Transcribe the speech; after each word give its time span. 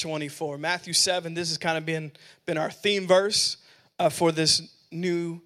24. 0.00 0.58
Matthew 0.58 0.92
7, 0.92 1.34
this 1.34 1.48
has 1.50 1.58
kind 1.58 1.78
of 1.78 1.86
been, 1.86 2.10
been 2.46 2.58
our 2.58 2.70
theme 2.70 3.06
verse 3.06 3.58
uh, 3.98 4.08
for 4.08 4.32
this 4.32 4.62
new 4.90 5.40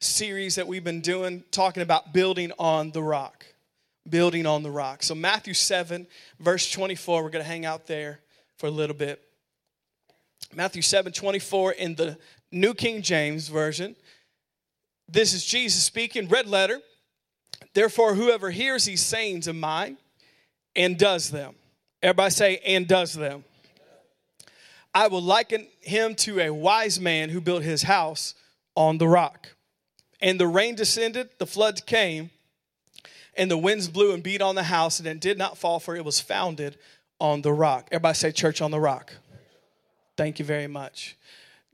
series 0.00 0.56
that 0.56 0.66
we've 0.66 0.84
been 0.84 1.00
doing, 1.00 1.44
talking 1.50 1.82
about 1.82 2.12
building 2.12 2.52
on 2.58 2.90
the 2.90 3.02
rock. 3.02 3.46
Building 4.08 4.46
on 4.46 4.62
the 4.62 4.70
rock. 4.70 5.02
So, 5.02 5.14
Matthew 5.14 5.54
7, 5.54 6.06
verse 6.38 6.70
24, 6.70 7.22
we're 7.22 7.30
going 7.30 7.44
to 7.44 7.48
hang 7.48 7.64
out 7.64 7.86
there 7.86 8.20
for 8.56 8.66
a 8.66 8.70
little 8.70 8.94
bit. 8.94 9.22
Matthew 10.54 10.82
7, 10.82 11.12
24 11.12 11.72
in 11.72 11.94
the 11.94 12.18
New 12.52 12.74
King 12.74 13.02
James 13.02 13.48
Version. 13.48 13.96
This 15.08 15.32
is 15.32 15.44
Jesus 15.44 15.82
speaking, 15.82 16.28
red 16.28 16.46
letter. 16.46 16.80
Therefore, 17.74 18.14
whoever 18.14 18.50
hears 18.50 18.84
these 18.84 19.02
sayings 19.02 19.48
of 19.48 19.56
mine 19.56 19.96
and 20.74 20.98
does 20.98 21.30
them, 21.30 21.54
everybody 22.02 22.30
say, 22.30 22.58
and 22.66 22.86
does 22.86 23.12
them. 23.12 23.44
I 24.96 25.08
will 25.08 25.20
liken 25.20 25.66
him 25.82 26.14
to 26.14 26.40
a 26.40 26.48
wise 26.48 26.98
man 26.98 27.28
who 27.28 27.42
built 27.42 27.62
his 27.62 27.82
house 27.82 28.34
on 28.74 28.96
the 28.96 29.06
rock. 29.06 29.54
And 30.22 30.40
the 30.40 30.46
rain 30.46 30.74
descended, 30.74 31.28
the 31.36 31.44
floods 31.44 31.82
came, 31.82 32.30
and 33.36 33.50
the 33.50 33.58
winds 33.58 33.88
blew 33.88 34.14
and 34.14 34.22
beat 34.22 34.40
on 34.40 34.54
the 34.54 34.62
house, 34.62 34.98
and 34.98 35.06
it 35.06 35.20
did 35.20 35.36
not 35.36 35.58
fall, 35.58 35.80
for 35.80 35.96
it 35.96 36.04
was 36.06 36.18
founded 36.18 36.78
on 37.20 37.42
the 37.42 37.52
rock. 37.52 37.88
Everybody 37.92 38.14
say, 38.14 38.32
Church 38.32 38.62
on 38.62 38.70
the 38.70 38.80
rock. 38.80 39.12
Thank 40.16 40.38
you 40.38 40.46
very 40.46 40.66
much. 40.66 41.18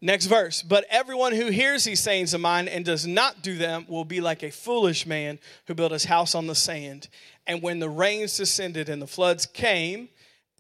Next 0.00 0.26
verse. 0.26 0.60
But 0.60 0.84
everyone 0.90 1.32
who 1.32 1.46
hears 1.46 1.84
these 1.84 2.00
sayings 2.00 2.34
of 2.34 2.40
mine 2.40 2.66
and 2.66 2.84
does 2.84 3.06
not 3.06 3.40
do 3.40 3.56
them 3.56 3.86
will 3.88 4.04
be 4.04 4.20
like 4.20 4.42
a 4.42 4.50
foolish 4.50 5.06
man 5.06 5.38
who 5.68 5.74
built 5.74 5.92
his 5.92 6.06
house 6.06 6.34
on 6.34 6.48
the 6.48 6.56
sand. 6.56 7.06
And 7.46 7.62
when 7.62 7.78
the 7.78 7.88
rains 7.88 8.36
descended 8.36 8.88
and 8.88 9.00
the 9.00 9.06
floods 9.06 9.46
came, 9.46 10.08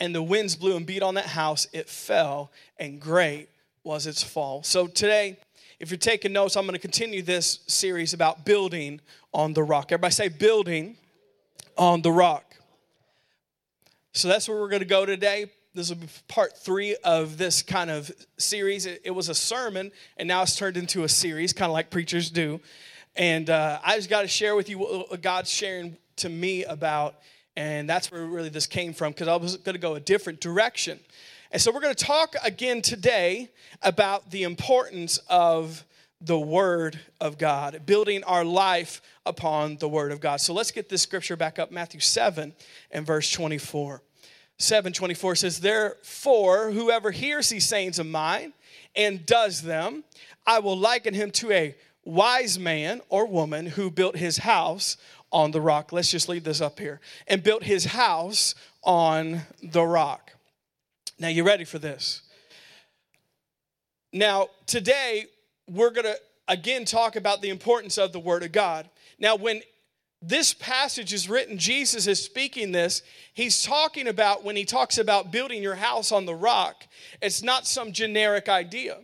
and 0.02 0.12
the 0.12 0.22
winds 0.22 0.56
blew 0.56 0.76
and 0.76 0.84
beat 0.84 1.00
on 1.00 1.14
that 1.14 1.26
house, 1.26 1.68
it 1.72 1.88
fell, 1.88 2.50
and 2.76 3.00
great 3.00 3.48
was 3.84 4.08
its 4.08 4.20
fall. 4.20 4.64
So 4.64 4.88
today, 4.88 5.38
if 5.78 5.92
you're 5.92 5.96
taking 5.96 6.32
notes, 6.32 6.56
I'm 6.56 6.64
going 6.64 6.74
to 6.74 6.80
continue 6.80 7.22
this 7.22 7.60
series 7.68 8.12
about 8.12 8.44
building 8.44 9.00
on 9.32 9.52
the 9.52 9.62
rock. 9.62 9.92
Everybody 9.92 10.12
say, 10.12 10.26
building 10.26 10.96
on 11.78 12.02
the 12.02 12.10
rock. 12.10 12.56
So 14.12 14.26
that's 14.26 14.48
where 14.48 14.58
we're 14.58 14.70
going 14.70 14.82
to 14.82 14.86
go 14.86 15.06
today. 15.06 15.52
This 15.72 15.90
will 15.90 15.98
be 15.98 16.08
part 16.26 16.58
three 16.58 16.96
of 17.04 17.38
this 17.38 17.62
kind 17.62 17.88
of 17.88 18.10
series. 18.38 18.86
It, 18.86 19.02
it 19.04 19.12
was 19.12 19.28
a 19.28 19.36
sermon, 19.36 19.92
and 20.16 20.26
now 20.26 20.42
it's 20.42 20.56
turned 20.56 20.76
into 20.76 21.04
a 21.04 21.08
series, 21.08 21.52
kind 21.52 21.70
of 21.70 21.74
like 21.74 21.90
preachers 21.90 22.28
do. 22.28 22.60
And 23.14 23.48
uh, 23.48 23.78
I 23.84 23.94
just 23.94 24.10
got 24.10 24.22
to 24.22 24.28
share 24.28 24.56
with 24.56 24.68
you 24.68 24.80
what 24.80 25.22
God's 25.22 25.48
sharing 25.48 25.96
to 26.16 26.28
me 26.28 26.64
about, 26.64 27.14
and 27.56 27.88
that's 27.88 28.10
where 28.10 28.24
really 28.24 28.48
this 28.48 28.66
came 28.66 28.92
from, 28.92 29.12
because 29.12 29.28
I 29.28 29.36
was 29.36 29.56
going 29.58 29.74
to 29.74 29.80
go 29.80 29.94
a 29.94 30.00
different 30.00 30.40
direction. 30.40 30.98
And 31.50 31.60
so 31.60 31.70
we're 31.70 31.80
going 31.80 31.94
to 31.94 32.04
talk 32.04 32.34
again 32.42 32.80
today 32.80 33.50
about 33.82 34.30
the 34.30 34.44
importance 34.44 35.18
of 35.28 35.84
the 36.20 36.38
Word 36.38 36.98
of 37.20 37.36
God, 37.36 37.82
building 37.84 38.24
our 38.24 38.44
life 38.44 39.02
upon 39.26 39.76
the 39.76 39.88
Word 39.88 40.12
of 40.12 40.20
God. 40.20 40.40
So 40.40 40.54
let's 40.54 40.70
get 40.70 40.88
this 40.88 41.02
scripture 41.02 41.36
back 41.36 41.58
up 41.58 41.70
Matthew 41.70 42.00
7 42.00 42.54
and 42.90 43.06
verse 43.06 43.30
24. 43.30 44.02
724 44.58 45.34
says, 45.34 45.60
Therefore, 45.60 46.70
whoever 46.70 47.10
hears 47.10 47.48
these 47.48 47.66
sayings 47.66 47.98
of 47.98 48.06
mine 48.06 48.52
and 48.94 49.26
does 49.26 49.62
them, 49.62 50.04
I 50.46 50.60
will 50.60 50.78
liken 50.78 51.14
him 51.14 51.30
to 51.32 51.50
a 51.50 51.74
wise 52.04 52.58
man 52.58 53.00
or 53.08 53.26
woman 53.26 53.66
who 53.66 53.90
built 53.90 54.16
his 54.16 54.38
house 54.38 54.96
on 55.32 55.50
the 55.50 55.60
rock. 55.60 55.92
Let's 55.92 56.10
just 56.10 56.28
leave 56.28 56.44
this 56.44 56.60
up 56.60 56.78
here. 56.78 57.00
And 57.26 57.42
built 57.42 57.64
his 57.64 57.86
house 57.86 58.54
on 58.82 59.42
the 59.62 59.82
rock. 59.84 60.32
Now, 61.18 61.28
you 61.28 61.44
ready 61.44 61.64
for 61.64 61.78
this? 61.78 62.22
Now, 64.12 64.48
today, 64.66 65.26
we're 65.68 65.90
going 65.90 66.04
to 66.04 66.16
again 66.48 66.84
talk 66.84 67.16
about 67.16 67.40
the 67.40 67.48
importance 67.48 67.98
of 67.98 68.12
the 68.12 68.20
Word 68.20 68.42
of 68.42 68.52
God. 68.52 68.88
Now, 69.18 69.36
when 69.36 69.62
this 70.20 70.54
passage 70.54 71.12
is 71.12 71.28
written, 71.28 71.58
Jesus 71.58 72.06
is 72.06 72.22
speaking 72.22 72.72
this. 72.72 73.02
He's 73.34 73.62
talking 73.62 74.06
about 74.06 74.44
when 74.44 74.54
he 74.54 74.64
talks 74.64 74.98
about 74.98 75.32
building 75.32 75.62
your 75.62 75.74
house 75.74 76.12
on 76.12 76.26
the 76.26 76.34
rock, 76.34 76.84
it's 77.20 77.42
not 77.42 77.66
some 77.66 77.92
generic 77.92 78.48
idea. 78.48 78.98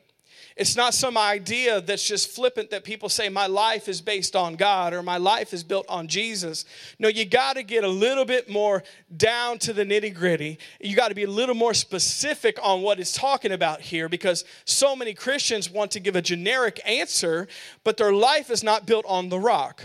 It's 0.58 0.74
not 0.74 0.92
some 0.92 1.16
idea 1.16 1.80
that's 1.80 2.06
just 2.06 2.30
flippant 2.30 2.70
that 2.70 2.82
people 2.82 3.08
say, 3.08 3.28
my 3.28 3.46
life 3.46 3.88
is 3.88 4.00
based 4.00 4.34
on 4.34 4.56
God 4.56 4.92
or 4.92 5.04
my 5.04 5.16
life 5.16 5.54
is 5.54 5.62
built 5.62 5.86
on 5.88 6.08
Jesus. 6.08 6.64
No, 6.98 7.06
you 7.06 7.24
got 7.24 7.54
to 7.54 7.62
get 7.62 7.84
a 7.84 7.88
little 7.88 8.24
bit 8.24 8.50
more 8.50 8.82
down 9.16 9.60
to 9.60 9.72
the 9.72 9.84
nitty 9.84 10.12
gritty. 10.12 10.58
You 10.80 10.96
got 10.96 11.10
to 11.10 11.14
be 11.14 11.22
a 11.22 11.30
little 11.30 11.54
more 11.54 11.74
specific 11.74 12.58
on 12.60 12.82
what 12.82 12.98
it's 12.98 13.12
talking 13.12 13.52
about 13.52 13.80
here 13.80 14.08
because 14.08 14.44
so 14.64 14.96
many 14.96 15.14
Christians 15.14 15.70
want 15.70 15.92
to 15.92 16.00
give 16.00 16.16
a 16.16 16.22
generic 16.22 16.80
answer, 16.84 17.46
but 17.84 17.96
their 17.96 18.12
life 18.12 18.50
is 18.50 18.64
not 18.64 18.84
built 18.84 19.04
on 19.06 19.28
the 19.28 19.38
rock. 19.38 19.84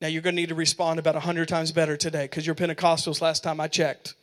Now 0.00 0.06
you're 0.06 0.22
going 0.22 0.36
to 0.36 0.40
need 0.40 0.50
to 0.50 0.54
respond 0.54 1.00
about 1.00 1.14
100 1.14 1.48
times 1.48 1.72
better 1.72 1.96
today 1.96 2.26
because 2.26 2.46
you're 2.46 2.54
Pentecostals 2.54 3.20
last 3.20 3.42
time 3.42 3.58
I 3.58 3.66
checked. 3.66 4.14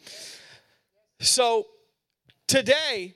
So 1.19 1.67
today, 2.47 3.15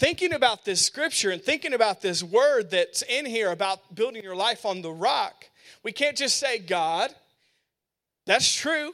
thinking 0.00 0.32
about 0.32 0.64
this 0.64 0.84
scripture 0.84 1.30
and 1.30 1.42
thinking 1.42 1.74
about 1.74 2.00
this 2.00 2.22
word 2.22 2.70
that's 2.70 3.02
in 3.02 3.26
here 3.26 3.50
about 3.50 3.94
building 3.94 4.22
your 4.22 4.34
life 4.34 4.64
on 4.64 4.80
the 4.80 4.90
rock, 4.90 5.44
we 5.84 5.92
can't 5.92 6.16
just 6.16 6.38
say 6.38 6.58
God. 6.58 7.14
That's 8.24 8.52
true. 8.52 8.92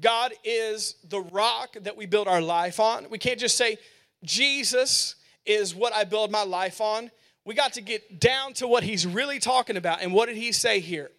God 0.00 0.32
is 0.44 0.94
the 1.08 1.20
rock 1.20 1.76
that 1.80 1.96
we 1.96 2.06
build 2.06 2.28
our 2.28 2.40
life 2.40 2.78
on. 2.78 3.10
We 3.10 3.18
can't 3.18 3.40
just 3.40 3.56
say 3.56 3.76
Jesus 4.22 5.16
is 5.44 5.74
what 5.74 5.92
I 5.92 6.04
build 6.04 6.30
my 6.30 6.44
life 6.44 6.80
on. 6.80 7.10
We 7.44 7.54
got 7.54 7.72
to 7.74 7.80
get 7.80 8.20
down 8.20 8.54
to 8.54 8.68
what 8.68 8.84
he's 8.84 9.06
really 9.06 9.40
talking 9.40 9.76
about. 9.76 10.00
And 10.00 10.12
what 10.14 10.26
did 10.26 10.36
he 10.36 10.52
say 10.52 10.78
here? 10.78 11.10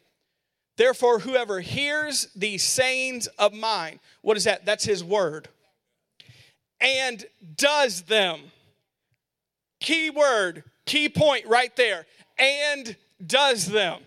Therefore, 0.77 1.19
whoever 1.19 1.59
hears 1.59 2.29
these 2.33 2.63
sayings 2.63 3.27
of 3.37 3.53
mine, 3.53 3.99
what 4.21 4.37
is 4.37 4.45
that? 4.45 4.65
That's 4.65 4.85
his 4.85 5.03
word. 5.03 5.49
And 6.79 7.25
does 7.57 8.03
them. 8.03 8.39
Key 9.85 10.09
word, 10.09 10.63
key 10.87 11.09
point 11.09 11.45
right 11.45 11.73
there. 11.75 12.07
And 12.39 12.95
does 13.23 13.67
them. 13.67 14.01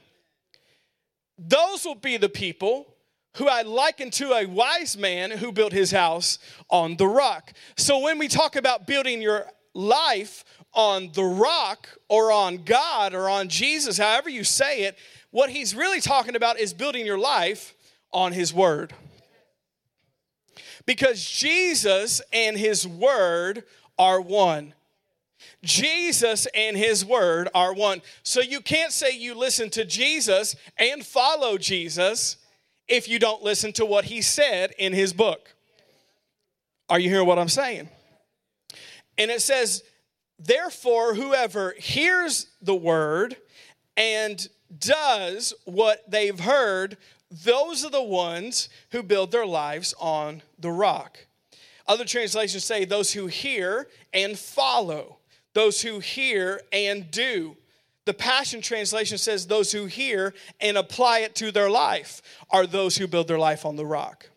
Those 1.38 1.84
will 1.84 1.94
be 1.94 2.16
the 2.16 2.28
people 2.28 2.96
who 3.36 3.46
I 3.46 3.62
liken 3.62 4.10
to 4.10 4.32
a 4.32 4.44
wise 4.44 4.98
man 4.98 5.30
who 5.30 5.52
built 5.52 5.72
his 5.72 5.92
house 5.92 6.40
on 6.68 6.96
the 6.96 7.06
rock. 7.06 7.52
So 7.76 8.00
when 8.00 8.18
we 8.18 8.26
talk 8.26 8.56
about 8.56 8.88
building 8.88 9.22
your 9.22 9.46
life 9.72 10.44
on 10.74 11.12
the 11.12 11.22
rock 11.22 11.88
or 12.08 12.32
on 12.32 12.64
God 12.64 13.14
or 13.14 13.28
on 13.28 13.48
Jesus, 13.48 13.98
however 13.98 14.28
you 14.28 14.42
say 14.42 14.82
it, 14.82 14.98
what 15.30 15.48
he's 15.48 15.76
really 15.76 16.00
talking 16.00 16.34
about 16.34 16.58
is 16.58 16.74
building 16.74 17.06
your 17.06 17.20
life 17.20 17.72
on 18.12 18.32
his 18.32 18.52
word. 18.52 18.92
Because 20.86 21.24
Jesus 21.24 22.20
and 22.32 22.58
his 22.58 22.84
word 22.84 23.62
are 23.96 24.20
one. 24.20 24.74
Jesus 25.62 26.47
and 26.54 26.76
his 26.76 27.04
word 27.04 27.49
are 27.54 27.75
one. 27.75 28.03
So 28.22 28.41
you 28.41 28.60
can't 28.60 28.93
say 28.93 29.16
you 29.16 29.34
listen 29.34 29.71
to 29.71 29.84
Jesus 29.84 30.56
and 30.76 31.04
follow 31.04 31.59
Jesus 31.59 32.37
if 32.87 33.09
you 33.09 33.19
don't 33.19 33.43
listen 33.43 33.72
to 33.75 33.84
what 33.84 34.06
he 34.06 34.22
said 34.22 34.72
in 34.78 34.93
his 34.93 35.12
book. 35.12 35.54
Are 36.88 36.99
you 36.99 37.10
hearing 37.10 37.26
what 37.26 37.38
I'm 37.38 37.49
saying? 37.49 37.88
And 39.19 39.31
it 39.31 39.43
says, 39.43 39.82
therefore, 40.38 41.15
whoever 41.15 41.75
hears 41.76 42.47
the 42.62 42.75
word 42.75 43.37
and 43.97 44.49
does 44.78 45.53
what 45.65 46.10
they've 46.10 46.38
heard, 46.38 46.97
those 47.31 47.84
are 47.84 47.91
the 47.91 48.03
ones 48.03 48.69
who 48.93 49.03
build 49.03 49.32
their 49.32 49.47
lives 49.47 49.94
on 50.00 50.43
the 50.59 50.70
rock. 50.70 51.19
Other 51.87 52.05
translations 52.05 52.65
say 52.65 52.84
those 52.84 53.12
who 53.12 53.26
hear 53.26 53.88
and 54.14 54.38
follow, 54.38 55.18
those 55.54 55.82
who 55.82 55.98
hear 56.00 56.60
and 56.72 57.10
do. 57.10 57.56
The 58.04 58.14
Passion 58.14 58.62
Translation 58.62 59.18
says 59.18 59.46
those 59.46 59.70
who 59.72 59.86
hear 59.86 60.34
and 60.60 60.78
apply 60.78 61.20
it 61.20 61.34
to 61.36 61.52
their 61.52 61.68
life 61.68 62.22
are 62.50 62.66
those 62.66 62.96
who 62.96 63.06
build 63.06 63.28
their 63.28 63.38
life 63.38 63.66
on 63.66 63.76
the 63.76 63.84
rock. 63.84 64.30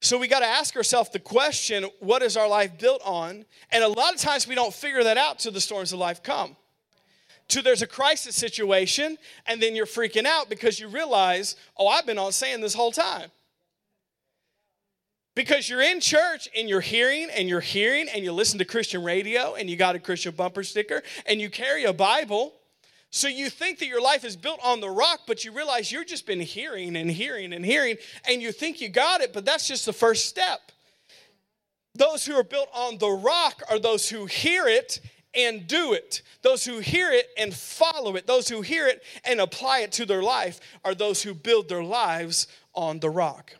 So 0.00 0.18
we 0.18 0.26
got 0.26 0.40
to 0.40 0.46
ask 0.46 0.74
ourselves 0.74 1.10
the 1.10 1.20
question 1.20 1.86
what 2.00 2.22
is 2.22 2.36
our 2.36 2.48
life 2.48 2.76
built 2.78 3.02
on? 3.04 3.44
And 3.70 3.84
a 3.84 3.88
lot 3.88 4.14
of 4.14 4.20
times 4.20 4.48
we 4.48 4.56
don't 4.56 4.74
figure 4.74 5.04
that 5.04 5.16
out 5.16 5.38
till 5.38 5.52
the 5.52 5.60
storms 5.60 5.92
of 5.92 6.00
life 6.00 6.22
come 6.22 6.56
to 7.52 7.62
there's 7.62 7.82
a 7.82 7.86
crisis 7.86 8.34
situation, 8.34 9.18
and 9.46 9.60
then 9.60 9.76
you're 9.76 9.86
freaking 9.86 10.24
out 10.24 10.48
because 10.48 10.80
you 10.80 10.88
realize, 10.88 11.56
oh, 11.76 11.86
I've 11.86 12.06
been 12.06 12.18
on 12.18 12.32
sand 12.32 12.62
this 12.62 12.74
whole 12.74 12.92
time. 12.92 13.30
Because 15.34 15.68
you're 15.68 15.80
in 15.80 16.00
church 16.00 16.48
and 16.56 16.68
you're 16.68 16.80
hearing 16.80 17.28
and 17.34 17.48
you're 17.48 17.60
hearing 17.60 18.08
and 18.08 18.22
you 18.22 18.32
listen 18.32 18.58
to 18.58 18.64
Christian 18.66 19.02
radio 19.02 19.54
and 19.54 19.70
you 19.70 19.76
got 19.76 19.94
a 19.94 19.98
Christian 19.98 20.34
bumper 20.34 20.62
sticker 20.62 21.02
and 21.26 21.40
you 21.40 21.48
carry 21.48 21.84
a 21.84 21.92
Bible. 21.92 22.52
So 23.10 23.28
you 23.28 23.48
think 23.48 23.78
that 23.78 23.86
your 23.86 24.02
life 24.02 24.24
is 24.24 24.36
built 24.36 24.60
on 24.62 24.80
the 24.80 24.90
rock, 24.90 25.20
but 25.26 25.44
you 25.44 25.52
realize 25.52 25.90
you've 25.90 26.06
just 26.06 26.26
been 26.26 26.40
hearing 26.40 26.96
and 26.96 27.10
hearing 27.10 27.52
and 27.52 27.64
hearing 27.64 27.96
and 28.28 28.42
you 28.42 28.52
think 28.52 28.80
you 28.80 28.88
got 28.88 29.22
it, 29.22 29.32
but 29.32 29.44
that's 29.44 29.66
just 29.66 29.86
the 29.86 29.92
first 29.92 30.26
step. 30.26 30.60
Those 31.94 32.24
who 32.24 32.34
are 32.34 32.44
built 32.44 32.68
on 32.74 32.98
the 32.98 33.10
rock 33.10 33.62
are 33.70 33.78
those 33.78 34.08
who 34.08 34.26
hear 34.26 34.66
it 34.66 35.00
and 35.34 35.66
do 35.66 35.92
it. 35.94 36.22
Those 36.42 36.64
who 36.64 36.78
hear 36.80 37.10
it 37.10 37.28
and 37.38 37.54
follow 37.54 38.16
it, 38.16 38.26
those 38.26 38.48
who 38.48 38.60
hear 38.60 38.86
it 38.86 39.02
and 39.24 39.40
apply 39.40 39.80
it 39.80 39.92
to 39.92 40.06
their 40.06 40.22
life, 40.22 40.60
are 40.84 40.94
those 40.94 41.22
who 41.22 41.34
build 41.34 41.68
their 41.68 41.84
lives 41.84 42.48
on 42.74 43.00
the 43.00 43.10
rock. 43.10 43.54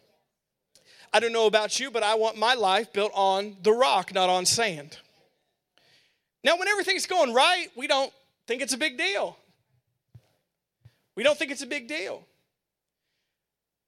I 1.12 1.20
don't 1.20 1.32
know 1.32 1.46
about 1.46 1.78
you, 1.78 1.90
but 1.90 2.02
I 2.02 2.14
want 2.14 2.38
my 2.38 2.54
life 2.54 2.92
built 2.92 3.12
on 3.14 3.56
the 3.62 3.72
rock, 3.72 4.14
not 4.14 4.30
on 4.30 4.46
sand. 4.46 4.98
Now, 6.42 6.56
when 6.58 6.68
everything's 6.68 7.06
going 7.06 7.34
right, 7.34 7.68
we 7.76 7.86
don't 7.86 8.12
think 8.46 8.62
it's 8.62 8.72
a 8.72 8.78
big 8.78 8.96
deal. 8.98 9.36
We 11.14 11.22
don't 11.22 11.38
think 11.38 11.50
it's 11.50 11.62
a 11.62 11.66
big 11.66 11.86
deal. 11.86 12.24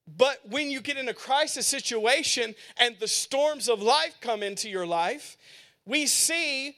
But 0.07 0.41
when 0.51 0.71
you 0.71 0.81
get 0.81 0.99
in 0.99 1.09
a 1.09 1.15
crisis 1.15 1.67
situation 1.67 2.55
and 2.77 2.97
the 3.01 3.09
storms 3.09 3.69
of 3.69 3.81
life 3.81 4.19
come 4.21 4.43
into 4.43 4.69
your 4.69 4.87
life, 4.87 5.39
we 5.87 6.07
see 6.07 6.77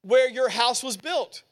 where 0.00 0.28
your 0.28 0.48
house 0.48 0.82
was 0.82 0.96
built 0.96 1.42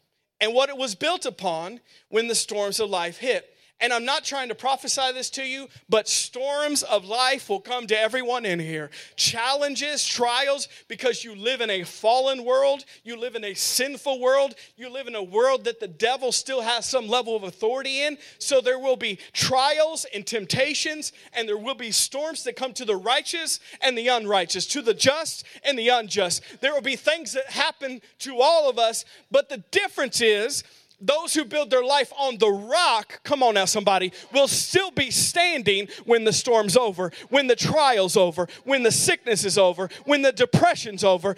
and 0.40 0.54
what 0.54 0.70
it 0.70 0.76
was 0.76 0.94
built 0.94 1.26
upon 1.26 1.80
when 2.08 2.26
the 2.26 2.34
storms 2.34 2.80
of 2.80 2.88
life 2.88 3.18
hit. 3.18 3.54
And 3.80 3.92
I'm 3.92 4.04
not 4.04 4.24
trying 4.24 4.48
to 4.48 4.54
prophesy 4.54 5.12
this 5.14 5.30
to 5.30 5.42
you, 5.42 5.68
but 5.88 6.08
storms 6.08 6.82
of 6.82 7.04
life 7.04 7.48
will 7.48 7.60
come 7.60 7.86
to 7.86 7.98
everyone 7.98 8.44
in 8.44 8.58
here. 8.58 8.90
Challenges, 9.16 10.06
trials, 10.06 10.68
because 10.86 11.24
you 11.24 11.34
live 11.34 11.60
in 11.60 11.70
a 11.70 11.84
fallen 11.84 12.44
world, 12.44 12.84
you 13.04 13.16
live 13.18 13.36
in 13.36 13.44
a 13.44 13.54
sinful 13.54 14.20
world, 14.20 14.54
you 14.76 14.90
live 14.90 15.06
in 15.06 15.14
a 15.14 15.22
world 15.22 15.64
that 15.64 15.80
the 15.80 15.88
devil 15.88 16.30
still 16.30 16.60
has 16.60 16.84
some 16.84 17.08
level 17.08 17.34
of 17.34 17.42
authority 17.42 18.02
in. 18.02 18.18
So 18.38 18.60
there 18.60 18.78
will 18.78 18.96
be 18.96 19.18
trials 19.32 20.04
and 20.12 20.26
temptations, 20.26 21.12
and 21.32 21.48
there 21.48 21.56
will 21.56 21.74
be 21.74 21.90
storms 21.90 22.44
that 22.44 22.56
come 22.56 22.74
to 22.74 22.84
the 22.84 22.96
righteous 22.96 23.60
and 23.80 23.96
the 23.96 24.08
unrighteous, 24.08 24.66
to 24.66 24.82
the 24.82 24.94
just 24.94 25.44
and 25.64 25.78
the 25.78 25.88
unjust. 25.88 26.42
There 26.60 26.74
will 26.74 26.82
be 26.82 26.96
things 26.96 27.32
that 27.32 27.46
happen 27.46 28.02
to 28.20 28.40
all 28.40 28.68
of 28.68 28.78
us, 28.78 29.04
but 29.30 29.48
the 29.48 29.64
difference 29.70 30.20
is, 30.20 30.64
those 31.00 31.34
who 31.34 31.44
build 31.44 31.70
their 31.70 31.84
life 31.84 32.12
on 32.18 32.38
the 32.38 32.50
rock, 32.50 33.20
come 33.24 33.42
on 33.42 33.54
now, 33.54 33.64
somebody, 33.64 34.12
will 34.32 34.48
still 34.48 34.90
be 34.90 35.10
standing 35.10 35.88
when 36.04 36.24
the 36.24 36.32
storm's 36.32 36.76
over, 36.76 37.10
when 37.28 37.46
the 37.46 37.56
trial's 37.56 38.16
over, 38.16 38.48
when 38.64 38.82
the 38.82 38.92
sickness 38.92 39.44
is 39.44 39.56
over, 39.56 39.88
when 40.04 40.22
the 40.22 40.32
depression's 40.32 41.04
over. 41.04 41.36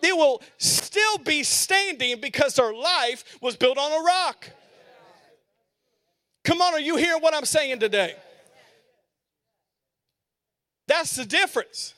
They 0.00 0.12
will 0.12 0.42
still 0.58 1.18
be 1.18 1.42
standing 1.42 2.20
because 2.20 2.54
their 2.54 2.72
life 2.72 3.24
was 3.40 3.56
built 3.56 3.78
on 3.78 3.92
a 3.92 4.04
rock. 4.04 4.50
Come 6.44 6.62
on, 6.62 6.72
are 6.72 6.80
you 6.80 6.96
hearing 6.96 7.20
what 7.20 7.34
I'm 7.34 7.44
saying 7.44 7.80
today? 7.80 8.14
That's 10.86 11.14
the 11.14 11.24
difference. 11.24 11.94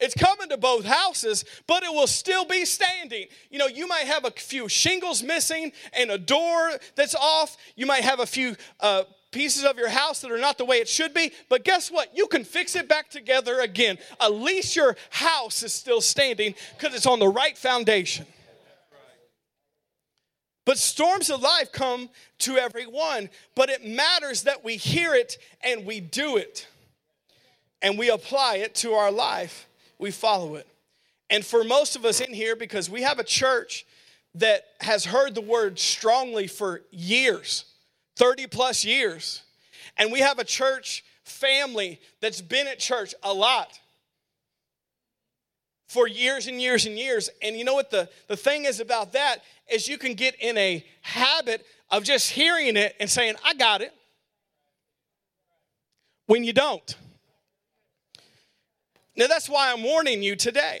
It's 0.00 0.14
coming 0.14 0.48
to 0.48 0.56
both 0.56 0.84
houses, 0.84 1.44
but 1.66 1.82
it 1.82 1.92
will 1.92 2.06
still 2.06 2.44
be 2.44 2.64
standing. 2.64 3.26
You 3.50 3.58
know, 3.58 3.66
you 3.66 3.86
might 3.86 4.06
have 4.06 4.24
a 4.24 4.30
few 4.30 4.68
shingles 4.68 5.22
missing 5.22 5.72
and 5.92 6.10
a 6.10 6.18
door 6.18 6.72
that's 6.96 7.14
off. 7.14 7.56
You 7.76 7.86
might 7.86 8.02
have 8.02 8.18
a 8.18 8.26
few 8.26 8.56
uh, 8.80 9.04
pieces 9.30 9.64
of 9.64 9.76
your 9.76 9.90
house 9.90 10.22
that 10.22 10.32
are 10.32 10.38
not 10.38 10.58
the 10.58 10.64
way 10.64 10.78
it 10.78 10.88
should 10.88 11.12
be, 11.12 11.32
but 11.48 11.64
guess 11.64 11.90
what? 11.90 12.16
You 12.16 12.26
can 12.26 12.44
fix 12.44 12.74
it 12.76 12.88
back 12.88 13.10
together 13.10 13.60
again. 13.60 13.98
At 14.20 14.32
least 14.32 14.74
your 14.74 14.96
house 15.10 15.62
is 15.62 15.72
still 15.72 16.00
standing 16.00 16.54
because 16.78 16.94
it's 16.94 17.06
on 17.06 17.18
the 17.18 17.28
right 17.28 17.56
foundation. 17.56 18.26
But 20.64 20.78
storms 20.78 21.30
of 21.30 21.42
life 21.42 21.72
come 21.72 22.10
to 22.40 22.56
everyone, 22.56 23.28
but 23.54 23.70
it 23.70 23.84
matters 23.84 24.44
that 24.44 24.64
we 24.64 24.76
hear 24.76 25.14
it 25.14 25.38
and 25.62 25.84
we 25.84 26.00
do 26.00 26.36
it 26.36 26.66
and 27.82 27.98
we 27.98 28.10
apply 28.10 28.56
it 28.56 28.74
to 28.76 28.92
our 28.92 29.10
life 29.10 29.66
we 30.00 30.10
follow 30.10 30.54
it. 30.54 30.66
And 31.28 31.44
for 31.44 31.62
most 31.62 31.96
of 31.96 32.04
us 32.04 32.20
in 32.20 32.34
here, 32.34 32.56
because 32.56 32.90
we 32.90 33.02
have 33.02 33.18
a 33.18 33.24
church 33.24 33.86
that 34.34 34.64
has 34.80 35.04
heard 35.04 35.34
the 35.34 35.40
word 35.40 35.78
strongly 35.78 36.46
for 36.46 36.82
years 36.90 37.64
30 38.16 38.48
plus 38.48 38.84
years. 38.84 39.42
And 39.96 40.12
we 40.12 40.20
have 40.20 40.38
a 40.38 40.44
church 40.44 41.02
family 41.24 42.00
that's 42.20 42.42
been 42.42 42.66
at 42.66 42.78
church 42.78 43.14
a 43.22 43.32
lot 43.32 43.80
for 45.88 46.06
years 46.06 46.46
and 46.46 46.60
years 46.60 46.84
and 46.84 46.98
years. 46.98 47.30
And 47.42 47.56
you 47.56 47.64
know 47.64 47.74
what 47.74 47.90
the, 47.90 48.10
the 48.28 48.36
thing 48.36 48.66
is 48.66 48.78
about 48.78 49.14
that 49.14 49.38
is 49.72 49.88
you 49.88 49.96
can 49.96 50.14
get 50.14 50.34
in 50.38 50.58
a 50.58 50.84
habit 51.00 51.64
of 51.88 52.04
just 52.04 52.30
hearing 52.30 52.76
it 52.76 52.94
and 53.00 53.08
saying, 53.08 53.36
I 53.44 53.54
got 53.54 53.80
it, 53.80 53.92
when 56.26 56.44
you 56.44 56.52
don't. 56.52 56.94
Now, 59.20 59.26
that's 59.26 59.50
why 59.50 59.70
I'm 59.70 59.82
warning 59.82 60.22
you 60.22 60.34
today. 60.34 60.80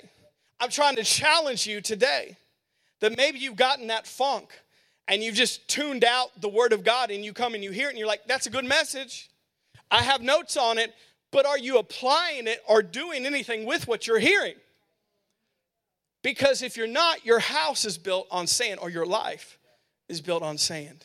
I'm 0.58 0.70
trying 0.70 0.96
to 0.96 1.04
challenge 1.04 1.66
you 1.66 1.82
today 1.82 2.38
that 3.00 3.14
maybe 3.14 3.38
you've 3.38 3.54
gotten 3.54 3.88
that 3.88 4.06
funk 4.06 4.58
and 5.06 5.22
you've 5.22 5.34
just 5.34 5.68
tuned 5.68 6.04
out 6.04 6.28
the 6.40 6.48
Word 6.48 6.72
of 6.72 6.82
God 6.82 7.10
and 7.10 7.22
you 7.22 7.34
come 7.34 7.52
and 7.52 7.62
you 7.62 7.70
hear 7.70 7.88
it 7.88 7.90
and 7.90 7.98
you're 7.98 8.08
like, 8.08 8.26
that's 8.26 8.46
a 8.46 8.50
good 8.50 8.64
message. 8.64 9.28
I 9.90 10.02
have 10.02 10.22
notes 10.22 10.56
on 10.56 10.78
it, 10.78 10.94
but 11.30 11.44
are 11.44 11.58
you 11.58 11.76
applying 11.76 12.46
it 12.46 12.62
or 12.66 12.80
doing 12.80 13.26
anything 13.26 13.66
with 13.66 13.86
what 13.86 14.06
you're 14.06 14.18
hearing? 14.18 14.54
Because 16.22 16.62
if 16.62 16.78
you're 16.78 16.86
not, 16.86 17.26
your 17.26 17.40
house 17.40 17.84
is 17.84 17.98
built 17.98 18.26
on 18.30 18.46
sand 18.46 18.80
or 18.80 18.88
your 18.88 19.04
life 19.04 19.58
is 20.08 20.22
built 20.22 20.42
on 20.42 20.56
sand. 20.56 21.04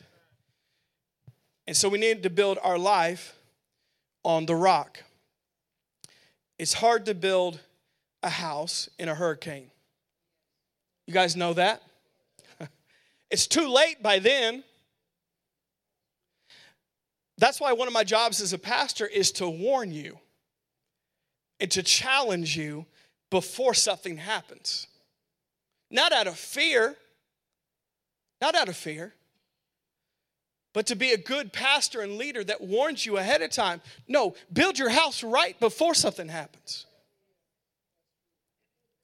And 1.68 1.76
so 1.76 1.90
we 1.90 1.98
need 1.98 2.24
to 2.24 2.30
build 2.30 2.60
our 2.64 2.78
life 2.78 3.36
on 4.24 4.46
the 4.46 4.56
rock. 4.56 5.04
It's 6.58 6.74
hard 6.74 7.06
to 7.06 7.14
build 7.14 7.60
a 8.24 8.30
house 8.30 8.90
in 8.98 9.10
a 9.10 9.16
hurricane. 9.16 9.70
You 11.08 11.14
guys 11.14 11.36
know 11.36 11.54
that? 11.54 11.84
it's 13.30 13.48
too 13.48 13.68
late 13.68 14.02
by 14.02 14.20
then. 14.20 14.64
That's 17.38 17.60
why 17.60 17.74
one 17.74 17.88
of 17.88 17.94
my 17.94 18.04
jobs 18.04 18.42
as 18.42 18.54
a 18.54 18.58
pastor 18.58 19.06
is 19.06 19.32
to 19.34 19.50
warn 19.50 19.92
you 19.92 20.18
and 21.60 21.70
to 21.72 21.84
challenge 21.84 22.58
you 22.58 22.86
before 23.30 23.74
something 23.74 24.18
happens. 24.18 24.88
Not 25.92 26.14
out 26.14 26.28
of 26.28 26.38
fear, 26.38 26.96
not 28.42 28.56
out 28.56 28.70
of 28.70 28.78
fear, 28.78 29.14
but 30.76 30.88
to 30.88 30.96
be 30.96 31.14
a 31.14 31.18
good 31.18 31.54
pastor 31.54 32.02
and 32.02 32.18
leader 32.18 32.44
that 32.44 32.60
warns 32.60 33.06
you 33.06 33.16
ahead 33.16 33.42
of 33.42 33.50
time. 33.50 33.80
No, 34.10 34.36
build 34.52 34.78
your 34.78 34.90
house 34.90 35.24
right 35.24 35.58
before 35.58 35.96
something 35.96 36.28
happens. 36.28 36.86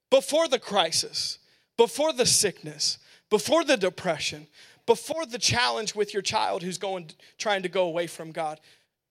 Before 0.10 0.50
the 0.50 0.60
crisis, 0.60 1.40
before 1.78 2.12
the 2.12 2.26
sickness, 2.26 2.98
before 3.30 3.64
the 3.64 3.78
depression, 3.78 4.48
before 4.86 5.26
the 5.26 5.38
challenge 5.38 5.96
with 5.96 6.14
your 6.14 6.22
child 6.22 6.62
who's 6.62 6.78
going 6.78 7.10
trying 7.38 7.64
to 7.64 7.70
go 7.70 7.86
away 7.86 8.06
from 8.06 8.34
God. 8.34 8.60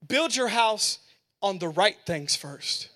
Build 0.07 0.37
your 0.37 0.49
house 0.49 0.99
on 1.41 1.59
the 1.59 1.69
right 1.69 1.97
things 2.05 2.37
first. 2.37 2.91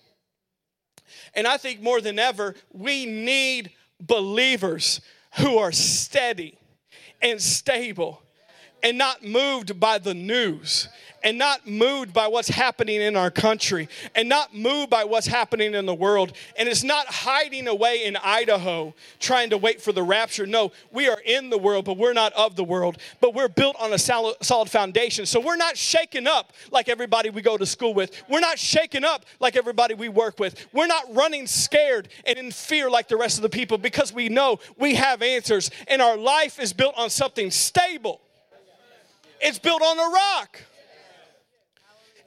And 1.32 1.46
I 1.46 1.56
think 1.56 1.80
more 1.80 2.02
than 2.02 2.18
ever, 2.18 2.54
we 2.70 3.06
need 3.06 3.70
believers 3.98 5.00
who 5.38 5.56
are 5.56 5.72
steady 5.72 6.58
and 7.22 7.40
stable 7.40 8.20
and 8.84 8.98
not 8.98 9.24
moved 9.24 9.80
by 9.80 9.98
the 9.98 10.14
news 10.14 10.88
and 11.24 11.38
not 11.38 11.66
moved 11.66 12.12
by 12.12 12.28
what's 12.28 12.48
happening 12.48 13.00
in 13.00 13.16
our 13.16 13.30
country 13.30 13.88
and 14.14 14.28
not 14.28 14.54
moved 14.54 14.90
by 14.90 15.04
what's 15.04 15.26
happening 15.26 15.74
in 15.74 15.86
the 15.86 15.94
world. 15.94 16.34
And 16.58 16.68
it's 16.68 16.84
not 16.84 17.06
hiding 17.06 17.66
away 17.66 18.04
in 18.04 18.16
Idaho 18.16 18.94
trying 19.18 19.48
to 19.50 19.56
wait 19.56 19.80
for 19.80 19.90
the 19.90 20.02
rapture. 20.02 20.46
No, 20.46 20.70
we 20.92 21.08
are 21.08 21.18
in 21.24 21.48
the 21.48 21.56
world, 21.56 21.86
but 21.86 21.96
we're 21.96 22.12
not 22.12 22.34
of 22.34 22.56
the 22.56 22.64
world. 22.64 22.98
But 23.22 23.34
we're 23.34 23.48
built 23.48 23.74
on 23.80 23.94
a 23.94 23.98
solid 23.98 24.70
foundation. 24.70 25.24
So 25.24 25.40
we're 25.40 25.56
not 25.56 25.78
shaken 25.78 26.26
up 26.26 26.52
like 26.70 26.90
everybody 26.90 27.30
we 27.30 27.40
go 27.40 27.56
to 27.56 27.64
school 27.64 27.94
with. 27.94 28.22
We're 28.28 28.40
not 28.40 28.58
shaken 28.58 29.02
up 29.02 29.24
like 29.40 29.56
everybody 29.56 29.94
we 29.94 30.10
work 30.10 30.38
with. 30.38 30.66
We're 30.74 30.86
not 30.86 31.14
running 31.14 31.46
scared 31.46 32.08
and 32.26 32.36
in 32.36 32.50
fear 32.50 32.90
like 32.90 33.08
the 33.08 33.16
rest 33.16 33.38
of 33.38 33.42
the 33.42 33.48
people 33.48 33.78
because 33.78 34.12
we 34.12 34.28
know 34.28 34.58
we 34.76 34.94
have 34.96 35.22
answers 35.22 35.70
and 35.88 36.02
our 36.02 36.18
life 36.18 36.60
is 36.60 36.74
built 36.74 36.94
on 36.98 37.08
something 37.08 37.50
stable. 37.50 38.20
It's 39.40 39.58
built 39.58 39.82
on 39.82 39.98
a 39.98 40.12
rock. 40.12 40.60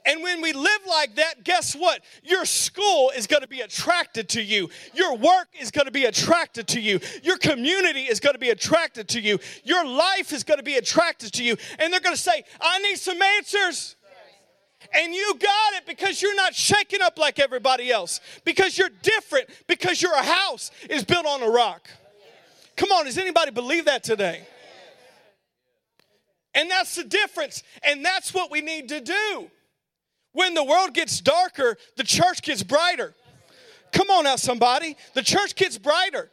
And 0.08 0.24
when 0.24 0.42
we 0.42 0.54
live 0.54 0.82
like 0.88 1.16
that, 1.16 1.44
guess 1.44 1.76
what? 1.76 2.02
Your 2.24 2.46
school 2.46 3.12
is 3.16 3.28
going 3.28 3.42
to 3.42 3.48
be 3.48 3.60
attracted 3.60 4.30
to 4.30 4.42
you. 4.42 4.70
Your 4.94 5.18
work 5.18 5.50
is 5.60 5.70
going 5.70 5.86
to 5.86 5.92
be 5.92 6.06
attracted 6.06 6.66
to 6.70 6.80
you. 6.80 7.02
Your 7.24 7.38
community 7.38 8.04
is 8.04 8.22
going 8.22 8.34
to 8.34 8.40
be 8.40 8.50
attracted 8.50 9.10
to 9.10 9.20
you. 9.20 9.38
Your 9.66 9.86
life 9.86 10.32
is 10.32 10.46
going 10.46 10.60
to 10.60 10.64
be 10.64 10.76
attracted 10.76 11.34
to 11.34 11.44
you. 11.44 11.58
And 11.78 11.92
they're 11.92 12.00
going 12.00 12.16
to 12.16 12.22
say, 12.22 12.44
I 12.62 12.80
need 12.80 12.98
some 12.98 13.22
answers. 13.22 13.98
And 14.94 15.14
you 15.14 15.34
got 15.40 15.74
it 15.74 15.86
because 15.86 16.22
you're 16.22 16.36
not 16.36 16.56
shaking 16.56 17.02
up 17.02 17.20
like 17.20 17.40
everybody 17.40 17.92
else, 17.92 18.22
because 18.46 18.78
you're 18.78 18.92
different, 19.02 19.50
because 19.68 20.02
your 20.02 20.16
house 20.16 20.72
is 20.90 21.04
built 21.04 21.26
on 21.26 21.44
a 21.44 21.50
rock. 21.50 21.90
Come 22.78 22.92
on, 22.92 23.06
does 23.06 23.18
anybody 23.18 23.52
believe 23.52 23.86
that 23.86 24.04
today? 24.04 24.48
And 26.58 26.70
that's 26.72 26.96
the 26.96 27.04
difference. 27.04 27.64
And 27.84 28.04
that's 28.04 28.34
what 28.34 28.52
we 28.52 28.62
need 28.62 28.90
to 28.90 29.00
do. 29.00 29.50
When 30.34 30.56
the 30.56 30.64
world 30.64 30.94
gets 30.94 31.22
darker, 31.22 31.78
the 31.96 32.04
church 32.04 32.42
gets 32.42 32.64
brighter. 32.64 33.14
Come 33.92 34.10
on 34.10 34.24
now, 34.24 34.36
somebody. 34.36 34.98
The 35.14 35.22
church 35.22 35.56
gets 35.56 35.78
brighter. 35.78 36.30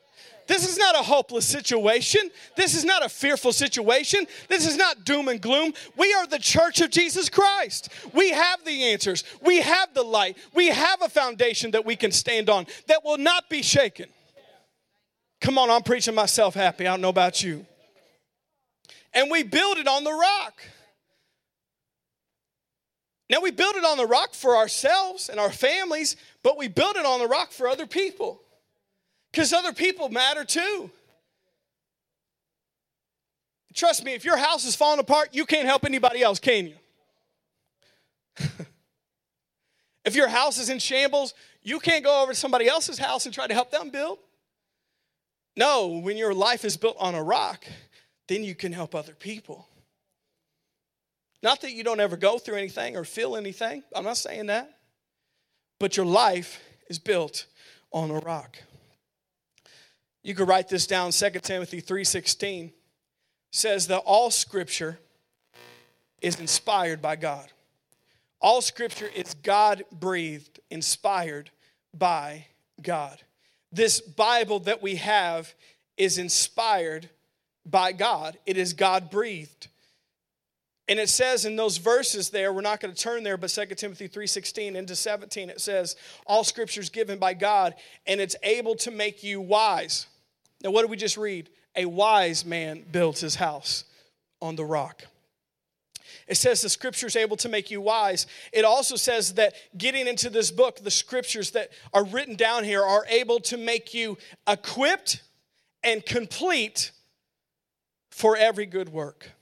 This 0.47 0.69
is 0.69 0.79
not 0.79 0.95
a 0.95 1.03
hopeless 1.03 1.47
situation. 1.47 2.31
This 2.57 2.75
is 2.75 2.85
not 2.85 3.05
a 3.05 3.09
fearful 3.09 3.53
situation. 3.53 4.27
This 4.49 4.67
is 4.67 4.77
not 4.77 5.05
doom 5.05 5.29
and 5.29 5.41
gloom. 5.41 5.73
We 5.97 6.13
are 6.15 6.27
the 6.27 6.39
church 6.39 6.81
of 6.81 6.91
Jesus 6.91 7.29
Christ. 7.29 7.91
We 8.13 8.31
have 8.31 8.65
the 8.65 8.85
answers. 8.85 9.25
We 9.43 9.61
have 9.61 9.93
the 9.95 10.03
light. 10.03 10.39
We 10.55 10.69
have 10.69 11.03
a 11.03 11.09
foundation 11.09 11.71
that 11.73 11.85
we 11.85 11.97
can 11.97 12.13
stand 12.13 12.49
on 12.49 12.67
that 12.89 13.05
will 13.05 13.19
not 13.19 13.49
be 13.51 13.63
shaken. 13.63 14.07
Come 15.41 15.59
on, 15.59 15.71
I'm 15.71 15.83
preaching 15.83 16.15
myself 16.15 16.55
happy. 16.55 16.87
I 16.87 16.93
don't 16.93 17.03
know 17.03 17.11
about 17.11 17.43
you. 17.43 17.67
And 19.15 19.31
we 19.31 19.43
build 19.45 19.79
it 19.79 19.87
on 19.87 20.05
the 20.05 20.13
rock. 20.13 20.61
Now, 23.31 23.41
we 23.41 23.51
build 23.51 23.77
it 23.77 23.85
on 23.85 23.97
the 23.97 24.07
rock 24.07 24.35
for 24.35 24.57
ourselves 24.57 25.29
and 25.29 25.41
our 25.41 25.51
families, 25.51 26.17
but 26.43 26.59
we 26.59 26.69
build 26.69 26.97
it 26.97 27.07
on 27.07 27.21
the 27.21 27.27
rock 27.27 27.53
for 27.53 27.69
other 27.69 27.87
people. 27.87 28.43
Because 29.33 29.53
other 29.53 29.73
people 29.73 30.09
matter 30.11 30.45
too. 30.45 30.91
Trust 33.75 34.05
me, 34.05 34.15
if 34.15 34.25
your 34.25 34.37
house 34.37 34.65
is 34.65 34.77
falling 34.77 35.01
apart, 35.01 35.31
you 35.33 35.47
can't 35.47 35.67
help 35.67 35.85
anybody 35.85 36.23
else, 36.23 36.39
can 36.39 36.69
you? 36.69 36.77
if 40.05 40.15
your 40.15 40.29
house 40.29 40.59
is 40.59 40.71
in 40.71 40.79
shambles, 40.79 41.35
you 41.63 41.81
can't 41.81 42.05
go 42.05 42.23
over 42.23 42.33
to 42.33 42.39
somebody 42.39 42.69
else's 42.69 42.99
house 42.99 43.25
and 43.25 43.35
try 43.35 43.49
to 43.49 43.55
help 43.55 43.73
them 43.73 43.91
build. 43.91 44.19
No, 45.57 45.89
when 45.89 46.17
your 46.17 46.35
life 46.35 46.65
is 46.65 46.77
built 46.77 46.97
on 47.01 47.15
a 47.17 47.23
rock, 47.23 47.65
then 48.29 48.45
you 48.45 48.55
can 48.55 48.73
help 48.73 48.95
other 48.95 49.15
people. 49.15 49.69
Not 51.43 51.61
that 51.61 51.73
you 51.73 51.85
don't 51.85 52.01
ever 52.01 52.17
go 52.17 52.39
through 52.39 52.57
anything 52.57 52.97
or 52.97 53.05
feel 53.05 53.37
anything, 53.37 53.83
I'm 53.95 54.05
not 54.05 54.17
saying 54.17 54.47
that. 54.47 54.79
But 55.79 55.97
your 55.97 56.07
life 56.07 56.61
is 56.89 56.99
built 56.99 57.47
on 57.93 58.11
a 58.11 58.19
rock. 58.19 58.57
You 60.23 60.35
could 60.35 60.49
write 60.49 60.69
this 60.69 60.87
down 60.87 61.13
2 61.13 61.43
Timothy 61.43 61.81
3:16 61.81 62.73
says 63.53 63.89
that 63.89 63.99
all 63.99 64.31
scripture 64.31 64.99
is 66.23 66.41
inspired 66.41 67.03
by 67.03 67.17
God. 67.17 67.53
All 68.41 68.63
scripture 68.63 69.07
is 69.15 69.35
God 69.35 69.85
breathed, 69.93 70.61
inspired 70.71 71.51
by 71.93 72.47
God. 72.81 73.23
This 73.71 74.01
Bible 74.01 74.61
that 74.61 74.83
we 74.83 74.97
have 74.97 75.55
is 75.97 76.19
inspired 76.19 77.11
by 77.67 77.93
God. 77.93 78.39
It 78.47 78.57
is 78.57 78.73
God 78.73 79.11
breathed. 79.11 79.69
And 80.89 80.99
it 80.99 81.09
says 81.09 81.47
in 81.47 81.57
those 81.57 81.79
verses 81.79 82.29
there, 82.29 82.53
we're 82.53 82.61
not 82.61 82.81
going 82.81 82.93
to 82.93 83.01
turn 83.01 83.23
there, 83.23 83.39
but 83.39 83.51
2 83.51 83.67
Timothy 83.75 84.07
3:16 84.09 84.77
into 84.77 84.95
17 84.95 85.49
it 85.49 85.61
says 85.61 85.97
all 86.27 86.45
scripture 86.45 86.81
is 86.81 86.91
given 86.91 87.19
by 87.19 87.33
God 87.33 87.75
and 88.07 88.21
it's 88.21 88.37
able 88.43 88.75
to 88.77 88.91
make 88.91 89.23
you 89.23 89.41
wise. 89.41 90.07
Now, 90.63 90.71
what 90.71 90.83
did 90.83 90.91
we 90.91 90.97
just 90.97 91.17
read? 91.17 91.49
A 91.77 91.87
wise 91.87 92.45
man 92.45 92.85
built 92.93 93.19
his 93.19 93.35
house 93.37 93.85
on 94.41 94.57
the 94.57 94.65
rock. 94.65 95.05
It 96.27 96.37
says 96.37 96.63
the 96.63 96.69
scripture 96.69 97.07
is 97.07 97.17
able 97.17 97.37
to 97.39 97.49
make 97.49 97.71
you 97.71 97.81
wise. 97.81 98.27
It 98.53 98.65
also 98.65 98.97
says 98.97 99.35
that 99.35 99.55
getting 99.77 100.07
into 100.07 100.31
this 100.31 100.51
book, 100.51 100.77
the 100.77 100.91
scriptures 100.91 101.51
that 101.53 101.71
are 101.93 102.05
written 102.05 102.37
down 102.37 102.65
here 102.65 102.83
are 102.83 103.05
able 103.09 103.41
to 103.41 103.57
make 103.57 103.93
you 103.93 104.17
equipped 104.47 105.23
and 105.83 106.05
complete 106.05 106.93
for 108.15 108.37
every 108.37 108.65
good 108.65 108.91
work. 108.91 109.33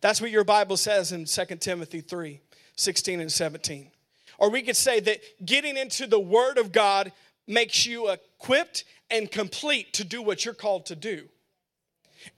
That's 0.00 0.18
what 0.18 0.30
your 0.30 0.44
Bible 0.44 0.78
says 0.78 1.12
in 1.12 1.26
2 1.26 1.44
Timothy 1.56 2.00
3 2.00 2.40
16 2.74 3.20
and 3.20 3.30
17. 3.30 3.90
Or 4.38 4.48
we 4.48 4.62
could 4.62 4.76
say 4.76 4.98
that 5.00 5.20
getting 5.44 5.76
into 5.76 6.06
the 6.06 6.18
Word 6.18 6.56
of 6.56 6.72
God 6.72 7.12
makes 7.46 7.84
you 7.84 8.08
equipped 8.10 8.84
and 9.10 9.30
complete 9.30 9.92
to 9.92 10.04
do 10.04 10.22
what 10.22 10.42
you're 10.42 10.54
called 10.54 10.86
to 10.86 10.96
do. 10.96 11.28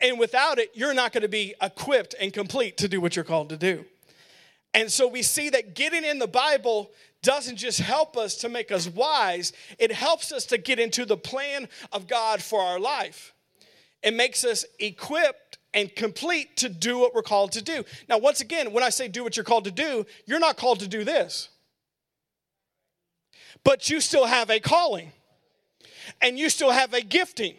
And 0.00 0.18
without 0.18 0.58
it, 0.58 0.72
you're 0.74 0.92
not 0.92 1.12
going 1.12 1.22
to 1.22 1.28
be 1.28 1.54
equipped 1.62 2.16
and 2.20 2.32
complete 2.32 2.76
to 2.78 2.88
do 2.88 3.00
what 3.00 3.14
you're 3.14 3.24
called 3.24 3.50
to 3.50 3.56
do. 3.56 3.84
And 4.74 4.90
so 4.90 5.06
we 5.06 5.22
see 5.22 5.50
that 5.50 5.76
getting 5.76 6.04
in 6.04 6.18
the 6.18 6.26
Bible 6.26 6.90
doesn't 7.22 7.56
just 7.56 7.78
help 7.78 8.16
us 8.16 8.34
to 8.38 8.48
make 8.48 8.72
us 8.72 8.88
wise, 8.88 9.52
it 9.78 9.92
helps 9.92 10.32
us 10.32 10.46
to 10.46 10.58
get 10.58 10.80
into 10.80 11.04
the 11.04 11.16
plan 11.16 11.68
of 11.92 12.08
God 12.08 12.42
for 12.42 12.60
our 12.60 12.80
life. 12.80 13.33
It 14.04 14.12
makes 14.12 14.44
us 14.44 14.66
equipped 14.78 15.56
and 15.72 15.92
complete 15.96 16.58
to 16.58 16.68
do 16.68 16.98
what 16.98 17.14
we're 17.14 17.22
called 17.22 17.52
to 17.52 17.62
do. 17.62 17.84
Now, 18.06 18.18
once 18.18 18.42
again, 18.42 18.72
when 18.72 18.84
I 18.84 18.90
say 18.90 19.08
do 19.08 19.24
what 19.24 19.36
you're 19.36 19.44
called 19.44 19.64
to 19.64 19.70
do, 19.72 20.04
you're 20.26 20.38
not 20.38 20.58
called 20.58 20.80
to 20.80 20.88
do 20.88 21.04
this. 21.04 21.48
But 23.64 23.88
you 23.88 24.02
still 24.02 24.26
have 24.26 24.50
a 24.50 24.60
calling 24.60 25.10
and 26.20 26.38
you 26.38 26.50
still 26.50 26.70
have 26.70 26.92
a 26.92 27.00
gifting 27.00 27.54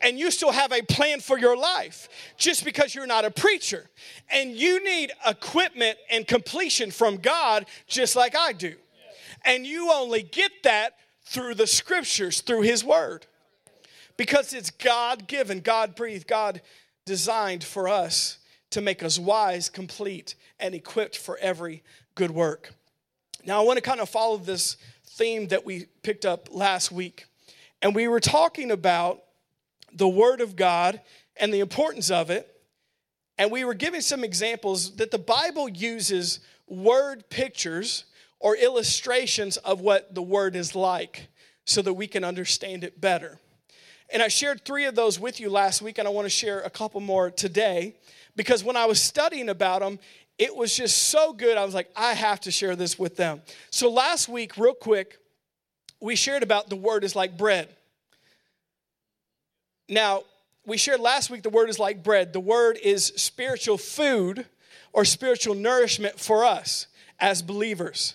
and 0.00 0.16
you 0.16 0.30
still 0.30 0.52
have 0.52 0.72
a 0.72 0.82
plan 0.82 1.18
for 1.18 1.38
your 1.38 1.56
life 1.56 2.08
just 2.38 2.64
because 2.64 2.94
you're 2.94 3.06
not 3.06 3.24
a 3.24 3.30
preacher. 3.30 3.90
And 4.30 4.52
you 4.52 4.82
need 4.84 5.10
equipment 5.26 5.98
and 6.08 6.24
completion 6.24 6.92
from 6.92 7.16
God 7.16 7.66
just 7.88 8.14
like 8.14 8.36
I 8.36 8.52
do. 8.52 8.76
And 9.44 9.66
you 9.66 9.90
only 9.92 10.22
get 10.22 10.52
that 10.62 10.94
through 11.24 11.56
the 11.56 11.66
scriptures, 11.66 12.42
through 12.42 12.62
His 12.62 12.84
Word. 12.84 13.26
Because 14.20 14.52
it's 14.52 14.70
God 14.70 15.26
given, 15.28 15.60
God 15.60 15.94
breathed, 15.94 16.26
God 16.26 16.60
designed 17.06 17.64
for 17.64 17.88
us 17.88 18.36
to 18.68 18.82
make 18.82 19.02
us 19.02 19.18
wise, 19.18 19.70
complete, 19.70 20.34
and 20.58 20.74
equipped 20.74 21.16
for 21.16 21.38
every 21.38 21.82
good 22.16 22.30
work. 22.30 22.74
Now, 23.46 23.58
I 23.58 23.64
want 23.64 23.78
to 23.78 23.82
kind 23.82 23.98
of 23.98 24.10
follow 24.10 24.36
this 24.36 24.76
theme 25.06 25.48
that 25.48 25.64
we 25.64 25.86
picked 26.02 26.26
up 26.26 26.50
last 26.52 26.92
week. 26.92 27.24
And 27.80 27.94
we 27.94 28.08
were 28.08 28.20
talking 28.20 28.70
about 28.70 29.22
the 29.90 30.06
Word 30.06 30.42
of 30.42 30.54
God 30.54 31.00
and 31.38 31.50
the 31.50 31.60
importance 31.60 32.10
of 32.10 32.28
it. 32.28 32.46
And 33.38 33.50
we 33.50 33.64
were 33.64 33.72
giving 33.72 34.02
some 34.02 34.22
examples 34.22 34.96
that 34.96 35.10
the 35.10 35.18
Bible 35.18 35.66
uses 35.66 36.40
word 36.68 37.30
pictures 37.30 38.04
or 38.38 38.54
illustrations 38.54 39.56
of 39.56 39.80
what 39.80 40.14
the 40.14 40.20
Word 40.20 40.56
is 40.56 40.74
like 40.76 41.28
so 41.64 41.80
that 41.80 41.94
we 41.94 42.06
can 42.06 42.22
understand 42.22 42.84
it 42.84 43.00
better. 43.00 43.38
And 44.12 44.22
I 44.22 44.28
shared 44.28 44.64
three 44.64 44.86
of 44.86 44.94
those 44.94 45.20
with 45.20 45.40
you 45.40 45.50
last 45.50 45.82
week, 45.82 45.98
and 45.98 46.08
I 46.08 46.10
want 46.10 46.26
to 46.26 46.30
share 46.30 46.60
a 46.60 46.70
couple 46.70 47.00
more 47.00 47.30
today 47.30 47.94
because 48.36 48.64
when 48.64 48.76
I 48.76 48.86
was 48.86 49.00
studying 49.00 49.48
about 49.48 49.80
them, 49.80 49.98
it 50.38 50.56
was 50.56 50.74
just 50.74 50.96
so 50.96 51.32
good. 51.32 51.58
I 51.58 51.64
was 51.64 51.74
like, 51.74 51.90
I 51.94 52.14
have 52.14 52.40
to 52.40 52.50
share 52.50 52.74
this 52.74 52.98
with 52.98 53.16
them. 53.16 53.42
So 53.70 53.90
last 53.90 54.28
week, 54.28 54.56
real 54.56 54.74
quick, 54.74 55.18
we 56.00 56.16
shared 56.16 56.42
about 56.42 56.70
the 56.70 56.76
word 56.76 57.04
is 57.04 57.14
like 57.14 57.36
bread. 57.36 57.68
Now, 59.88 60.22
we 60.66 60.76
shared 60.76 61.00
last 61.00 61.30
week 61.30 61.42
the 61.42 61.50
word 61.50 61.68
is 61.68 61.78
like 61.78 62.02
bread. 62.02 62.32
The 62.32 62.40
word 62.40 62.78
is 62.82 63.12
spiritual 63.16 63.76
food 63.76 64.46
or 64.92 65.04
spiritual 65.04 65.54
nourishment 65.54 66.18
for 66.18 66.44
us 66.44 66.86
as 67.18 67.42
believers. 67.42 68.14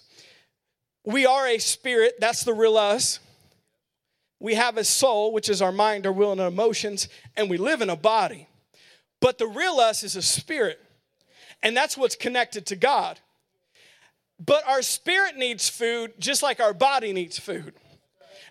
We 1.05 1.25
are 1.25 1.47
a 1.47 1.59
spirit, 1.59 2.15
that's 2.19 2.43
the 2.43 2.53
real 2.53 2.77
us. 2.77 3.19
We 4.39 4.55
have 4.55 4.77
a 4.77 4.83
soul, 4.83 5.31
which 5.31 5.49
is 5.49 5.61
our 5.61 5.71
mind, 5.71 6.05
our 6.05 6.11
will, 6.11 6.31
and 6.31 6.41
our 6.41 6.47
emotions, 6.47 7.07
and 7.37 7.49
we 7.49 7.57
live 7.57 7.81
in 7.81 7.89
a 7.89 7.95
body. 7.95 8.47
But 9.21 9.37
the 9.37 9.47
real 9.47 9.79
us 9.79 10.03
is 10.03 10.15
a 10.15 10.21
spirit, 10.21 10.79
and 11.63 11.75
that's 11.75 11.97
what's 11.97 12.15
connected 12.15 12.65
to 12.67 12.75
God. 12.75 13.19
But 14.43 14.67
our 14.67 14.81
spirit 14.81 15.37
needs 15.37 15.69
food 15.69 16.13
just 16.19 16.43
like 16.43 16.59
our 16.59 16.73
body 16.73 17.13
needs 17.13 17.39
food. 17.39 17.73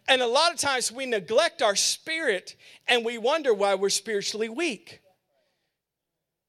And 0.08 0.20
a 0.20 0.26
lot 0.26 0.52
of 0.52 0.58
times 0.58 0.92
we 0.92 1.06
neglect 1.06 1.62
our 1.62 1.76
spirit 1.76 2.56
and 2.86 3.04
we 3.04 3.16
wonder 3.16 3.54
why 3.54 3.74
we're 3.74 3.90
spiritually 3.90 4.48
weak. 4.48 5.00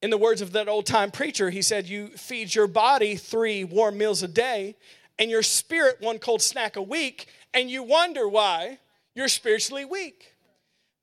In 0.02 0.10
the 0.10 0.18
words 0.18 0.42
of 0.42 0.52
that 0.52 0.68
old 0.68 0.86
time 0.86 1.10
preacher, 1.10 1.50
he 1.50 1.62
said, 1.62 1.88
You 1.88 2.08
feed 2.10 2.54
your 2.54 2.68
body 2.68 3.16
three 3.16 3.64
warm 3.64 3.98
meals 3.98 4.24
a 4.24 4.28
day 4.28 4.76
and 5.18 5.32
your 5.32 5.44
spirit 5.44 5.98
one 6.02 6.20
cold 6.20 6.42
snack 6.42 6.76
a 6.76 6.82
week, 6.82 7.28
and 7.54 7.70
you 7.72 7.84
wonder 7.84 8.28
why 8.28 8.80
you're 9.16 9.28
spiritually 9.28 9.86
weak. 9.86 10.36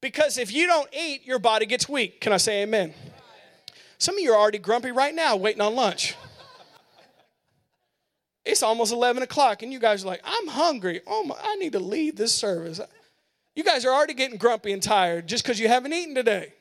Because 0.00 0.36
if 0.36 0.52
you 0.52 0.66
don't 0.66 0.88
eat, 0.92 1.24
your 1.24 1.38
body 1.38 1.66
gets 1.66 1.88
weak. 1.88 2.20
Can 2.20 2.32
I 2.32 2.36
say 2.36 2.62
amen? 2.62 2.92
Some 3.98 4.16
of 4.16 4.20
you 4.20 4.32
are 4.32 4.38
already 4.38 4.58
grumpy 4.58 4.90
right 4.90 5.14
now, 5.14 5.36
waiting 5.36 5.62
on 5.62 5.74
lunch. 5.74 6.16
It's 8.44 8.62
almost 8.62 8.92
11 8.92 9.22
o'clock, 9.22 9.62
and 9.62 9.72
you 9.72 9.78
guys 9.78 10.02
are 10.04 10.08
like, 10.08 10.20
I'm 10.24 10.48
hungry. 10.48 11.00
Oh, 11.06 11.22
my, 11.22 11.36
I 11.40 11.54
need 11.56 11.72
to 11.72 11.78
leave 11.78 12.16
this 12.16 12.34
service. 12.34 12.80
You 13.54 13.62
guys 13.62 13.84
are 13.84 13.92
already 13.92 14.14
getting 14.14 14.38
grumpy 14.38 14.72
and 14.72 14.82
tired 14.82 15.28
just 15.28 15.44
because 15.44 15.60
you 15.60 15.68
haven't 15.68 15.92
eaten 15.92 16.14
today. 16.14 16.52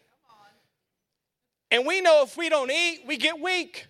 And 1.72 1.88
we 1.88 2.02
know 2.02 2.22
if 2.24 2.38
we 2.38 2.50
don't 2.50 2.70
eat, 2.70 3.04
we 3.08 3.18
get 3.18 3.40
weak. 3.40 3.88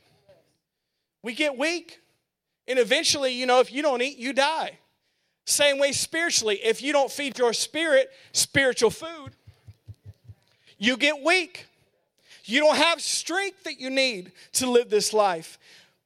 We 1.23 1.33
get 1.33 1.57
weak. 1.57 1.99
And 2.67 2.79
eventually, 2.79 3.33
you 3.33 3.45
know, 3.45 3.59
if 3.59 3.73
you 3.73 3.81
don't 3.81 4.01
eat, 4.01 4.17
you 4.17 4.31
die. 4.33 4.77
Same 5.45 5.79
way 5.79 5.91
spiritually. 5.91 6.59
If 6.63 6.81
you 6.81 6.93
don't 6.93 7.11
feed 7.11 7.37
your 7.37 7.53
spirit 7.53 8.11
spiritual 8.31 8.89
food, 8.89 9.33
you 10.77 10.97
get 10.97 11.23
weak. 11.23 11.67
You 12.45 12.59
don't 12.59 12.77
have 12.77 13.01
strength 13.01 13.63
that 13.63 13.79
you 13.79 13.89
need 13.89 14.31
to 14.53 14.69
live 14.69 14.89
this 14.89 15.13
life. 15.13 15.57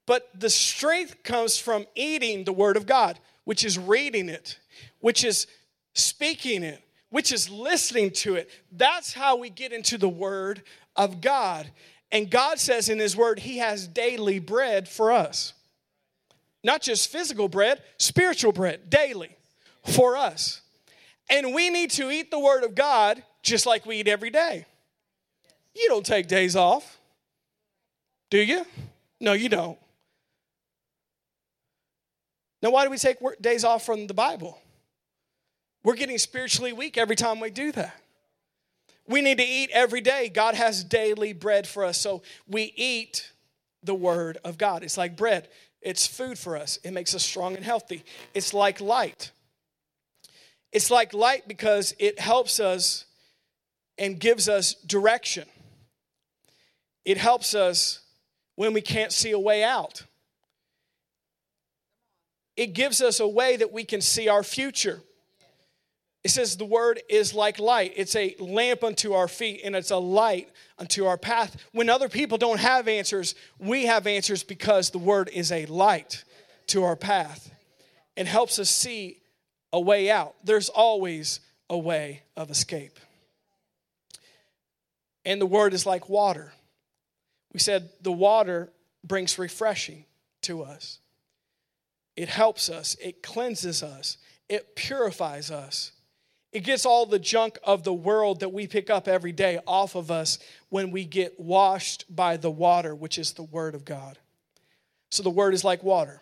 But 0.05 0.29
the 0.39 0.49
strength 0.49 1.23
comes 1.23 1.57
from 1.57 1.85
eating 1.95 2.43
the 2.43 2.53
Word 2.53 2.77
of 2.77 2.85
God, 2.85 3.19
which 3.45 3.65
is 3.65 3.79
reading 3.79 4.29
it, 4.29 4.59
which 4.99 5.23
is 5.23 5.47
speaking 5.93 6.63
it, 6.63 6.83
which 7.09 7.31
is 7.31 7.49
listening 7.49 8.11
to 8.11 8.35
it. 8.35 8.49
That's 8.71 9.13
how 9.13 9.37
we 9.37 9.49
get 9.49 9.71
into 9.71 9.97
the 9.97 10.09
Word 10.09 10.61
of 10.95 11.21
God. 11.21 11.71
And 12.11 12.29
God 12.29 12.59
says 12.59 12.89
in 12.89 12.99
His 12.99 13.15
Word, 13.15 13.39
He 13.39 13.57
has 13.57 13.87
daily 13.87 14.39
bread 14.39 14.87
for 14.87 15.11
us. 15.11 15.53
Not 16.65 16.81
just 16.81 17.11
physical 17.11 17.47
bread, 17.47 17.83
spiritual 17.99 18.51
bread, 18.51 18.89
daily 18.89 19.37
for 19.83 20.17
us. 20.17 20.61
And 21.29 21.53
we 21.53 21.69
need 21.69 21.91
to 21.91 22.09
eat 22.09 22.31
the 22.31 22.39
Word 22.39 22.63
of 22.63 22.73
God 22.73 23.21
just 23.43 23.67
like 23.67 23.85
we 23.85 23.97
eat 23.97 24.07
every 24.07 24.31
day. 24.31 24.65
You 25.75 25.85
don't 25.89 26.03
take 26.03 26.27
days 26.27 26.55
off, 26.55 26.97
do 28.31 28.39
you? 28.39 28.65
No, 29.21 29.33
you 29.33 29.47
don't. 29.47 29.77
Now, 32.63 32.71
why 32.71 32.83
do 32.83 32.89
we 32.89 32.97
take 32.97 33.17
days 33.39 33.63
off 33.63 33.85
from 33.85 34.07
the 34.07 34.15
Bible? 34.15 34.59
We're 35.83 35.93
getting 35.93 36.17
spiritually 36.17 36.73
weak 36.73 36.97
every 36.97 37.15
time 37.15 37.39
we 37.39 37.51
do 37.51 37.73
that. 37.73 37.95
We 39.07 39.21
need 39.21 39.37
to 39.37 39.45
eat 39.45 39.69
every 39.71 40.01
day. 40.01 40.29
God 40.29 40.55
has 40.55 40.83
daily 40.83 41.31
bread 41.31 41.67
for 41.67 41.85
us. 41.85 42.01
So 42.01 42.23
we 42.47 42.73
eat 42.75 43.31
the 43.83 43.93
Word 43.93 44.39
of 44.43 44.57
God. 44.57 44.83
It's 44.83 44.97
like 44.97 45.15
bread, 45.15 45.47
it's 45.85 46.07
food 46.07 46.37
for 46.37 46.57
us, 46.57 46.79
it 46.83 46.91
makes 46.91 47.13
us 47.13 47.23
strong 47.23 47.55
and 47.55 47.63
healthy. 47.63 48.03
It's 48.33 48.53
like 48.53 48.81
light. 48.81 49.31
It's 50.73 50.89
like 50.91 51.13
light 51.13 51.47
because 51.47 51.95
it 51.99 52.19
helps 52.19 52.59
us 52.59 53.05
and 53.97 54.19
gives 54.19 54.49
us 54.49 54.73
direction. 54.73 55.47
It 57.05 57.17
helps 57.17 57.53
us 57.53 58.01
when 58.55 58.73
we 58.73 58.81
can't 58.81 59.11
see 59.11 59.31
a 59.31 59.39
way 59.39 59.63
out. 59.63 60.03
It 62.57 62.73
gives 62.73 63.01
us 63.01 63.19
a 63.19 63.27
way 63.27 63.55
that 63.55 63.71
we 63.71 63.83
can 63.83 64.01
see 64.01 64.27
our 64.27 64.41
future. 64.43 65.01
It 66.25 66.31
says 66.31 66.57
the 66.57 66.65
word 66.65 67.03
is 67.07 67.35
like 67.35 67.59
light. 67.59 67.93
It's 67.95 68.15
a 68.15 68.35
lamp 68.39 68.83
unto 68.83 69.13
our 69.13 69.27
feet 69.27 69.61
and 69.63 69.75
it's 69.75 69.91
a 69.91 69.97
light 69.97 70.49
unto 70.79 71.05
our 71.05 71.19
path. 71.19 71.55
When 71.71 71.87
other 71.87 72.09
people 72.09 72.39
don't 72.39 72.59
have 72.59 72.87
answers, 72.87 73.35
we 73.59 73.85
have 73.85 74.07
answers 74.07 74.41
because 74.41 74.89
the 74.89 74.97
word 74.97 75.29
is 75.31 75.51
a 75.51 75.67
light 75.67 76.23
to 76.69 76.83
our 76.83 76.95
path. 76.95 77.51
It 78.15 78.25
helps 78.25 78.57
us 78.57 78.71
see 78.71 79.19
a 79.71 79.79
way 79.79 80.09
out. 80.09 80.33
There's 80.43 80.67
always 80.67 81.41
a 81.69 81.77
way 81.77 82.23
of 82.35 82.49
escape. 82.49 82.99
And 85.25 85.39
the 85.39 85.45
word 85.45 85.75
is 85.75 85.85
like 85.85 86.09
water. 86.09 86.53
We 87.53 87.59
said 87.59 87.91
the 88.01 88.11
water 88.11 88.71
brings 89.03 89.37
refreshing 89.37 90.05
to 90.41 90.63
us. 90.63 90.97
It 92.15 92.29
helps 92.29 92.67
us, 92.67 92.95
it 92.99 93.21
cleanses 93.21 93.83
us, 93.83 94.17
it 94.49 94.75
purifies 94.75 95.51
us. 95.51 95.91
It 96.55 96.63
gets 96.63 96.85
all 96.85 97.05
the 97.05 97.19
junk 97.19 97.59
of 97.65 97.83
the 97.83 97.93
world 97.93 98.39
that 98.39 98.53
we 98.53 98.65
pick 98.65 98.89
up 98.89 99.09
every 99.09 99.33
day 99.33 99.59
off 99.67 99.93
of 99.93 100.09
us 100.09 100.39
when 100.69 100.89
we 100.89 101.03
get 101.03 101.37
washed 101.37 102.05
by 102.09 102.37
the 102.37 102.49
water, 102.49 102.95
which 102.95 103.17
is 103.17 103.33
the 103.33 103.43
Word 103.43 103.75
of 103.75 103.83
God. 103.83 104.17
So 105.11 105.21
the 105.21 105.29
Word 105.29 105.53
is 105.53 105.65
like 105.65 105.83
water. 105.83 106.21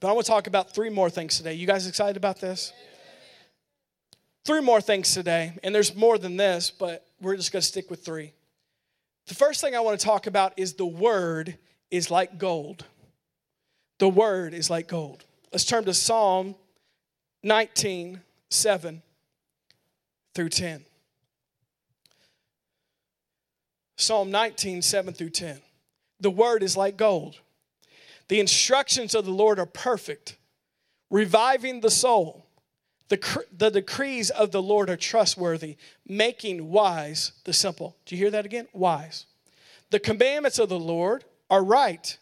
But 0.00 0.08
I 0.08 0.12
want 0.12 0.26
to 0.26 0.32
talk 0.32 0.48
about 0.48 0.74
three 0.74 0.90
more 0.90 1.08
things 1.08 1.36
today. 1.36 1.54
You 1.54 1.68
guys 1.68 1.86
excited 1.86 2.16
about 2.16 2.40
this? 2.40 2.72
Three 4.44 4.60
more 4.60 4.80
things 4.80 5.14
today, 5.14 5.52
and 5.62 5.72
there's 5.72 5.94
more 5.94 6.18
than 6.18 6.36
this, 6.36 6.72
but 6.72 7.06
we're 7.20 7.36
just 7.36 7.52
going 7.52 7.60
to 7.60 7.68
stick 7.68 7.90
with 7.90 8.04
three. 8.04 8.32
The 9.28 9.36
first 9.36 9.60
thing 9.60 9.76
I 9.76 9.80
want 9.80 10.00
to 10.00 10.04
talk 10.04 10.26
about 10.26 10.52
is 10.56 10.72
the 10.72 10.84
Word 10.84 11.56
is 11.92 12.10
like 12.10 12.38
gold. 12.38 12.84
The 14.00 14.08
Word 14.08 14.52
is 14.52 14.68
like 14.68 14.88
gold. 14.88 15.24
Let's 15.52 15.64
turn 15.64 15.84
to 15.84 15.94
Psalm 15.94 16.56
19 17.44 18.20
7 18.50 19.02
through 20.38 20.50
10. 20.50 20.84
Psalm 23.96 24.30
19, 24.30 24.82
7 24.82 25.12
through 25.12 25.30
10. 25.30 25.60
The 26.20 26.30
word 26.30 26.62
is 26.62 26.76
like 26.76 26.96
gold. 26.96 27.40
The 28.28 28.38
instructions 28.38 29.16
of 29.16 29.24
the 29.24 29.32
Lord 29.32 29.58
are 29.58 29.66
perfect, 29.66 30.36
reviving 31.10 31.80
the 31.80 31.90
soul. 31.90 32.46
The, 33.08 33.44
the 33.50 33.70
decrees 33.70 34.30
of 34.30 34.52
the 34.52 34.62
Lord 34.62 34.88
are 34.88 34.96
trustworthy, 34.96 35.76
making 36.06 36.70
wise 36.70 37.32
the 37.42 37.52
simple. 37.52 37.96
Do 38.06 38.14
you 38.14 38.22
hear 38.22 38.30
that 38.30 38.46
again? 38.46 38.68
Wise. 38.72 39.26
The 39.90 39.98
commandments 39.98 40.60
of 40.60 40.68
the 40.68 40.78
Lord 40.78 41.24
are 41.50 41.64
right, 41.64 42.16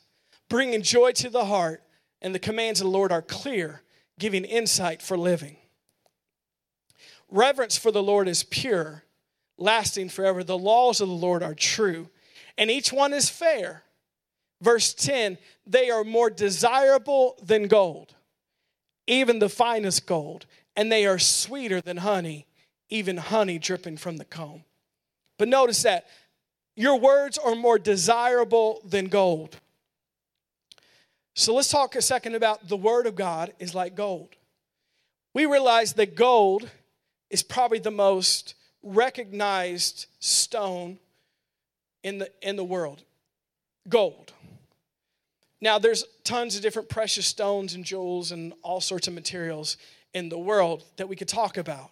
bringing 0.48 0.80
joy 0.80 1.12
to 1.12 1.28
the 1.28 1.44
heart, 1.44 1.82
and 2.22 2.34
the 2.34 2.38
commands 2.38 2.80
of 2.80 2.86
the 2.86 2.92
Lord 2.92 3.12
are 3.12 3.20
clear, 3.20 3.82
giving 4.18 4.46
insight 4.46 5.02
for 5.02 5.18
living. 5.18 5.58
Reverence 7.30 7.76
for 7.76 7.90
the 7.90 8.02
Lord 8.02 8.28
is 8.28 8.42
pure, 8.42 9.04
lasting 9.58 10.08
forever. 10.08 10.44
The 10.44 10.58
laws 10.58 11.00
of 11.00 11.08
the 11.08 11.14
Lord 11.14 11.42
are 11.42 11.54
true, 11.54 12.08
and 12.56 12.70
each 12.70 12.92
one 12.92 13.12
is 13.12 13.28
fair. 13.28 13.82
Verse 14.60 14.94
10 14.94 15.38
they 15.66 15.90
are 15.90 16.04
more 16.04 16.30
desirable 16.30 17.36
than 17.42 17.66
gold, 17.66 18.14
even 19.06 19.40
the 19.40 19.48
finest 19.48 20.06
gold, 20.06 20.46
and 20.76 20.90
they 20.92 21.06
are 21.06 21.18
sweeter 21.18 21.80
than 21.80 21.98
honey, 21.98 22.46
even 22.88 23.16
honey 23.16 23.58
dripping 23.58 23.96
from 23.96 24.16
the 24.16 24.24
comb. 24.24 24.62
But 25.38 25.48
notice 25.48 25.82
that 25.82 26.06
your 26.76 26.98
words 26.98 27.36
are 27.36 27.54
more 27.54 27.78
desirable 27.78 28.80
than 28.84 29.06
gold. 29.06 29.56
So 31.34 31.54
let's 31.54 31.70
talk 31.70 31.96
a 31.96 32.02
second 32.02 32.34
about 32.34 32.68
the 32.68 32.76
word 32.76 33.06
of 33.06 33.14
God 33.14 33.52
is 33.58 33.74
like 33.74 33.94
gold. 33.94 34.28
We 35.34 35.46
realize 35.46 35.94
that 35.94 36.14
gold 36.14 36.70
is 37.30 37.42
probably 37.42 37.78
the 37.78 37.90
most 37.90 38.54
recognized 38.82 40.06
stone 40.20 40.98
in 42.02 42.18
the, 42.18 42.30
in 42.42 42.56
the 42.56 42.64
world 42.64 43.02
gold. 43.88 44.32
Now, 45.60 45.78
there's 45.78 46.04
tons 46.24 46.56
of 46.56 46.62
different 46.62 46.88
precious 46.88 47.26
stones 47.26 47.74
and 47.74 47.84
jewels 47.84 48.32
and 48.32 48.52
all 48.62 48.80
sorts 48.80 49.08
of 49.08 49.14
materials 49.14 49.76
in 50.12 50.28
the 50.28 50.38
world 50.38 50.84
that 50.96 51.08
we 51.08 51.16
could 51.16 51.28
talk 51.28 51.56
about. 51.56 51.90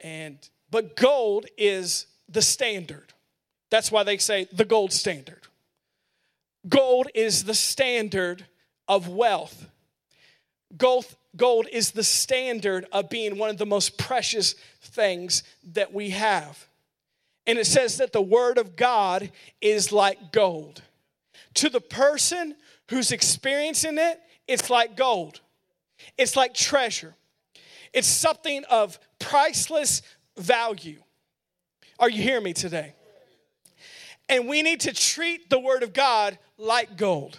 And, 0.00 0.38
but 0.70 0.94
gold 0.94 1.46
is 1.56 2.06
the 2.28 2.42
standard. 2.42 3.12
That's 3.70 3.90
why 3.90 4.02
they 4.02 4.18
say 4.18 4.46
the 4.52 4.64
gold 4.64 4.92
standard. 4.92 5.40
Gold 6.68 7.08
is 7.14 7.44
the 7.44 7.54
standard 7.54 8.46
of 8.86 9.08
wealth. 9.08 9.68
Gold, 10.76 11.06
gold 11.38 11.66
is 11.72 11.92
the 11.92 12.04
standard 12.04 12.86
of 12.92 13.08
being 13.08 13.38
one 13.38 13.48
of 13.48 13.56
the 13.56 13.64
most 13.64 13.96
precious 13.96 14.54
things 14.82 15.42
that 15.72 15.94
we 15.94 16.10
have. 16.10 16.66
And 17.46 17.58
it 17.58 17.66
says 17.66 17.96
that 17.96 18.12
the 18.12 18.20
word 18.20 18.58
of 18.58 18.76
God 18.76 19.30
is 19.62 19.90
like 19.90 20.32
gold. 20.32 20.82
To 21.54 21.70
the 21.70 21.80
person 21.80 22.54
who's 22.90 23.10
experiencing 23.10 23.96
it, 23.96 24.20
it's 24.46 24.68
like 24.68 24.96
gold. 24.96 25.40
It's 26.18 26.36
like 26.36 26.52
treasure. 26.52 27.14
It's 27.94 28.06
something 28.06 28.64
of 28.64 28.98
priceless 29.18 30.02
value. 30.36 31.02
Are 31.98 32.10
you 32.10 32.22
hearing 32.22 32.44
me 32.44 32.52
today? 32.52 32.94
And 34.28 34.46
we 34.46 34.62
need 34.62 34.80
to 34.80 34.92
treat 34.92 35.48
the 35.48 35.58
word 35.58 35.82
of 35.82 35.94
God 35.94 36.38
like 36.58 36.96
gold. 36.98 37.38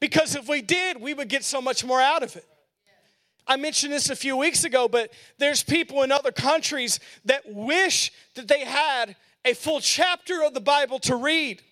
Because 0.00 0.34
if 0.34 0.48
we 0.48 0.62
did, 0.62 1.00
we 1.00 1.14
would 1.14 1.28
get 1.28 1.44
so 1.44 1.62
much 1.62 1.84
more 1.84 2.00
out 2.00 2.24
of 2.24 2.34
it. 2.34 2.44
I 3.46 3.56
mentioned 3.56 3.92
this 3.92 4.10
a 4.10 4.16
few 4.16 4.36
weeks 4.36 4.64
ago, 4.64 4.88
but 4.88 5.12
there's 5.38 5.62
people 5.62 6.02
in 6.02 6.12
other 6.12 6.32
countries 6.32 7.00
that 7.24 7.42
wish 7.46 8.12
that 8.34 8.48
they 8.48 8.64
had 8.64 9.16
a 9.44 9.54
full 9.54 9.80
chapter 9.80 10.42
of 10.44 10.54
the 10.54 10.60
Bible 10.60 10.98
to 11.00 11.16
read. 11.16 11.62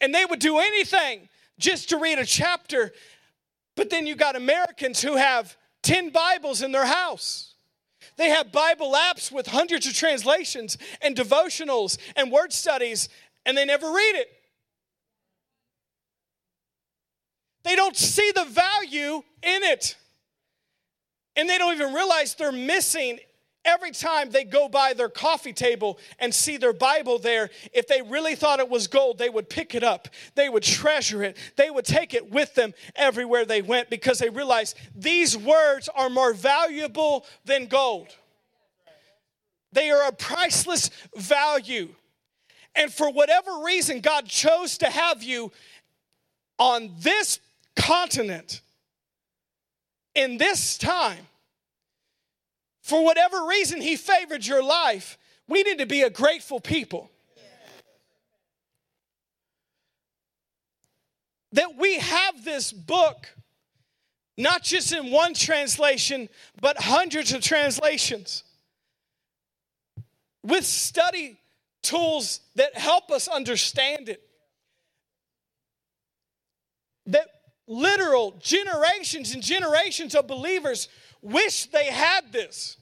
And 0.00 0.14
they 0.14 0.24
would 0.24 0.40
do 0.40 0.58
anything 0.58 1.28
just 1.58 1.90
to 1.90 1.98
read 1.98 2.18
a 2.18 2.24
chapter. 2.24 2.92
But 3.76 3.90
then 3.90 4.06
you 4.06 4.14
got 4.14 4.36
Americans 4.36 5.02
who 5.02 5.16
have 5.16 5.56
10 5.82 6.10
Bibles 6.10 6.62
in 6.62 6.72
their 6.72 6.86
house. 6.86 7.54
They 8.16 8.30
have 8.30 8.52
Bible 8.52 8.94
apps 8.94 9.30
with 9.32 9.46
hundreds 9.46 9.86
of 9.86 9.94
translations 9.94 10.78
and 11.02 11.16
devotionals 11.16 11.98
and 12.16 12.30
word 12.30 12.52
studies, 12.52 13.08
and 13.44 13.56
they 13.56 13.64
never 13.64 13.90
read 13.90 14.14
it. 14.16 14.28
They 17.64 17.76
don't 17.76 17.96
see 17.96 18.30
the 18.34 18.44
value 18.44 19.22
in 19.42 19.62
it. 19.62 19.96
And 21.36 21.48
they 21.48 21.58
don't 21.58 21.74
even 21.74 21.92
realize 21.92 22.34
they're 22.34 22.52
missing 22.52 23.18
every 23.64 23.90
time 23.90 24.30
they 24.30 24.44
go 24.44 24.68
by 24.68 24.92
their 24.92 25.08
coffee 25.08 25.52
table 25.52 25.98
and 26.18 26.34
see 26.34 26.56
their 26.56 26.72
Bible 26.72 27.18
there. 27.18 27.50
If 27.72 27.86
they 27.86 28.02
really 28.02 28.34
thought 28.34 28.60
it 28.60 28.68
was 28.68 28.86
gold, 28.86 29.18
they 29.18 29.30
would 29.30 29.48
pick 29.48 29.74
it 29.74 29.82
up, 29.82 30.08
they 30.34 30.48
would 30.48 30.62
treasure 30.62 31.22
it, 31.22 31.36
they 31.56 31.70
would 31.70 31.84
take 31.84 32.14
it 32.14 32.30
with 32.30 32.54
them 32.54 32.74
everywhere 32.94 33.44
they 33.44 33.62
went 33.62 33.90
because 33.90 34.18
they 34.18 34.30
realized 34.30 34.76
these 34.94 35.36
words 35.36 35.88
are 35.88 36.10
more 36.10 36.34
valuable 36.34 37.24
than 37.44 37.66
gold. 37.66 38.08
They 39.72 39.90
are 39.90 40.08
a 40.08 40.12
priceless 40.12 40.90
value. 41.16 41.88
And 42.76 42.92
for 42.92 43.10
whatever 43.10 43.50
reason, 43.64 44.00
God 44.00 44.26
chose 44.26 44.78
to 44.78 44.86
have 44.86 45.22
you 45.22 45.52
on 46.58 46.90
this 47.00 47.40
continent 47.76 48.62
in 50.14 50.38
this 50.38 50.78
time 50.78 51.26
for 52.82 53.04
whatever 53.04 53.46
reason 53.46 53.80
He 53.80 53.96
favored 53.96 54.46
your 54.46 54.62
life, 54.62 55.18
we 55.48 55.62
need 55.62 55.78
to 55.78 55.86
be 55.86 56.02
a 56.02 56.10
grateful 56.10 56.60
people. 56.60 57.10
That 61.52 61.76
we 61.78 61.98
have 61.98 62.44
this 62.44 62.72
book, 62.72 63.28
not 64.36 64.62
just 64.64 64.92
in 64.92 65.10
one 65.10 65.34
translation, 65.34 66.28
but 66.60 66.76
hundreds 66.78 67.32
of 67.32 67.42
translations 67.42 68.42
with 70.42 70.66
study 70.66 71.38
tools 71.82 72.40
that 72.56 72.76
help 72.76 73.10
us 73.10 73.28
understand 73.28 74.08
it. 74.08 74.20
That 77.06 77.28
literal 77.66 78.34
generations 78.40 79.34
and 79.34 79.42
generations 79.42 80.14
of 80.14 80.26
believers 80.26 80.88
wish 81.22 81.66
they 81.66 81.86
had 81.86 82.32
this. 82.32 82.76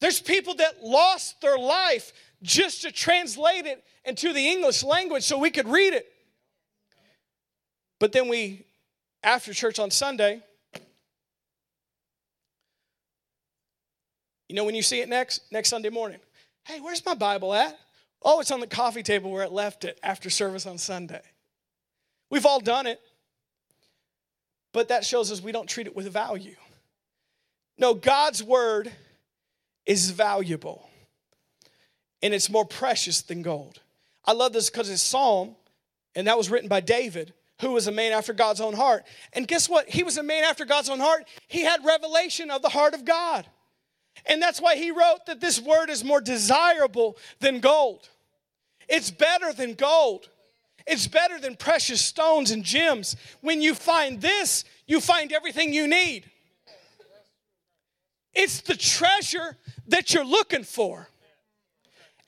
There's 0.00 0.20
people 0.20 0.54
that 0.56 0.82
lost 0.82 1.40
their 1.40 1.58
life 1.58 2.12
just 2.42 2.82
to 2.82 2.90
translate 2.90 3.66
it 3.66 3.84
into 4.04 4.32
the 4.32 4.48
English 4.48 4.82
language 4.82 5.22
so 5.22 5.38
we 5.38 5.50
could 5.50 5.68
read 5.68 5.92
it. 5.92 6.06
But 8.00 8.10
then 8.10 8.28
we, 8.28 8.66
after 9.22 9.54
church 9.54 9.78
on 9.78 9.92
Sunday, 9.92 10.42
you 14.48 14.56
know 14.56 14.64
when 14.64 14.74
you 14.74 14.82
see 14.82 15.00
it 15.00 15.08
next? 15.08 15.42
Next 15.52 15.68
Sunday 15.68 15.90
morning. 15.90 16.18
Hey, 16.64 16.80
where's 16.80 17.04
my 17.06 17.14
Bible 17.14 17.54
at? 17.54 17.78
Oh, 18.22 18.40
it's 18.40 18.50
on 18.50 18.60
the 18.60 18.66
coffee 18.66 19.02
table 19.02 19.30
where 19.30 19.44
it 19.44 19.52
left 19.52 19.84
it 19.84 20.00
after 20.02 20.30
service 20.30 20.66
on 20.66 20.78
Sunday. 20.78 21.22
We've 22.32 22.46
all 22.46 22.60
done 22.60 22.86
it, 22.86 22.98
but 24.72 24.88
that 24.88 25.04
shows 25.04 25.30
us 25.30 25.42
we 25.42 25.52
don't 25.52 25.68
treat 25.68 25.86
it 25.86 25.94
with 25.94 26.10
value. 26.10 26.56
No, 27.76 27.92
God's 27.92 28.42
word 28.42 28.90
is 29.84 30.10
valuable 30.12 30.88
and 32.22 32.32
it's 32.32 32.48
more 32.48 32.64
precious 32.64 33.20
than 33.20 33.42
gold. 33.42 33.80
I 34.24 34.32
love 34.32 34.54
this 34.54 34.70
because 34.70 34.88
it's 34.88 35.02
Psalm, 35.02 35.56
and 36.14 36.26
that 36.26 36.38
was 36.38 36.48
written 36.48 36.70
by 36.70 36.80
David, 36.80 37.34
who 37.60 37.72
was 37.72 37.86
a 37.86 37.92
man 37.92 38.12
after 38.12 38.32
God's 38.32 38.62
own 38.62 38.72
heart. 38.72 39.04
And 39.34 39.46
guess 39.46 39.68
what? 39.68 39.90
He 39.90 40.02
was 40.02 40.16
a 40.16 40.22
man 40.22 40.42
after 40.42 40.64
God's 40.64 40.88
own 40.88 41.00
heart. 41.00 41.24
He 41.48 41.64
had 41.64 41.84
revelation 41.84 42.50
of 42.50 42.62
the 42.62 42.70
heart 42.70 42.94
of 42.94 43.04
God. 43.04 43.46
And 44.24 44.40
that's 44.40 44.60
why 44.60 44.76
he 44.76 44.90
wrote 44.90 45.26
that 45.26 45.40
this 45.40 45.60
word 45.60 45.90
is 45.90 46.02
more 46.02 46.22
desirable 46.22 47.18
than 47.40 47.60
gold. 47.60 48.08
It's 48.88 49.10
better 49.10 49.52
than 49.52 49.74
gold. 49.74 50.30
It's 50.86 51.06
better 51.06 51.38
than 51.38 51.56
precious 51.56 52.00
stones 52.00 52.50
and 52.50 52.64
gems. 52.64 53.16
When 53.40 53.62
you 53.62 53.74
find 53.74 54.20
this, 54.20 54.64
you 54.86 55.00
find 55.00 55.32
everything 55.32 55.72
you 55.72 55.86
need. 55.86 56.30
It's 58.34 58.60
the 58.62 58.76
treasure 58.76 59.56
that 59.88 60.14
you're 60.14 60.24
looking 60.24 60.64
for, 60.64 61.08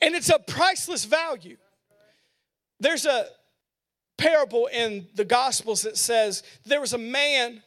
and 0.03 0.15
it's 0.15 0.29
a 0.29 0.39
priceless 0.39 1.05
value. 1.05 1.57
There's 2.79 3.07
a 3.07 3.27
parable 4.19 4.67
in 4.67 5.07
the 5.15 5.25
Gospels 5.25 5.83
that 5.83 5.97
says 5.97 6.43
there 6.67 6.81
was 6.81 6.93
a 6.93 6.99
man 6.99 7.63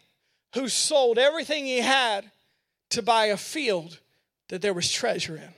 who 0.54 0.67
sold 0.67 1.17
everything 1.17 1.65
he 1.65 1.80
had 1.80 2.30
to 2.91 3.02
buy 3.02 3.26
a 3.26 3.38
field 3.38 4.00
that 4.50 4.62
there 4.62 4.73
was 4.73 4.91
treasure 4.91 5.36
in 5.36 5.54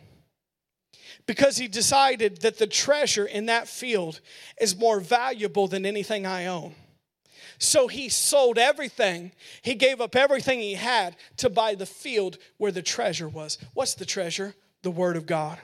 because 1.30 1.58
he 1.58 1.68
decided 1.68 2.42
that 2.42 2.58
the 2.58 2.66
treasure 2.66 3.28
in 3.28 3.46
that 3.46 3.68
field 3.68 4.20
is 4.60 4.76
more 4.76 5.00
valuable 5.00 5.68
than 5.68 5.86
anything 5.86 6.26
I 6.26 6.48
own. 6.48 6.74
So 7.60 7.88
he 7.88 8.10
sold 8.10 8.58
everything. 8.58 9.32
He 9.62 9.76
gave 9.76 10.02
up 10.02 10.16
everything 10.16 10.60
he 10.60 10.74
had 10.74 11.16
to 11.38 11.52
buy 11.52 11.76
the 11.76 11.86
field 11.86 12.40
where 12.58 12.72
the 12.72 12.82
treasure 12.82 13.30
was. 13.30 13.60
What's 13.76 13.94
the 13.94 14.08
treasure? 14.08 14.56
The 14.82 14.90
Word 14.90 15.18
of 15.18 15.28
God. 15.28 15.60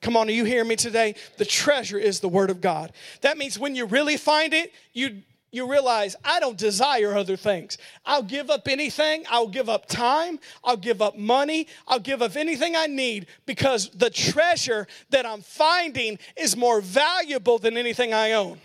Come 0.00 0.16
on, 0.16 0.28
are 0.28 0.30
you 0.32 0.44
hearing 0.44 0.68
me 0.68 0.76
today? 0.76 1.16
The 1.38 1.44
treasure 1.44 1.98
is 1.98 2.20
the 2.20 2.28
Word 2.28 2.50
of 2.50 2.60
God. 2.60 2.92
That 3.22 3.36
means 3.36 3.58
when 3.58 3.74
you 3.74 3.86
really 3.86 4.16
find 4.16 4.54
it, 4.54 4.72
you 4.92 5.22
you 5.54 5.70
realize 5.70 6.16
I 6.24 6.40
don't 6.40 6.58
desire 6.58 7.16
other 7.16 7.36
things. 7.36 7.78
I'll 8.04 8.22
give 8.22 8.50
up 8.50 8.66
anything. 8.66 9.24
I'll 9.30 9.48
give 9.48 9.68
up 9.68 9.86
time. 9.86 10.38
I'll 10.62 10.76
give 10.76 11.00
up 11.00 11.16
money. 11.16 11.68
I'll 11.86 12.00
give 12.00 12.22
up 12.22 12.36
anything 12.36 12.74
I 12.76 12.86
need 12.86 13.26
because 13.46 13.90
the 13.90 14.10
treasure 14.10 14.86
that 15.10 15.24
I'm 15.24 15.42
finding 15.42 16.18
is 16.36 16.56
more 16.56 16.80
valuable 16.80 17.58
than 17.58 17.76
anything 17.76 18.12
I 18.12 18.32
own. 18.32 18.58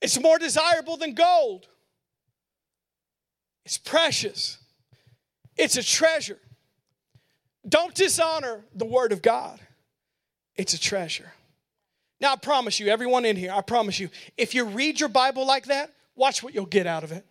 It's 0.00 0.20
more 0.20 0.38
desirable 0.38 0.96
than 0.96 1.14
gold. 1.14 1.66
It's 3.64 3.78
precious. 3.78 4.58
It's 5.56 5.76
a 5.76 5.82
treasure. 5.82 6.38
Don't 7.68 7.94
dishonor 7.94 8.64
the 8.74 8.86
Word 8.86 9.12
of 9.12 9.20
God, 9.20 9.60
it's 10.56 10.74
a 10.74 10.80
treasure. 10.80 11.32
Now, 12.20 12.32
I 12.32 12.36
promise 12.36 12.80
you, 12.80 12.88
everyone 12.88 13.24
in 13.24 13.36
here, 13.36 13.52
I 13.52 13.60
promise 13.60 13.98
you, 13.98 14.10
if 14.36 14.54
you 14.54 14.64
read 14.64 14.98
your 14.98 15.08
Bible 15.08 15.46
like 15.46 15.66
that, 15.66 15.92
watch 16.16 16.42
what 16.42 16.54
you'll 16.54 16.66
get 16.66 16.86
out 16.86 17.04
of 17.04 17.12
it. 17.12 17.24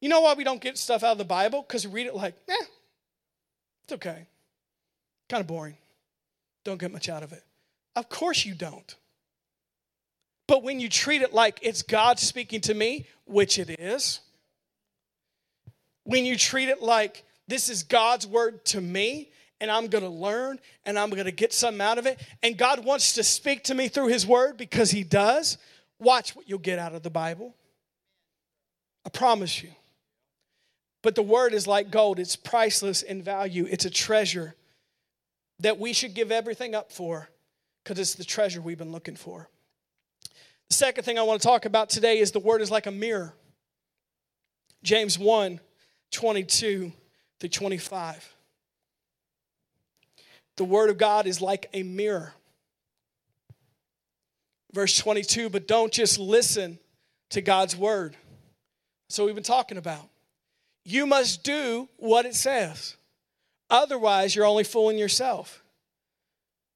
You 0.00 0.08
know 0.08 0.20
why 0.20 0.34
we 0.34 0.44
don't 0.44 0.60
get 0.60 0.78
stuff 0.78 1.02
out 1.02 1.12
of 1.12 1.18
the 1.18 1.24
Bible? 1.24 1.64
Because 1.66 1.86
we 1.86 1.92
read 1.94 2.06
it 2.06 2.14
like, 2.14 2.34
eh, 2.48 2.64
it's 3.84 3.92
okay. 3.94 4.26
Kind 5.28 5.40
of 5.40 5.46
boring. 5.46 5.76
Don't 6.64 6.78
get 6.78 6.92
much 6.92 7.08
out 7.08 7.22
of 7.22 7.32
it. 7.32 7.42
Of 7.96 8.08
course 8.08 8.44
you 8.44 8.54
don't. 8.54 8.94
But 10.46 10.62
when 10.62 10.80
you 10.80 10.88
treat 10.88 11.22
it 11.22 11.34
like 11.34 11.58
it's 11.62 11.82
God 11.82 12.18
speaking 12.18 12.60
to 12.62 12.74
me, 12.74 13.06
which 13.26 13.58
it 13.58 13.78
is, 13.78 14.20
when 16.04 16.24
you 16.24 16.36
treat 16.36 16.68
it 16.68 16.82
like 16.82 17.24
this 17.48 17.68
is 17.68 17.82
God's 17.82 18.26
word 18.26 18.64
to 18.66 18.80
me, 18.80 19.30
and 19.60 19.70
I'm 19.70 19.88
going 19.88 20.04
to 20.04 20.10
learn 20.10 20.58
and 20.84 20.98
I'm 20.98 21.10
going 21.10 21.24
to 21.24 21.32
get 21.32 21.52
something 21.52 21.80
out 21.80 21.98
of 21.98 22.06
it. 22.06 22.20
And 22.42 22.56
God 22.56 22.84
wants 22.84 23.14
to 23.14 23.24
speak 23.24 23.64
to 23.64 23.74
me 23.74 23.88
through 23.88 24.08
His 24.08 24.26
Word 24.26 24.56
because 24.56 24.90
He 24.90 25.04
does. 25.04 25.58
Watch 25.98 26.36
what 26.36 26.48
you'll 26.48 26.58
get 26.58 26.78
out 26.78 26.94
of 26.94 27.02
the 27.02 27.10
Bible. 27.10 27.54
I 29.04 29.10
promise 29.10 29.62
you. 29.62 29.70
But 31.02 31.14
the 31.14 31.22
Word 31.22 31.54
is 31.54 31.66
like 31.66 31.90
gold, 31.90 32.18
it's 32.18 32.36
priceless 32.36 33.02
in 33.02 33.22
value, 33.22 33.66
it's 33.70 33.84
a 33.84 33.90
treasure 33.90 34.54
that 35.60 35.78
we 35.78 35.92
should 35.92 36.14
give 36.14 36.30
everything 36.30 36.74
up 36.74 36.92
for 36.92 37.28
because 37.82 37.98
it's 37.98 38.14
the 38.14 38.24
treasure 38.24 38.60
we've 38.60 38.78
been 38.78 38.92
looking 38.92 39.16
for. 39.16 39.48
The 40.68 40.74
second 40.74 41.04
thing 41.04 41.18
I 41.18 41.22
want 41.22 41.40
to 41.40 41.48
talk 41.48 41.64
about 41.64 41.88
today 41.88 42.18
is 42.18 42.32
the 42.32 42.40
Word 42.40 42.60
is 42.60 42.70
like 42.70 42.86
a 42.86 42.92
mirror. 42.92 43.34
James 44.82 45.18
1 45.18 45.60
22 46.10 46.92
through 47.38 47.48
25. 47.48 48.34
The 50.58 50.64
Word 50.64 50.90
of 50.90 50.98
God 50.98 51.28
is 51.28 51.40
like 51.40 51.70
a 51.72 51.84
mirror. 51.84 52.34
Verse 54.72 54.98
22 54.98 55.48
But 55.48 55.68
don't 55.68 55.92
just 55.92 56.18
listen 56.18 56.80
to 57.30 57.40
God's 57.40 57.76
Word. 57.76 58.16
So 59.08 59.24
we've 59.24 59.36
been 59.36 59.44
talking 59.44 59.78
about. 59.78 60.08
You 60.84 61.06
must 61.06 61.44
do 61.44 61.88
what 61.96 62.26
it 62.26 62.34
says. 62.34 62.96
Otherwise, 63.70 64.34
you're 64.34 64.46
only 64.46 64.64
fooling 64.64 64.98
yourself. 64.98 65.62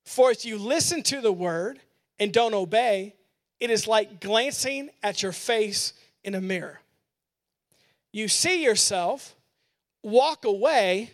For 0.05 0.31
if 0.31 0.45
you 0.45 0.59
listen 0.59 1.03
to 1.05 1.21
the 1.21 1.33
word 1.33 1.81
and 2.19 2.33
don't 2.33 2.55
obey, 2.55 3.15
it 3.59 3.71
is 3.71 3.87
like 3.89 4.21
glancing 4.21 4.91
at 5.03 5.23
your 5.23 5.33
face 5.33 5.93
in 6.23 6.35
a 6.35 6.41
mirror. 6.41 6.81
You 8.13 8.29
see 8.29 8.63
yourself, 8.63 9.35
walk 10.03 10.45
away, 10.45 11.13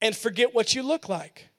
and 0.00 0.16
forget 0.16 0.54
what 0.54 0.74
you 0.74 0.82
look 0.82 1.08
like. 1.08 1.49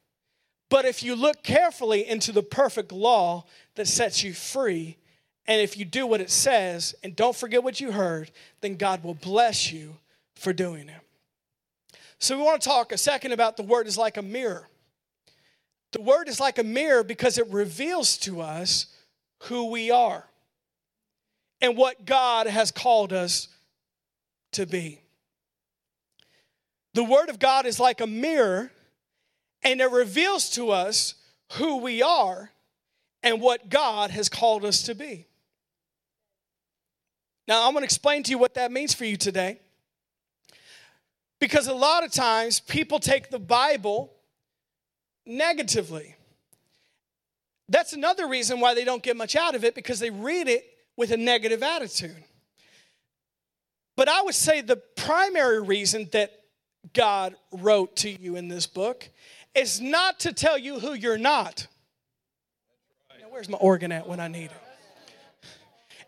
But 0.72 0.86
if 0.86 1.04
you 1.04 1.18
look 1.18 1.44
carefully 1.44 2.08
into 2.08 2.32
the 2.32 2.42
perfect 2.42 2.94
law 2.94 3.44
that 3.76 3.90
sets 3.90 4.24
you 4.24 4.32
free, 4.34 4.98
and 5.46 5.60
if 5.60 5.78
you 5.78 5.84
do 5.84 6.08
what 6.08 6.22
it 6.22 6.32
says 6.32 6.96
and 7.04 7.14
don't 7.14 7.36
forget 7.36 7.62
what 7.62 7.82
you 7.82 7.92
heard, 7.92 8.32
then 8.62 8.78
God 8.78 9.04
will 9.04 9.14
bless 9.14 9.74
you 9.74 9.98
for 10.34 10.54
doing 10.54 10.88
it. 10.88 11.02
So, 12.20 12.38
we 12.38 12.44
want 12.44 12.62
to 12.62 12.70
talk 12.70 12.94
a 12.94 12.98
second 12.98 13.34
about 13.34 13.58
the 13.58 13.64
word 13.64 13.86
is 13.86 13.98
like 13.98 14.16
a 14.16 14.22
mirror. 14.22 14.70
The 15.92 16.02
word 16.02 16.30
is 16.30 16.40
like 16.40 16.58
a 16.58 16.64
mirror 16.64 17.04
because 17.04 17.38
it 17.38 17.48
reveals 17.50 18.18
to 18.20 18.40
us 18.40 18.86
who 19.44 19.72
we 19.72 19.92
are 19.92 20.24
and 21.60 21.76
what 21.76 22.06
God 22.06 22.48
has 22.48 22.72
called 22.72 23.12
us 23.12 23.50
to 24.54 24.66
be. 24.66 25.02
The 26.94 27.04
word 27.04 27.28
of 27.28 27.40
God 27.40 27.66
is 27.66 27.78
like 27.78 28.00
a 28.00 28.08
mirror 28.08 28.72
and 29.64 29.82
it 29.82 29.92
reveals 29.92 30.50
to 30.52 30.72
us 30.72 31.16
who 31.54 31.78
we 31.78 32.02
are 32.02 32.52
and 33.24 33.42
what 33.42 33.70
God 33.70 34.12
has 34.12 34.30
called 34.30 34.66
us 34.66 34.84
to 34.84 34.96
be. 34.96 35.28
Now, 37.48 37.68
I'm 37.68 37.74
going 37.74 37.82
to 37.82 37.86
explain 37.86 38.24
to 38.24 38.32
you 38.32 38.38
what 38.38 38.54
that 38.56 38.72
means 38.72 38.94
for 38.94 39.06
you 39.06 39.18
today. 39.18 39.60
Because 41.40 41.68
a 41.68 41.74
lot 41.74 42.04
of 42.04 42.12
times 42.12 42.60
people 42.60 43.00
take 43.00 43.30
the 43.30 43.40
Bible 43.40 44.14
negatively. 45.26 46.16
That's 47.68 47.94
another 47.94 48.28
reason 48.28 48.60
why 48.60 48.74
they 48.74 48.86
don't 48.86 49.02
get 49.02 49.18
much 49.18 49.36
out 49.36 49.56
of 49.56 49.64
it 49.64 49.76
because 49.76 50.00
they 50.00 50.10
read 50.10 50.48
it 50.48 50.66
with 50.96 51.12
a 51.12 51.18
negative 51.18 51.64
attitude. 51.64 52.24
But 53.96 54.08
I 54.08 54.22
would 54.22 54.36
say 54.36 54.62
the 54.62 54.78
primary 54.78 55.62
reason 55.62 56.10
that 56.12 56.32
God 56.94 57.36
wrote 57.52 57.96
to 57.98 58.10
you 58.10 58.36
in 58.36 58.48
this 58.48 58.68
book 58.68 59.10
is 59.54 59.82
not 59.82 60.20
to 60.22 60.34
tell 60.34 60.58
you 60.58 60.80
who 60.80 60.94
you're 60.94 61.18
not. 61.18 61.68
Now, 63.20 63.28
where's 63.30 63.50
my 63.50 63.58
organ 63.58 63.92
at 63.92 64.08
when 64.08 64.20
I 64.20 64.28
need 64.28 64.46
it? 64.46 65.48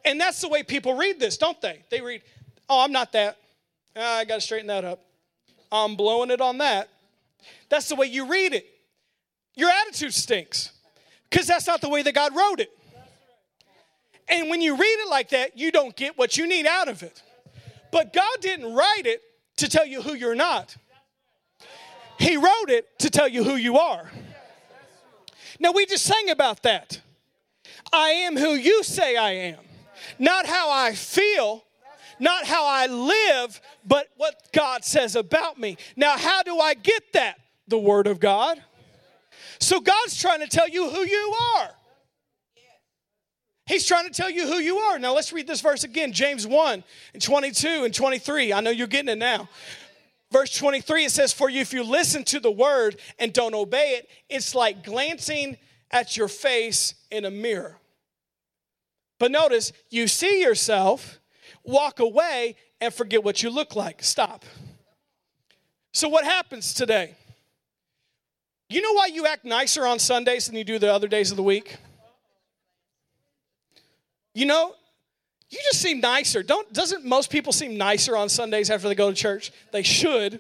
And 0.06 0.20
that's 0.20 0.42
the 0.42 0.50
way 0.50 0.64
people 0.64 0.96
read 0.96 1.20
this, 1.20 1.38
don't 1.38 1.60
they? 1.62 1.84
They 1.90 2.02
read, 2.02 2.22
oh, 2.70 2.84
I'm 2.84 2.92
not 2.92 3.14
that. 3.14 3.38
Ah, 3.96 4.18
I 4.18 4.26
got 4.26 4.36
to 4.36 4.42
straighten 4.42 4.68
that 4.68 4.84
up. 4.84 5.00
I'm 5.72 5.96
blowing 5.96 6.30
it 6.30 6.42
on 6.42 6.58
that. 6.60 6.90
That's 7.70 7.90
the 7.90 7.96
way 7.96 8.08
you 8.08 8.28
read 8.28 8.54
it. 8.54 8.66
Your 9.56 9.70
attitude 9.70 10.14
stinks 10.14 10.72
because 11.30 11.48
that's 11.48 11.68
not 11.68 11.82
the 11.82 11.90
way 11.90 12.02
that 12.02 12.14
God 12.14 12.36
wrote 12.36 12.60
it. 12.60 12.72
And 14.28 14.50
when 14.50 14.62
you 14.62 14.76
read 14.76 15.04
it 15.04 15.10
like 15.10 15.30
that, 15.30 15.58
you 15.58 15.72
don't 15.72 15.96
get 15.96 16.18
what 16.18 16.38
you 16.38 16.48
need 16.48 16.66
out 16.66 16.88
of 16.88 17.04
it. 17.04 17.22
But 17.92 18.14
God 18.14 18.38
didn't 18.42 18.74
write 18.74 19.06
it 19.06 19.22
to 19.58 19.70
tell 19.70 19.86
you 19.86 20.02
who 20.02 20.14
you're 20.14 20.36
not, 20.36 20.76
He 22.20 22.38
wrote 22.38 22.70
it 22.70 23.00
to 23.00 23.10
tell 23.10 23.28
you 23.28 23.44
who 23.44 23.56
you 23.56 23.78
are. 23.78 24.10
Now, 25.60 25.72
we 25.72 25.86
just 25.86 26.06
sang 26.06 26.30
about 26.30 26.64
that. 26.64 27.00
I 27.92 28.10
am 28.10 28.36
who 28.38 28.54
you 28.54 28.84
say 28.84 29.16
I 29.16 29.32
am, 29.32 29.60
not 30.18 30.46
how 30.46 30.72
I 30.72 30.94
feel, 30.94 31.64
not 32.20 32.46
how 32.46 32.66
I 32.66 32.88
live, 32.88 33.62
but 33.86 34.08
what 34.18 34.52
God 34.52 34.84
says 34.84 35.16
about 35.16 35.60
me. 35.60 35.78
Now, 35.96 36.18
how 36.18 36.44
do 36.44 36.60
I 36.60 36.74
get 36.74 37.14
that? 37.14 37.40
The 37.68 37.78
Word 37.78 38.08
of 38.08 38.20
God. 38.20 38.62
So, 39.60 39.80
God's 39.80 40.20
trying 40.20 40.40
to 40.40 40.48
tell 40.48 40.68
you 40.68 40.90
who 40.90 41.02
you 41.02 41.36
are. 41.58 41.70
He's 43.66 43.86
trying 43.88 44.06
to 44.06 44.14
tell 44.14 44.30
you 44.30 44.46
who 44.46 44.56
you 44.56 44.78
are. 44.78 45.00
Now 45.00 45.14
let's 45.14 45.32
read 45.32 45.48
this 45.48 45.62
verse 45.62 45.86
again 45.86 46.12
James 46.12 46.46
1 46.46 46.84
and 47.14 47.22
22 47.22 47.86
and 47.86 47.94
23. 47.94 48.52
I 48.52 48.60
know 48.60 48.72
you're 48.72 48.88
getting 48.88 49.10
it 49.10 49.18
now. 49.18 49.48
Verse 50.34 50.58
23 50.58 51.06
it 51.06 51.12
says, 51.12 51.32
For 51.32 51.48
you, 51.48 51.62
if 51.62 51.74
you 51.74 51.84
listen 51.84 52.24
to 52.26 52.40
the 52.40 52.52
word 52.52 53.00
and 53.20 53.32
don't 53.32 53.54
obey 53.54 54.00
it, 54.00 54.10
it's 54.30 54.56
like 54.56 54.84
glancing 54.84 55.58
at 55.92 56.18
your 56.18 56.28
face 56.28 56.96
in 57.12 57.24
a 57.24 57.30
mirror. 57.30 57.78
But 59.20 59.30
notice, 59.30 59.72
you 59.92 60.08
see 60.08 60.42
yourself, 60.42 61.20
walk 61.64 62.00
away, 62.00 62.56
and 62.82 62.92
forget 62.92 63.24
what 63.24 63.44
you 63.44 63.52
look 63.52 63.76
like. 63.76 64.04
Stop. 64.04 64.44
So, 65.92 66.10
what 66.10 66.26
happens 66.26 66.74
today? 66.74 67.14
You 68.70 68.82
know 68.82 68.94
why 68.94 69.12
you 69.14 69.28
act 69.28 69.46
nicer 69.46 69.86
on 69.86 70.00
Sundays 70.00 70.48
than 70.48 70.56
you 70.56 70.64
do 70.64 70.80
the 70.80 70.92
other 70.92 71.08
days 71.08 71.30
of 71.30 71.38
the 71.38 71.44
week? 71.44 71.76
You 74.34 74.48
know, 74.48 74.74
you 75.54 75.60
just 75.70 75.82
seem 75.82 76.00
nicer. 76.00 76.42
Don't 76.42 76.72
doesn't 76.74 77.06
most 77.06 77.30
people 77.30 77.54
seem 77.54 77.78
nicer 77.78 78.18
on 78.18 78.28
Sundays 78.28 78.72
after 78.72 78.88
they 78.88 78.96
go 78.96 79.12
to 79.12 79.16
church? 79.16 79.52
They 79.72 79.84
should. 79.84 80.40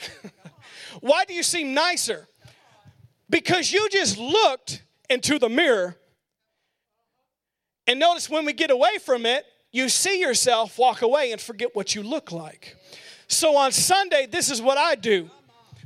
Why 1.00 1.26
do 1.26 1.34
you 1.34 1.42
seem 1.42 1.74
nicer? 1.74 2.26
Because 3.28 3.70
you 3.70 3.86
just 3.90 4.16
looked 4.16 4.82
into 5.10 5.38
the 5.38 5.50
mirror. 5.50 5.96
And 7.86 8.00
notice 8.00 8.30
when 8.30 8.46
we 8.46 8.54
get 8.54 8.70
away 8.70 8.96
from 9.04 9.26
it, 9.26 9.44
you 9.72 9.90
see 9.90 10.20
yourself 10.20 10.78
walk 10.78 11.02
away 11.02 11.30
and 11.30 11.38
forget 11.40 11.76
what 11.76 11.94
you 11.94 12.02
look 12.02 12.32
like. 12.32 12.76
So 13.28 13.56
on 13.56 13.72
Sunday, 13.72 14.26
this 14.26 14.50
is 14.50 14.62
what 14.62 14.78
I 14.78 14.94
do. 14.94 15.30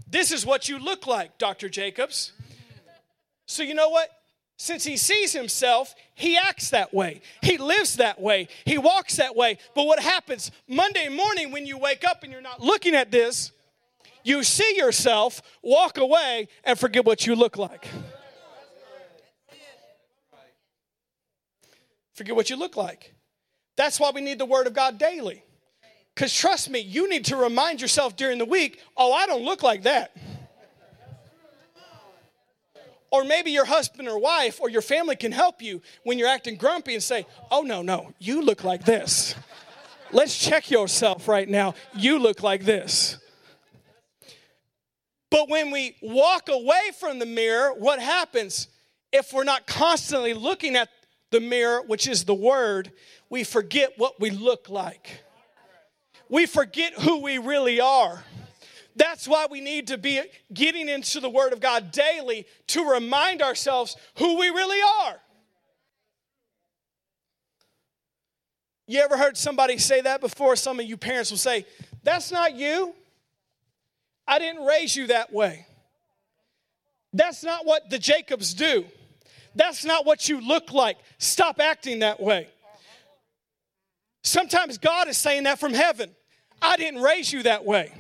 This 0.09 0.31
is 0.31 0.47
what 0.47 0.69
you 0.69 0.79
look 0.79 1.09
like, 1.09 1.39
Dr. 1.39 1.69
Jacobs. 1.69 2.33
So 3.47 3.65
you 3.65 3.75
know 3.75 3.89
what? 3.89 4.11
Since 4.61 4.83
he 4.83 4.97
sees 4.97 5.33
himself, 5.33 5.95
he 6.17 6.37
acts 6.37 6.71
that 6.71 6.93
way. 6.93 7.21
He 7.43 7.59
lives 7.59 7.97
that 7.97 8.21
way. 8.21 8.49
He 8.65 8.77
walks 8.77 9.17
that 9.17 9.37
way. 9.37 9.59
But 9.75 9.85
what 9.85 10.01
happens 10.01 10.51
Monday 10.67 11.09
morning 11.09 11.53
when 11.53 11.65
you 11.65 11.79
wake 11.79 12.05
up 12.05 12.25
and 12.25 12.33
you're 12.33 12.43
not 12.43 12.61
looking 12.61 12.97
at 12.97 13.13
this, 13.13 13.53
you 14.25 14.43
see 14.43 14.77
yourself, 14.77 15.41
walk 15.63 15.97
away, 15.97 16.49
and 16.65 16.77
forget 16.77 17.05
what 17.05 17.25
you 17.25 17.37
look 17.37 17.57
like. 17.57 17.87
Forget 22.15 22.35
what 22.35 22.51
you 22.51 22.57
look 22.57 22.77
like. 22.77 23.15
That's 23.77 24.01
why 24.01 24.11
we 24.13 24.21
need 24.21 24.41
the 24.41 24.45
Word 24.45 24.67
of 24.67 24.75
God 24.75 24.99
daily. 24.99 25.45
Because 26.13 26.35
trust 26.35 26.69
me, 26.69 26.81
you 26.81 27.09
need 27.09 27.27
to 27.27 27.37
remind 27.37 27.81
yourself 27.81 28.17
during 28.17 28.39
the 28.39 28.45
week 28.45 28.83
oh, 28.97 29.13
I 29.13 29.27
don't 29.27 29.45
look 29.45 29.63
like 29.63 29.85
that. 29.85 30.17
Or 33.11 33.25
maybe 33.25 33.51
your 33.51 33.65
husband 33.65 34.09
or 34.09 34.19
wife 34.19 34.61
or 34.61 34.69
your 34.69 34.83
family 34.83 35.17
can 35.17 35.33
help 35.33 35.63
you 35.63 35.81
when 36.05 36.19
you're 36.19 36.29
acting 36.29 36.57
grumpy 36.57 36.95
and 36.95 37.03
say, 37.03 37.27
Oh, 37.51 37.63
no, 37.63 37.83
no, 37.83 38.13
you 38.19 38.43
look 38.43 38.65
like 38.65 38.85
this. 38.85 39.35
Let's 40.13 40.39
check 40.39 40.71
yourself 40.71 41.29
right 41.29 41.49
now. 41.49 41.75
You 41.95 42.19
look 42.19 42.43
like 42.43 42.65
this. 42.65 43.19
But 45.31 45.49
when 45.51 45.71
we 45.71 45.97
walk 46.01 46.49
away 46.49 46.91
from 46.99 47.19
the 47.19 47.27
mirror, 47.27 47.73
what 47.75 48.01
happens? 48.01 48.69
If 49.13 49.33
we're 49.33 49.45
not 49.45 49.67
constantly 49.67 50.35
looking 50.35 50.77
at 50.77 50.89
the 51.31 51.41
mirror, 51.41 51.83
which 51.83 52.07
is 52.07 52.25
the 52.25 52.35
word, 52.35 52.91
we 53.29 53.45
forget 53.45 53.93
what 53.99 54.19
we 54.21 54.31
look 54.31 54.69
like. 54.69 55.23
We 56.31 56.47
forget 56.47 56.95
who 56.95 57.19
we 57.19 57.39
really 57.39 57.81
are. 57.81 58.23
That's 58.99 59.29
why 59.29 59.47
we 59.49 59.61
need 59.61 59.87
to 59.87 59.97
be 59.97 60.21
getting 60.53 60.89
into 60.89 61.21
the 61.21 61.31
Word 61.31 61.53
of 61.53 61.61
God 61.61 61.93
daily 61.93 62.47
to 62.69 62.85
remind 62.85 63.43
ourselves 63.43 63.97
who 64.19 64.39
we 64.39 64.49
really 64.49 64.81
are. 65.05 65.17
You 68.89 69.01
ever 69.01 69.17
heard 69.17 69.37
somebody 69.37 69.79
say 69.79 70.01
that 70.01 70.21
before? 70.21 70.57
Some 70.57 70.81
of 70.81 70.87
you 70.87 70.97
parents 70.97 71.31
will 71.31 71.39
say, 71.39 71.65
That's 72.03 72.33
not 72.33 72.57
you. 72.57 72.93
I 74.27 74.41
didn't 74.41 74.65
raise 74.65 74.97
you 74.97 75.07
that 75.07 75.33
way. 75.33 75.67
That's 77.13 77.45
not 77.45 77.65
what 77.65 77.89
the 77.91 77.99
Jacobs 77.99 78.53
do. 78.53 78.85
That's 79.55 79.85
not 79.85 80.07
what 80.07 80.29
you 80.29 80.41
look 80.41 80.73
like. 80.73 80.97
Stop 81.19 81.61
acting 81.61 82.01
that 82.01 82.21
way. 82.21 82.49
Sometimes 84.25 84.77
God 84.77 85.07
is 85.07 85.17
saying 85.17 85.45
that 85.45 85.61
from 85.61 85.73
heaven. 85.73 86.11
I 86.61 86.77
didn't 86.77 87.01
raise 87.01 87.33
you 87.33 87.45
that 87.45 87.65
way. 87.65 87.93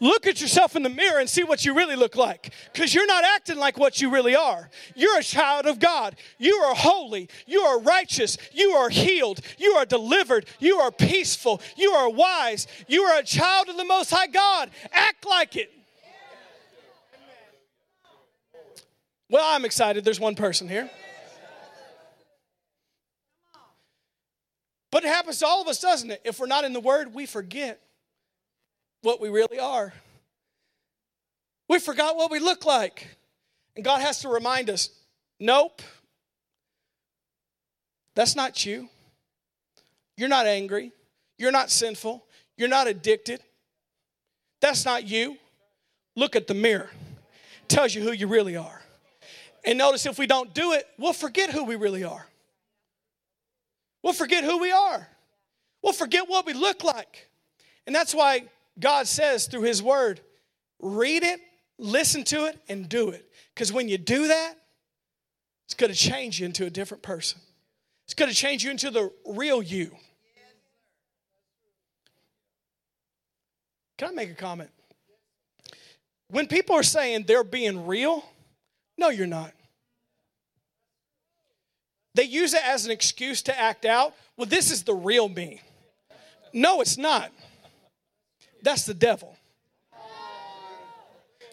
Look 0.00 0.26
at 0.26 0.40
yourself 0.40 0.76
in 0.76 0.82
the 0.82 0.88
mirror 0.88 1.18
and 1.18 1.28
see 1.28 1.44
what 1.44 1.64
you 1.64 1.74
really 1.74 1.96
look 1.96 2.16
like 2.16 2.52
because 2.72 2.94
you're 2.94 3.06
not 3.06 3.24
acting 3.24 3.58
like 3.58 3.78
what 3.78 4.00
you 4.00 4.10
really 4.10 4.34
are. 4.34 4.70
You're 4.94 5.18
a 5.18 5.22
child 5.22 5.66
of 5.66 5.78
God. 5.78 6.16
You 6.38 6.54
are 6.56 6.74
holy. 6.74 7.28
You 7.46 7.60
are 7.60 7.80
righteous. 7.80 8.38
You 8.52 8.70
are 8.70 8.88
healed. 8.88 9.40
You 9.58 9.72
are 9.72 9.84
delivered. 9.84 10.46
You 10.58 10.78
are 10.78 10.90
peaceful. 10.90 11.60
You 11.76 11.90
are 11.92 12.10
wise. 12.10 12.66
You 12.88 13.02
are 13.02 13.18
a 13.18 13.24
child 13.24 13.68
of 13.68 13.76
the 13.76 13.84
Most 13.84 14.10
High 14.10 14.26
God. 14.26 14.70
Act 14.92 15.26
like 15.26 15.56
it. 15.56 15.72
Well, 19.28 19.44
I'm 19.44 19.64
excited. 19.64 20.04
There's 20.04 20.18
one 20.18 20.34
person 20.34 20.68
here. 20.68 20.90
But 24.90 25.04
it 25.04 25.08
happens 25.08 25.38
to 25.38 25.46
all 25.46 25.62
of 25.62 25.68
us, 25.68 25.80
doesn't 25.80 26.10
it? 26.10 26.20
If 26.24 26.40
we're 26.40 26.46
not 26.46 26.64
in 26.64 26.72
the 26.72 26.80
Word, 26.80 27.14
we 27.14 27.26
forget 27.26 27.80
what 29.02 29.20
we 29.20 29.28
really 29.28 29.58
are. 29.58 29.92
We 31.68 31.78
forgot 31.78 32.16
what 32.16 32.30
we 32.30 32.38
look 32.38 32.64
like. 32.64 33.16
And 33.76 33.84
God 33.84 34.00
has 34.00 34.20
to 34.22 34.28
remind 34.28 34.68
us 34.68 34.90
nope, 35.38 35.82
that's 38.14 38.36
not 38.36 38.66
you. 38.66 38.88
You're 40.16 40.28
not 40.28 40.46
angry. 40.46 40.92
You're 41.38 41.52
not 41.52 41.70
sinful. 41.70 42.24
You're 42.56 42.68
not 42.68 42.86
addicted. 42.88 43.40
That's 44.60 44.84
not 44.84 45.08
you. 45.08 45.38
Look 46.14 46.36
at 46.36 46.46
the 46.46 46.54
mirror. 46.54 46.90
It 47.62 47.68
tells 47.68 47.94
you 47.94 48.02
who 48.02 48.12
you 48.12 48.26
really 48.26 48.56
are. 48.56 48.82
And 49.64 49.78
notice 49.78 50.04
if 50.04 50.18
we 50.18 50.26
don't 50.26 50.52
do 50.52 50.72
it, 50.72 50.86
we'll 50.98 51.12
forget 51.12 51.50
who 51.50 51.64
we 51.64 51.76
really 51.76 52.04
are. 52.04 52.26
We'll 54.02 54.12
forget 54.12 54.44
who 54.44 54.58
we 54.58 54.70
are. 54.72 55.08
We'll 55.82 55.92
forget 55.92 56.28
what 56.28 56.46
we 56.46 56.52
look 56.52 56.84
like. 56.84 57.28
And 57.86 57.94
that's 57.94 58.14
why 58.14 58.44
God 58.78 59.06
says 59.06 59.46
through 59.46 59.62
His 59.62 59.82
Word, 59.82 60.20
read 60.80 61.22
it, 61.22 61.40
listen 61.78 62.24
to 62.24 62.46
it, 62.46 62.58
and 62.68 62.88
do 62.88 63.10
it. 63.10 63.30
Because 63.54 63.72
when 63.72 63.88
you 63.88 63.98
do 63.98 64.28
that, 64.28 64.54
it's 65.66 65.74
going 65.74 65.92
to 65.92 65.98
change 65.98 66.40
you 66.40 66.46
into 66.46 66.66
a 66.66 66.70
different 66.70 67.02
person. 67.02 67.40
It's 68.04 68.14
going 68.14 68.30
to 68.30 68.36
change 68.36 68.64
you 68.64 68.70
into 68.70 68.90
the 68.90 69.12
real 69.26 69.62
you. 69.62 69.94
Can 73.98 74.08
I 74.08 74.12
make 74.12 74.30
a 74.30 74.34
comment? 74.34 74.70
When 76.28 76.46
people 76.46 76.74
are 76.74 76.82
saying 76.82 77.24
they're 77.26 77.44
being 77.44 77.86
real, 77.86 78.24
no, 78.96 79.10
you're 79.10 79.26
not. 79.26 79.52
They 82.14 82.24
use 82.24 82.54
it 82.54 82.66
as 82.66 82.86
an 82.86 82.90
excuse 82.90 83.42
to 83.42 83.58
act 83.58 83.84
out. 83.84 84.14
Well, 84.36 84.46
this 84.46 84.70
is 84.70 84.82
the 84.84 84.94
real 84.94 85.28
me. 85.28 85.60
No, 86.52 86.80
it's 86.80 86.98
not. 86.98 87.30
That's 88.62 88.84
the 88.84 88.94
devil. 88.94 89.36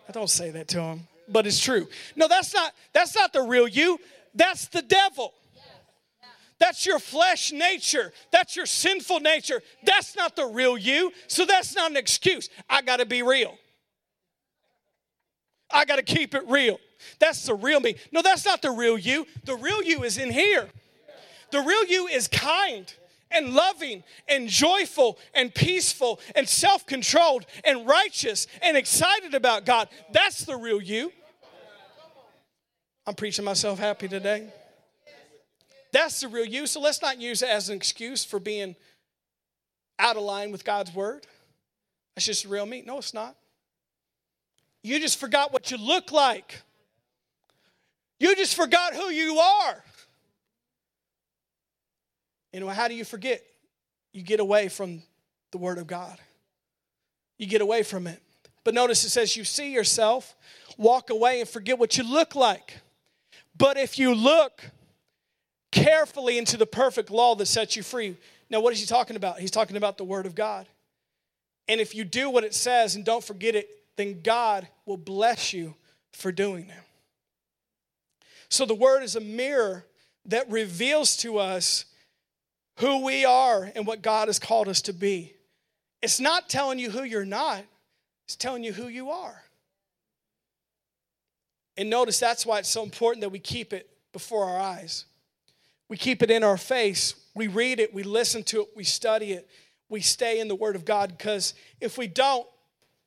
I 0.10 0.12
don't 0.12 0.30
say 0.30 0.52
that 0.52 0.68
to 0.70 0.82
him, 0.82 1.08
but 1.28 1.46
it's 1.46 1.60
true. 1.60 1.88
No, 2.16 2.28
that's 2.28 2.54
not 2.54 2.74
that's 2.94 3.16
not 3.16 3.34
the 3.34 3.42
real 3.42 3.68
you. 3.68 4.00
That's 4.34 4.68
the 4.68 4.82
devil. 4.82 5.34
That's 6.60 6.86
your 6.86 6.98
flesh 6.98 7.52
nature. 7.52 8.12
That's 8.32 8.56
your 8.56 8.66
sinful 8.66 9.20
nature. 9.20 9.62
That's 9.84 10.16
not 10.16 10.36
the 10.36 10.46
real 10.46 10.78
you. 10.78 11.12
So 11.28 11.46
that's 11.46 11.76
not 11.76 11.92
an 11.92 11.98
excuse. 11.98 12.50
I 12.68 12.82
got 12.82 12.98
to 12.98 13.06
be 13.06 13.22
real. 13.22 13.56
I 15.70 15.86
got 15.86 15.98
to 15.98 16.04
keep 16.04 16.34
it 16.34 16.44
real. 16.48 16.80
That's 17.20 17.46
the 17.46 17.54
real 17.54 17.80
me. 17.80 17.96
No, 18.12 18.24
that's 18.24 18.46
not 18.46 18.62
the 18.62 18.72
real 18.72 18.98
you. 18.98 19.28
The 19.44 19.56
real 19.56 19.84
you 19.84 20.04
is 20.04 20.18
in 20.18 20.32
here. 20.32 20.68
The 21.52 21.62
real 21.62 21.86
you 21.86 22.08
is 22.08 22.28
kind 22.28 22.92
and 23.32 23.54
loving 23.54 24.04
and 24.28 24.48
joyful 24.48 25.18
and 25.34 25.54
peaceful 25.54 26.20
and 26.36 26.48
self 26.48 26.86
controlled 26.86 27.46
and 27.64 27.88
righteous 27.88 28.48
and 28.62 28.78
excited 28.78 29.34
about 29.34 29.66
God. 29.66 29.90
That's 30.12 30.46
the 30.46 30.56
real 30.56 30.82
you. 30.82 31.12
I'm 33.06 33.16
preaching 33.16 33.46
myself 33.46 33.80
happy 33.80 34.08
today. 34.08 34.52
That's 35.94 36.22
the 36.22 36.28
real 36.28 36.46
you. 36.46 36.68
So 36.68 36.82
let's 36.82 37.02
not 37.02 37.22
use 37.22 37.42
it 37.42 37.50
as 37.50 37.70
an 37.70 37.78
excuse 37.78 38.26
for 38.26 38.40
being 38.40 38.76
out 39.98 40.18
of 40.18 40.24
line 40.24 40.52
with 40.52 40.66
God's 40.66 40.94
word. 40.94 41.26
That's 42.16 42.26
just 42.26 42.46
real 42.46 42.66
me. 42.66 42.84
No, 42.86 42.98
it's 42.98 43.14
not. 43.14 43.36
You 44.84 45.00
just 45.00 45.20
forgot 45.20 45.54
what 45.54 45.72
you 45.72 45.78
look 45.78 46.12
like. 46.12 46.62
You 48.20 48.36
just 48.36 48.56
forgot 48.56 48.94
who 48.94 49.10
you 49.10 49.38
are. 49.38 49.84
And 52.58 52.70
how 52.70 52.88
do 52.88 52.96
you 52.96 53.06
forget? 53.06 53.44
You 54.14 54.24
get 54.24 54.40
away 54.40 54.68
from 54.68 55.04
the 55.52 55.58
Word 55.58 55.78
of 55.78 55.88
God. 55.88 56.18
You 57.38 57.48
get 57.48 57.62
away 57.62 57.84
from 57.84 58.08
it. 58.08 58.22
But 58.64 58.74
notice 58.74 59.04
it 59.04 59.10
says, 59.10 59.36
You 59.36 59.44
see 59.44 59.72
yourself, 59.72 60.36
walk 60.78 61.10
away, 61.10 61.40
and 61.40 61.48
forget 61.48 61.78
what 61.78 61.98
you 61.98 62.04
look 62.04 62.36
like. 62.36 62.80
But 63.58 63.78
if 63.78 63.98
you 63.98 64.14
look 64.14 64.62
carefully 65.72 66.38
into 66.38 66.58
the 66.58 66.66
perfect 66.66 67.10
law 67.12 67.36
that 67.36 67.46
sets 67.46 67.76
you 67.76 67.84
free, 67.84 68.18
now 68.50 68.60
what 68.60 68.74
is 68.74 68.80
he 68.80 68.86
talking 68.86 69.16
about? 69.16 69.40
He's 69.40 69.52
talking 69.52 69.78
about 69.78 69.98
the 69.98 70.04
Word 70.04 70.26
of 70.26 70.36
God. 70.36 70.68
And 71.68 71.82
if 71.82 71.94
you 71.96 72.04
do 72.04 72.30
what 72.30 72.44
it 72.44 72.54
says 72.54 72.96
and 72.96 73.04
don't 73.04 73.24
forget 73.24 73.56
it, 73.56 73.70
then 73.98 74.22
God 74.22 74.68
will 74.86 74.98
bless 74.98 75.54
you 75.54 75.76
for 76.12 76.32
doing 76.32 76.70
it. 76.70 76.84
So 78.50 78.66
the 78.66 78.76
Word 78.76 79.04
is 79.04 79.16
a 79.16 79.22
mirror 79.22 79.86
that 80.26 80.50
reveals 80.50 81.18
to 81.18 81.38
us 81.38 81.86
who 82.78 83.04
we 83.04 83.26
are 83.26 83.72
and 83.76 83.86
what 83.86 84.02
God 84.02 84.28
has 84.28 84.40
called 84.40 84.68
us 84.68 84.82
to 84.84 84.94
be. 84.94 85.34
It's 86.02 86.20
not 86.20 86.50
telling 86.50 86.80
you 86.80 86.92
who 86.92 87.04
you're 87.04 87.26
not, 87.26 87.64
it's 88.26 88.36
telling 88.36 88.64
you 88.64 88.74
who 88.74 88.88
you 88.88 89.10
are. 89.10 89.44
And 91.76 91.90
notice 91.90 92.20
that's 92.20 92.46
why 92.46 92.60
it's 92.60 92.70
so 92.70 92.84
important 92.84 93.22
that 93.22 93.30
we 93.30 93.40
keep 93.40 93.74
it 93.74 93.90
before 94.14 94.46
our 94.46 94.60
eyes. 94.60 95.06
We 95.90 95.98
keep 95.98 96.22
it 96.22 96.32
in 96.32 96.44
our 96.44 96.58
face. 96.58 97.16
We 97.36 97.48
read 97.48 97.80
it, 97.80 97.94
we 97.94 98.04
listen 98.04 98.44
to 98.46 98.62
it, 98.62 98.70
we 98.76 98.84
study 98.84 99.34
it, 99.34 99.48
we 99.90 100.02
stay 100.02 100.40
in 100.40 100.48
the 100.48 100.56
Word 100.56 100.76
of 100.76 100.86
God 100.86 101.16
because 101.18 101.54
if 101.80 101.98
we 101.98 102.08
don't, 102.08 102.48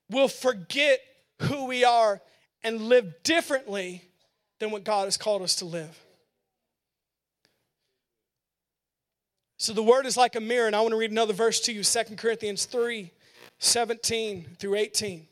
we'll 0.09 0.28
forget 0.28 1.00
who 1.42 1.66
we 1.66 1.85
are 1.85 2.20
and 2.62 2.83
live 2.83 3.22
differently 3.22 4.04
than 4.61 4.70
what 4.70 4.85
God 4.85 5.06
has 5.06 5.16
called 5.16 5.42
us 5.42 5.56
to 5.56 5.64
live. 5.64 5.98
So 9.61 9.75
the 9.75 9.83
word 9.83 10.07
is 10.07 10.16
like 10.16 10.37
a 10.37 10.40
mirror, 10.40 10.68
and 10.68 10.75
I 10.75 10.81
want 10.81 10.92
to 10.92 10.96
read 10.96 11.11
another 11.11 11.35
verse 11.35 11.61
to 11.61 11.73
you 11.73 11.85
2 11.85 12.16
Corinthians 12.16 12.64
3 12.64 13.12
17 13.59 14.57
through 14.59 14.77
18. 14.77 15.27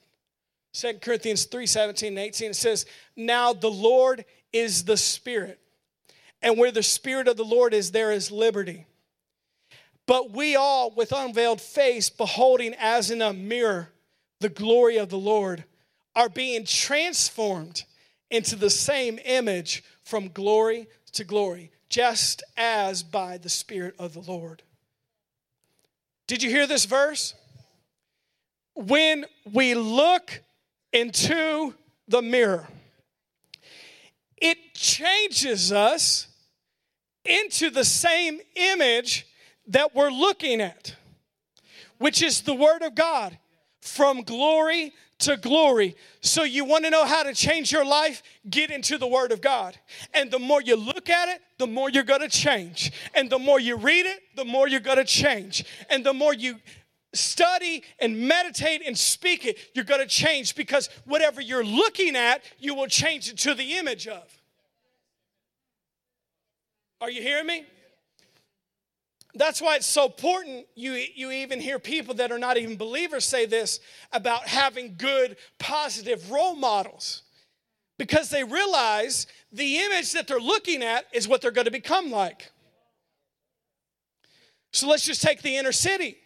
2 0.74 0.92
Corinthians 1.00 1.46
3 1.46 1.64
17 1.64 2.08
and 2.08 2.18
18. 2.18 2.50
It 2.50 2.54
says, 2.54 2.84
Now 3.16 3.54
the 3.54 3.70
Lord 3.70 4.26
is 4.52 4.84
the 4.84 4.98
Spirit, 4.98 5.58
and 6.42 6.58
where 6.58 6.70
the 6.70 6.82
Spirit 6.82 7.26
of 7.26 7.38
the 7.38 7.44
Lord 7.44 7.72
is, 7.72 7.90
there 7.90 8.12
is 8.12 8.30
liberty. 8.30 8.84
But 10.06 10.30
we 10.30 10.56
all, 10.56 10.90
with 10.90 11.10
unveiled 11.10 11.62
face, 11.62 12.10
beholding 12.10 12.74
as 12.78 13.10
in 13.10 13.22
a 13.22 13.32
mirror 13.32 13.88
the 14.40 14.50
glory 14.50 14.98
of 14.98 15.08
the 15.08 15.16
Lord, 15.16 15.64
are 16.14 16.28
being 16.28 16.66
transformed 16.66 17.84
into 18.30 18.56
the 18.56 18.68
same 18.68 19.18
image 19.24 19.82
from 20.02 20.28
glory 20.28 20.86
to 21.12 21.24
glory 21.24 21.70
just 21.88 22.42
as 22.56 23.02
by 23.02 23.38
the 23.38 23.48
Spirit 23.48 23.94
of 23.98 24.14
the 24.14 24.20
Lord. 24.20 24.62
Did 26.26 26.42
you 26.42 26.50
hear 26.50 26.66
this 26.66 26.84
verse? 26.84 27.34
When 28.74 29.24
we 29.50 29.74
look 29.74 30.42
into 30.92 31.74
the 32.06 32.22
mirror, 32.22 32.68
it 34.36 34.74
changes 34.74 35.72
us 35.72 36.28
into 37.24 37.70
the 37.70 37.84
same 37.84 38.40
image 38.54 39.26
that 39.66 39.94
we're 39.94 40.10
looking 40.10 40.60
at, 40.60 40.94
which 41.98 42.22
is 42.22 42.42
the 42.42 42.54
Word 42.54 42.82
of 42.82 42.94
God 42.94 43.36
from 43.80 44.22
glory 44.22 44.92
to 45.20 45.36
glory. 45.36 45.96
So, 46.20 46.44
you 46.44 46.64
want 46.64 46.84
to 46.84 46.90
know 46.90 47.04
how 47.04 47.22
to 47.22 47.34
change 47.34 47.72
your 47.72 47.84
life? 47.84 48.22
Get 48.48 48.70
into 48.70 48.98
the 48.98 49.06
Word 49.06 49.32
of 49.32 49.40
God. 49.40 49.78
And 50.14 50.30
the 50.30 50.38
more 50.38 50.62
you 50.62 50.76
look 50.76 51.08
at 51.10 51.28
it, 51.28 51.40
the 51.58 51.66
more 51.66 51.90
you're 51.90 52.04
going 52.04 52.20
to 52.20 52.28
change. 52.28 52.92
And 53.14 53.28
the 53.28 53.38
more 53.38 53.58
you 53.58 53.76
read 53.76 54.06
it, 54.06 54.20
the 54.36 54.44
more 54.44 54.68
you're 54.68 54.80
going 54.80 54.98
to 54.98 55.04
change. 55.04 55.64
And 55.90 56.04
the 56.04 56.12
more 56.12 56.32
you 56.32 56.56
study 57.12 57.82
and 57.98 58.28
meditate 58.28 58.82
and 58.86 58.96
speak 58.96 59.44
it, 59.44 59.58
you're 59.74 59.84
going 59.84 60.00
to 60.00 60.06
change 60.06 60.54
because 60.54 60.88
whatever 61.04 61.40
you're 61.40 61.64
looking 61.64 62.16
at, 62.16 62.42
you 62.58 62.74
will 62.74 62.86
change 62.86 63.28
it 63.30 63.38
to 63.38 63.54
the 63.54 63.76
image 63.78 64.06
of. 64.06 64.22
Are 67.00 67.10
you 67.10 67.22
hearing 67.22 67.46
me? 67.46 67.64
That's 69.38 69.62
why 69.62 69.76
it's 69.76 69.86
so 69.86 70.06
important. 70.06 70.66
You, 70.74 70.92
you 71.14 71.30
even 71.30 71.60
hear 71.60 71.78
people 71.78 72.14
that 72.14 72.32
are 72.32 72.38
not 72.38 72.56
even 72.56 72.76
believers 72.76 73.24
say 73.24 73.46
this 73.46 73.78
about 74.12 74.48
having 74.48 74.96
good, 74.96 75.36
positive 75.58 76.30
role 76.30 76.56
models 76.56 77.22
because 77.98 78.30
they 78.30 78.42
realize 78.42 79.26
the 79.52 79.78
image 79.78 80.12
that 80.12 80.26
they're 80.26 80.40
looking 80.40 80.82
at 80.82 81.06
is 81.12 81.28
what 81.28 81.40
they're 81.40 81.52
going 81.52 81.66
to 81.66 81.70
become 81.70 82.10
like. 82.10 82.50
So 84.72 84.88
let's 84.88 85.04
just 85.04 85.22
take 85.22 85.42
the 85.42 85.56
inner 85.56 85.72
city. 85.72 86.16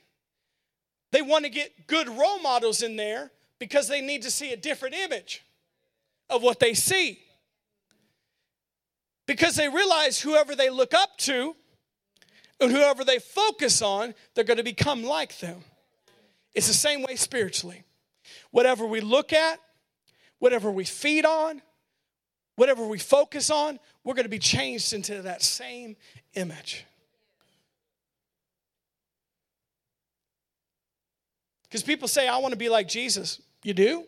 They 1.12 1.22
want 1.22 1.44
to 1.44 1.50
get 1.50 1.86
good 1.86 2.08
role 2.08 2.40
models 2.40 2.82
in 2.82 2.96
there 2.96 3.30
because 3.58 3.88
they 3.88 4.00
need 4.00 4.22
to 4.22 4.30
see 4.30 4.52
a 4.52 4.56
different 4.56 4.94
image 4.94 5.44
of 6.30 6.42
what 6.42 6.60
they 6.60 6.72
see. 6.72 7.18
Because 9.26 9.54
they 9.56 9.68
realize 9.68 10.20
whoever 10.20 10.56
they 10.56 10.70
look 10.70 10.94
up 10.94 11.18
to 11.18 11.54
and 12.62 12.72
whoever 12.72 13.04
they 13.04 13.18
focus 13.18 13.82
on, 13.82 14.14
they're 14.34 14.44
going 14.44 14.58
to 14.58 14.62
become 14.62 15.02
like 15.02 15.38
them. 15.38 15.62
It's 16.54 16.68
the 16.68 16.74
same 16.74 17.02
way 17.02 17.16
spiritually. 17.16 17.82
Whatever 18.50 18.86
we 18.86 19.00
look 19.00 19.32
at, 19.32 19.58
whatever 20.38 20.70
we 20.70 20.84
feed 20.84 21.24
on, 21.24 21.62
whatever 22.56 22.86
we 22.86 22.98
focus 22.98 23.50
on, 23.50 23.78
we're 24.04 24.14
going 24.14 24.24
to 24.24 24.30
be 24.30 24.38
changed 24.38 24.92
into 24.92 25.22
that 25.22 25.42
same 25.42 25.96
image. 26.34 26.84
Because 31.64 31.82
people 31.82 32.06
say, 32.06 32.28
I 32.28 32.36
want 32.38 32.52
to 32.52 32.58
be 32.58 32.68
like 32.68 32.86
Jesus. 32.86 33.40
You 33.62 33.72
do? 33.72 34.04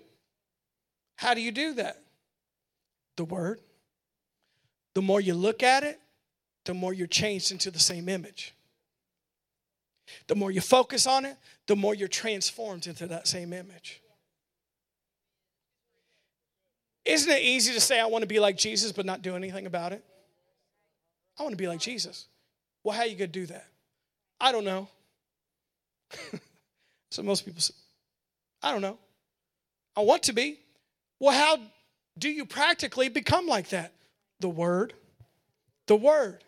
How 1.16 1.34
do 1.34 1.40
you 1.40 1.50
do 1.50 1.74
that? 1.74 2.02
The 3.16 3.24
Word. 3.24 3.60
The 4.94 5.02
more 5.02 5.20
you 5.20 5.34
look 5.34 5.62
at 5.62 5.82
it, 5.82 5.98
the 6.64 6.74
more 6.74 6.92
you're 6.92 7.06
changed 7.06 7.52
into 7.52 7.70
the 7.70 7.78
same 7.78 8.08
image. 8.08 8.54
The 10.26 10.34
more 10.34 10.50
you 10.50 10.60
focus 10.60 11.06
on 11.06 11.24
it, 11.24 11.36
the 11.66 11.76
more 11.76 11.94
you're 11.94 12.08
transformed 12.08 12.86
into 12.86 13.06
that 13.06 13.26
same 13.26 13.52
image. 13.52 14.00
Isn't 17.04 17.30
it 17.30 17.42
easy 17.42 17.72
to 17.74 17.80
say, 17.80 18.00
I 18.00 18.06
want 18.06 18.22
to 18.22 18.26
be 18.26 18.40
like 18.40 18.56
Jesus, 18.56 18.92
but 18.92 19.04
not 19.04 19.22
do 19.22 19.36
anything 19.36 19.66
about 19.66 19.92
it? 19.92 20.02
I 21.38 21.42
want 21.42 21.52
to 21.52 21.56
be 21.56 21.68
like 21.68 21.80
Jesus. 21.80 22.26
Well, 22.82 22.96
how 22.96 23.02
are 23.02 23.06
you 23.06 23.16
going 23.16 23.30
to 23.30 23.40
do 23.40 23.46
that? 23.46 23.66
I 24.40 24.52
don't 24.52 24.64
know. 24.64 24.88
so 27.10 27.22
most 27.22 27.44
people 27.44 27.60
say, 27.60 27.74
I 28.62 28.72
don't 28.72 28.80
know. 28.80 28.98
I 29.96 30.00
want 30.00 30.24
to 30.24 30.32
be. 30.32 30.58
Well, 31.20 31.36
how 31.36 31.58
do 32.18 32.30
you 32.30 32.44
practically 32.44 33.08
become 33.08 33.46
like 33.46 33.68
that? 33.70 33.92
The 34.40 34.48
Word. 34.48 34.94
The 35.86 35.96
Word. 35.96 36.43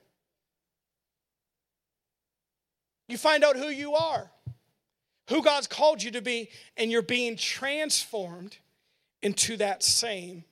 You 3.09 3.19
find 3.19 3.45
out 3.45 3.57
who 3.57 3.69
you 3.69 3.95
are, 3.95 4.31
who 5.29 5.43
God's 5.43 5.67
called 5.67 6.03
you 6.03 6.11
to 6.13 6.23
be, 6.23 6.51
and 6.77 6.91
you're 6.91 7.03
being 7.03 7.37
transformed 7.37 8.57
into 9.23 9.57
that 9.59 9.83
same 9.83 10.45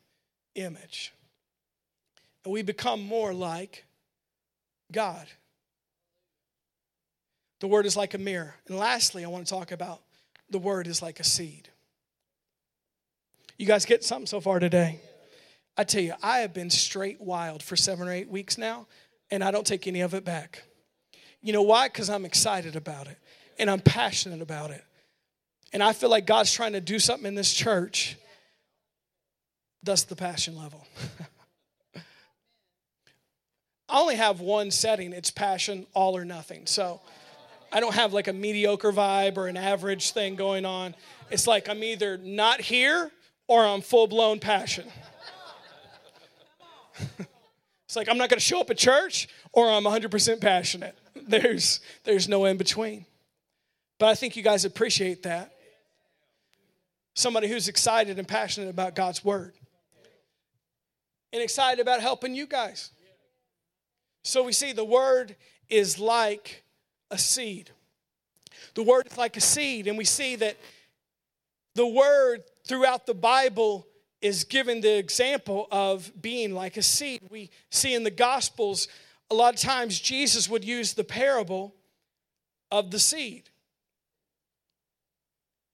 image. 0.54 1.12
And 2.44 2.52
we 2.52 2.62
become 2.62 3.02
more 3.02 3.32
like 3.32 3.84
God. 4.92 5.26
The 7.60 7.68
word 7.68 7.86
is 7.86 7.96
like 7.96 8.14
a 8.14 8.18
mirror. 8.18 8.54
And 8.66 8.76
lastly, 8.78 9.24
I 9.24 9.28
want 9.28 9.46
to 9.46 9.50
talk 9.52 9.72
about 9.72 10.00
the 10.50 10.58
word 10.58 10.86
is 10.86 11.00
like 11.00 11.20
a 11.20 11.24
seed. 11.24 11.68
You 13.56 13.66
guys 13.66 13.84
get 13.84 14.04
something 14.04 14.26
so 14.26 14.40
far 14.40 14.58
today? 14.58 15.00
I 15.76 15.84
tell 15.84 16.02
you, 16.02 16.14
I 16.22 16.38
have 16.38 16.52
been 16.52 16.70
straight 16.70 17.20
wild 17.20 17.62
for 17.62 17.76
seven 17.76 18.08
or 18.08 18.12
eight 18.12 18.28
weeks 18.28 18.58
now, 18.58 18.86
and 19.30 19.42
I 19.42 19.50
don't 19.50 19.66
take 19.66 19.86
any 19.86 20.02
of 20.02 20.14
it 20.14 20.24
back. 20.24 20.64
You 21.44 21.52
know 21.52 21.62
why? 21.62 21.88
Because 21.88 22.08
I'm 22.08 22.24
excited 22.24 22.74
about 22.74 23.06
it 23.06 23.18
and 23.58 23.70
I'm 23.70 23.80
passionate 23.80 24.40
about 24.40 24.70
it. 24.70 24.82
And 25.74 25.82
I 25.82 25.92
feel 25.92 26.08
like 26.08 26.24
God's 26.24 26.50
trying 26.50 26.72
to 26.72 26.80
do 26.80 26.98
something 26.98 27.26
in 27.26 27.34
this 27.34 27.52
church. 27.52 28.16
Thus 29.82 30.04
the 30.04 30.16
passion 30.16 30.56
level. 30.56 30.86
I 33.90 34.00
only 34.00 34.14
have 34.14 34.40
one 34.40 34.70
setting 34.70 35.12
it's 35.12 35.30
passion, 35.30 35.86
all 35.92 36.16
or 36.16 36.24
nothing. 36.24 36.64
So 36.64 37.02
I 37.70 37.80
don't 37.80 37.94
have 37.94 38.14
like 38.14 38.26
a 38.26 38.32
mediocre 38.32 38.90
vibe 38.90 39.36
or 39.36 39.46
an 39.46 39.58
average 39.58 40.12
thing 40.12 40.36
going 40.36 40.64
on. 40.64 40.94
It's 41.30 41.46
like 41.46 41.68
I'm 41.68 41.84
either 41.84 42.16
not 42.16 42.62
here 42.62 43.10
or 43.48 43.66
I'm 43.66 43.82
full 43.82 44.06
blown 44.06 44.40
passion. 44.40 44.86
it's 47.84 47.96
like 47.96 48.08
I'm 48.08 48.16
not 48.16 48.30
going 48.30 48.38
to 48.38 48.44
show 48.44 48.62
up 48.62 48.70
at 48.70 48.78
church 48.78 49.28
or 49.52 49.70
I'm 49.70 49.84
100% 49.84 50.40
passionate. 50.40 50.96
There's, 51.28 51.80
there's 52.04 52.28
no 52.28 52.44
in 52.44 52.58
between. 52.58 53.06
But 53.98 54.08
I 54.10 54.14
think 54.14 54.36
you 54.36 54.42
guys 54.42 54.64
appreciate 54.64 55.22
that. 55.22 55.52
Somebody 57.14 57.48
who's 57.48 57.68
excited 57.68 58.18
and 58.18 58.28
passionate 58.28 58.68
about 58.68 58.94
God's 58.94 59.24
word 59.24 59.54
and 61.32 61.42
excited 61.42 61.80
about 61.80 62.00
helping 62.00 62.34
you 62.34 62.46
guys. 62.46 62.90
So 64.22 64.42
we 64.42 64.52
see 64.52 64.72
the 64.72 64.84
word 64.84 65.34
is 65.68 65.98
like 65.98 66.64
a 67.10 67.18
seed. 67.18 67.70
The 68.74 68.82
word 68.82 69.06
is 69.10 69.18
like 69.18 69.36
a 69.36 69.40
seed, 69.40 69.86
and 69.86 69.98
we 69.98 70.04
see 70.04 70.36
that 70.36 70.56
the 71.74 71.86
word 71.86 72.42
throughout 72.66 73.06
the 73.06 73.14
Bible 73.14 73.86
is 74.20 74.44
given 74.44 74.80
the 74.80 74.96
example 74.96 75.68
of 75.70 76.10
being 76.20 76.54
like 76.54 76.76
a 76.76 76.82
seed. 76.82 77.20
We 77.30 77.50
see 77.70 77.94
in 77.94 78.04
the 78.04 78.10
Gospels, 78.10 78.88
a 79.30 79.34
lot 79.34 79.54
of 79.54 79.60
times 79.60 79.98
Jesus 79.98 80.48
would 80.48 80.64
use 80.64 80.94
the 80.94 81.04
parable 81.04 81.74
of 82.70 82.90
the 82.90 82.98
seed. 82.98 83.50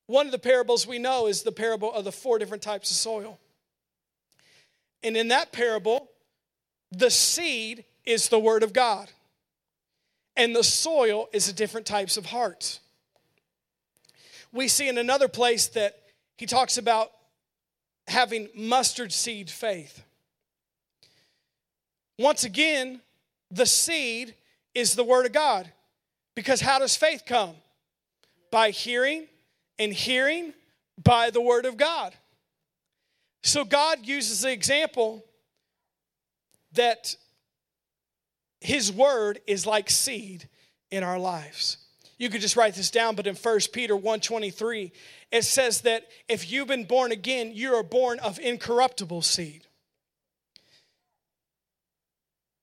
One 0.07 0.27
of 0.27 0.33
the 0.33 0.39
parables 0.39 0.87
we 0.87 0.99
know 0.99 1.27
is 1.27 1.43
the 1.43 1.53
parable 1.53 1.93
of 1.93 2.05
the 2.05 2.13
four 2.13 2.39
different 2.39 2.63
types 2.63 2.91
of 2.91 2.97
soil. 2.97 3.39
And 5.03 5.17
in 5.17 5.29
that 5.29 5.53
parable, 5.53 6.11
the 6.91 7.11
seed 7.11 7.85
is 8.05 8.29
the 8.29 8.39
Word 8.39 8.63
of 8.63 8.73
God, 8.73 9.09
and 10.37 10.55
the 10.55 10.65
soil 10.65 11.29
is 11.33 11.47
the 11.47 11.53
different 11.53 11.87
types 11.87 12.17
of 12.17 12.27
hearts. 12.27 12.81
We 14.53 14.67
see 14.67 14.89
in 14.89 14.99
another 14.99 15.29
place 15.29 15.69
that 15.69 16.01
he 16.37 16.47
talks 16.47 16.77
about 16.77 17.13
having 18.09 18.49
mustard 18.55 19.13
seed 19.13 19.49
faith. 19.49 20.03
Once 22.19 22.43
again, 22.43 23.01
the 23.51 23.67
seed 23.67 24.35
is 24.75 24.95
the 24.95 25.05
Word 25.05 25.27
of 25.27 25.33
God. 25.33 25.71
Because 26.35 26.61
how 26.61 26.79
does 26.79 26.97
faith 26.97 27.25
come? 27.27 27.55
By 28.51 28.71
hearing, 28.71 29.27
and 29.79 29.93
hearing 29.93 30.53
by 31.03 31.31
the 31.31 31.41
Word 31.41 31.67
of 31.67 31.77
God. 31.77 32.15
So 33.43 33.65
God 33.65 34.07
uses 34.07 34.43
the 34.43 34.53
example 34.53 35.25
that 36.73 37.17
his 38.61 38.93
word 38.93 39.41
is 39.47 39.67
like 39.67 39.91
seed 39.91 40.49
in 40.91 41.03
our 41.03 41.19
lives. 41.19 41.79
You 42.19 42.29
could 42.29 42.43
just 42.43 42.57
write 42.57 42.75
this 42.75 42.91
down, 42.91 43.15
but 43.15 43.27
in 43.27 43.35
1 43.35 43.73
Peter 43.73 43.97
1:23, 43.97 44.93
it 45.33 45.43
says 45.43 45.81
that 45.83 46.07
if 46.29 46.51
you've 46.51 46.69
been 46.69 46.85
born 46.85 47.13
again, 47.13 47.53
you 47.55 47.75
are 47.75 47.83
born 47.83 48.19
of 48.19 48.39
incorruptible 48.39 49.23
seed. 49.23 49.67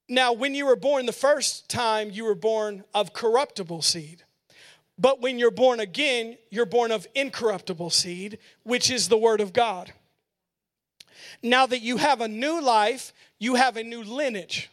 Now, 0.10 0.34
when 0.34 0.56
you 0.56 0.66
were 0.66 0.76
born 0.76 1.06
the 1.06 1.12
first 1.12 1.70
time, 1.70 2.10
you 2.12 2.24
were 2.24 2.36
born 2.36 2.84
of 2.94 3.14
corruptible 3.14 3.82
seed. 3.82 4.24
But 4.98 5.22
when 5.22 5.38
you're 5.38 5.52
born 5.52 5.80
again, 5.80 6.38
you're 6.50 6.66
born 6.66 6.92
of 6.92 7.06
incorruptible 7.14 7.90
seed, 7.90 8.40
which 8.64 8.90
is 8.90 9.10
the 9.10 9.18
Word 9.18 9.42
of 9.42 9.54
God. 9.54 9.94
Now 11.44 11.66
that 11.68 11.82
you 11.82 11.98
have 11.98 12.22
a 12.22 12.28
new 12.28 12.62
life, 12.62 13.14
you 13.38 13.56
have 13.56 13.78
a 13.78 13.84
new 13.84 14.04
lineage 14.04 14.70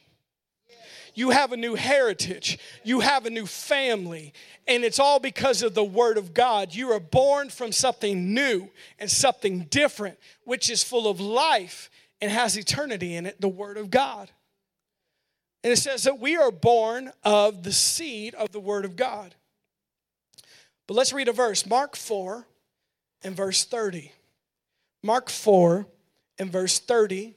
you 1.14 1.30
have 1.30 1.52
a 1.52 1.56
new 1.56 1.74
heritage, 1.74 2.58
you 2.82 3.00
have 3.00 3.24
a 3.24 3.30
new 3.30 3.46
family, 3.46 4.32
and 4.66 4.84
it's 4.84 4.98
all 4.98 5.20
because 5.20 5.62
of 5.62 5.74
the 5.74 5.84
Word 5.84 6.18
of 6.18 6.34
God. 6.34 6.74
You 6.74 6.90
are 6.90 7.00
born 7.00 7.50
from 7.50 7.72
something 7.72 8.34
new 8.34 8.68
and 8.98 9.10
something 9.10 9.60
different, 9.70 10.18
which 10.44 10.68
is 10.68 10.82
full 10.82 11.08
of 11.08 11.20
life 11.20 11.88
and 12.20 12.30
has 12.30 12.58
eternity 12.58 13.14
in 13.14 13.26
it 13.26 13.40
the 13.40 13.48
Word 13.48 13.76
of 13.76 13.90
God. 13.90 14.30
And 15.64 15.72
it 15.72 15.78
says 15.78 16.04
that 16.04 16.20
we 16.20 16.36
are 16.36 16.50
born 16.50 17.10
of 17.24 17.62
the 17.62 17.72
seed 17.72 18.34
of 18.34 18.52
the 18.52 18.60
Word 18.60 18.84
of 18.84 18.96
God. 18.96 19.34
But 20.86 20.94
let's 20.94 21.14
read 21.14 21.26
a 21.26 21.32
verse 21.32 21.64
Mark 21.64 21.96
4 21.96 22.46
and 23.22 23.34
verse 23.34 23.64
30. 23.64 24.12
Mark 25.02 25.30
4 25.30 25.86
and 26.38 26.52
verse 26.52 26.78
30. 26.78 27.34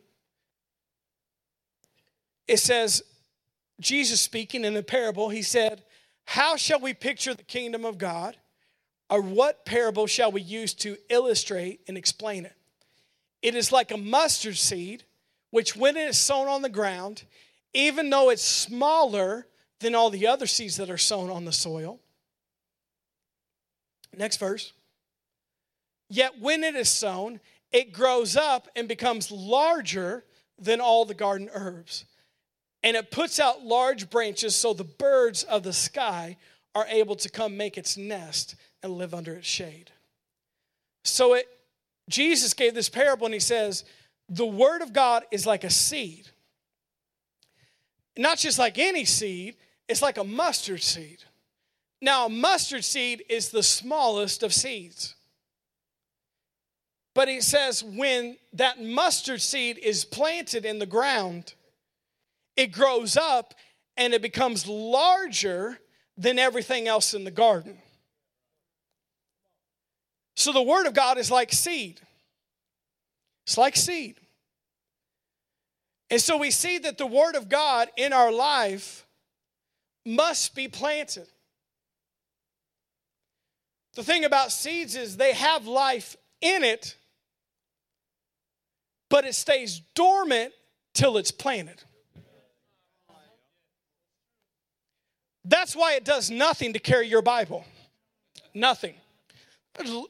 It 2.49 2.59
says, 2.59 3.01
Jesus 3.79 4.19
speaking 4.19 4.65
in 4.65 4.75
a 4.75 4.83
parable, 4.83 5.29
he 5.29 5.41
said, 5.41 5.83
How 6.25 6.57
shall 6.57 6.81
we 6.81 6.93
picture 6.93 7.33
the 7.33 7.43
kingdom 7.43 7.85
of 7.85 7.97
God? 7.97 8.35
Or 9.09 9.21
what 9.21 9.65
parable 9.65 10.05
shall 10.05 10.33
we 10.33 10.41
use 10.41 10.73
to 10.75 10.97
illustrate 11.09 11.79
and 11.87 11.97
explain 11.97 12.43
it? 12.45 12.55
It 13.41 13.55
is 13.55 13.71
like 13.71 13.91
a 13.91 13.97
mustard 13.97 14.57
seed, 14.57 15.05
which 15.51 15.77
when 15.77 15.95
it 15.95 16.09
is 16.09 16.17
sown 16.17 16.49
on 16.49 16.61
the 16.61 16.69
ground, 16.69 17.23
even 17.77 18.09
though 18.09 18.29
it's 18.29 18.43
smaller 18.43 19.47
than 19.79 19.95
all 19.95 20.09
the 20.09 20.27
other 20.27 20.47
seeds 20.47 20.77
that 20.77 20.89
are 20.89 20.97
sown 20.97 21.29
on 21.29 21.45
the 21.45 21.51
soil. 21.51 21.99
Next 24.17 24.37
verse. 24.37 24.73
Yet 26.09 26.39
when 26.39 26.63
it 26.63 26.75
is 26.75 26.89
sown, 26.89 27.39
it 27.71 27.93
grows 27.93 28.35
up 28.35 28.67
and 28.75 28.87
becomes 28.87 29.31
larger 29.31 30.25
than 30.57 30.81
all 30.81 31.05
the 31.05 31.13
garden 31.13 31.49
herbs 31.53 32.05
and 32.83 32.95
it 32.95 33.11
puts 33.11 33.39
out 33.39 33.63
large 33.63 34.09
branches 34.09 34.55
so 34.55 34.73
the 34.73 34.83
birds 34.83 35.43
of 35.43 35.63
the 35.63 35.73
sky 35.73 36.37
are 36.75 36.85
able 36.87 37.15
to 37.17 37.29
come 37.29 37.57
make 37.57 37.77
its 37.77 37.97
nest 37.97 38.55
and 38.83 38.93
live 38.93 39.13
under 39.13 39.33
its 39.33 39.47
shade. 39.47 39.91
So 41.03 41.33
it 41.33 41.47
Jesus 42.09 42.53
gave 42.53 42.73
this 42.73 42.87
parable 42.87 43.25
and 43.25 43.33
he 43.33 43.41
says, 43.41 43.83
the 44.29 44.45
word 44.45 44.81
of 44.81 44.93
God 44.93 45.23
is 45.31 45.45
like 45.45 45.65
a 45.65 45.69
seed. 45.69 46.29
Not 48.17 48.37
just 48.37 48.59
like 48.59 48.77
any 48.77 49.05
seed, 49.05 49.55
it's 49.87 50.01
like 50.01 50.17
a 50.17 50.23
mustard 50.23 50.81
seed. 50.81 51.23
Now, 52.01 52.25
a 52.25 52.29
mustard 52.29 52.83
seed 52.83 53.23
is 53.29 53.49
the 53.49 53.63
smallest 53.63 54.43
of 54.43 54.53
seeds. 54.53 55.15
But 57.15 57.27
he 57.27 57.41
says 57.41 57.83
when 57.83 58.37
that 58.53 58.81
mustard 58.81 59.41
seed 59.41 59.79
is 59.79 60.05
planted 60.05 60.65
in 60.65 60.77
the 60.77 60.85
ground, 60.85 61.55
it 62.55 62.71
grows 62.71 63.17
up 63.17 63.55
and 63.95 64.13
it 64.13 64.21
becomes 64.21 64.67
larger 64.67 65.79
than 66.15 66.37
everything 66.37 66.87
else 66.87 67.13
in 67.15 67.23
the 67.23 67.31
garden. 67.31 67.79
So 70.35 70.51
the 70.51 70.61
Word 70.61 70.85
of 70.85 70.93
God 70.93 71.17
is 71.17 71.31
like 71.31 71.51
seed. 71.51 71.99
It's 73.47 73.57
like 73.57 73.75
seed. 73.75 74.15
And 76.09 76.21
so 76.21 76.37
we 76.37 76.51
see 76.51 76.77
that 76.79 76.97
the 76.97 77.05
Word 77.05 77.35
of 77.35 77.49
God 77.49 77.89
in 77.97 78.13
our 78.13 78.31
life 78.31 79.05
must 80.05 80.55
be 80.55 80.67
planted. 80.67 81.27
The 83.95 84.03
thing 84.03 84.23
about 84.23 84.51
seeds 84.51 84.95
is 84.95 85.17
they 85.17 85.33
have 85.33 85.67
life 85.67 86.15
in 86.39 86.63
it, 86.63 86.95
but 89.09 89.25
it 89.25 89.35
stays 89.35 89.81
dormant 89.95 90.53
till 90.93 91.17
it's 91.17 91.31
planted. 91.31 91.83
That's 95.43 95.75
why 95.75 95.95
it 95.95 96.05
does 96.05 96.29
nothing 96.29 96.73
to 96.73 96.79
carry 96.79 97.07
your 97.07 97.21
Bible. 97.21 97.65
Nothing. 98.53 98.95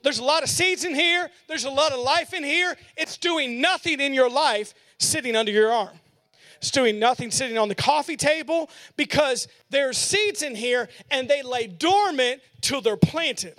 There's 0.04 0.20
a 0.20 0.24
lot 0.24 0.44
of 0.44 0.50
seeds 0.50 0.84
in 0.84 0.96
here, 0.96 1.30
there's 1.48 1.66
a 1.66 1.70
lot 1.70 1.92
of 1.92 2.00
life 2.00 2.34
in 2.34 2.44
here. 2.44 2.76
It's 2.96 3.18
doing 3.18 3.62
nothing 3.62 4.00
in 4.00 4.14
your 4.14 4.30
life 4.30 4.74
sitting 5.00 5.36
under 5.36 5.52
your 5.52 5.72
arm. 5.72 6.00
It's 6.58 6.72
doing 6.72 7.00
nothing 7.00 7.32
sitting 7.32 7.58
on 7.58 7.68
the 7.70 7.76
coffee 7.76 8.18
table 8.18 8.70
because 8.96 9.48
there's 9.70 9.98
seeds 9.98 10.42
in 10.42 10.56
here 10.56 10.90
and 11.12 11.30
they 11.30 11.44
lay 11.44 11.68
dormant 11.68 12.42
till 12.62 12.82
they're 12.82 12.98
planted. 12.98 13.56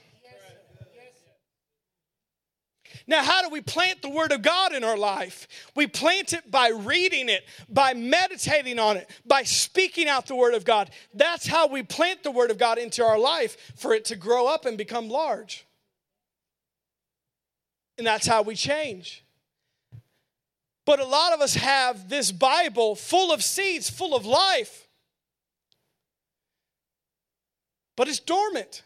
Now, 3.07 3.23
how 3.23 3.41
do 3.41 3.49
we 3.49 3.63
plant 3.63 4.03
the 4.03 4.11
Word 4.11 4.33
of 4.33 4.43
God 4.43 4.75
in 4.75 4.85
our 4.85 4.99
life? 4.99 5.49
We 5.75 5.87
plant 5.87 6.35
it 6.35 6.51
by 6.51 6.69
reading 6.69 7.31
it, 7.31 7.43
by 7.67 7.95
meditating 7.95 8.79
on 8.79 8.99
it, 8.99 9.09
by 9.25 9.45
speaking 9.45 10.09
out 10.09 10.27
the 10.27 10.37
Word 10.37 10.53
of 10.53 10.67
God. 10.67 10.91
That's 11.15 11.47
how 11.47 11.69
we 11.69 11.83
plant 11.83 12.23
the 12.23 12.31
Word 12.31 12.51
of 12.51 12.59
God 12.59 12.77
into 12.77 13.03
our 13.03 13.19
life 13.19 13.73
for 13.77 13.95
it 13.95 14.05
to 14.07 14.17
grow 14.17 14.47
up 14.47 14.67
and 14.67 14.77
become 14.77 15.09
large. 15.09 15.65
And 17.97 18.07
that's 18.07 18.27
how 18.27 18.43
we 18.43 18.55
change. 18.55 19.25
But 20.89 20.99
a 20.99 21.05
lot 21.05 21.33
of 21.35 21.41
us 21.41 21.55
have 21.55 22.09
this 22.09 22.33
Bible 22.33 22.97
full 22.97 23.31
of 23.31 23.45
seeds, 23.45 23.89
full 23.89 24.17
of 24.17 24.27
life. 24.27 24.89
but 27.99 28.07
it's 28.07 28.21
dormant. 28.21 28.85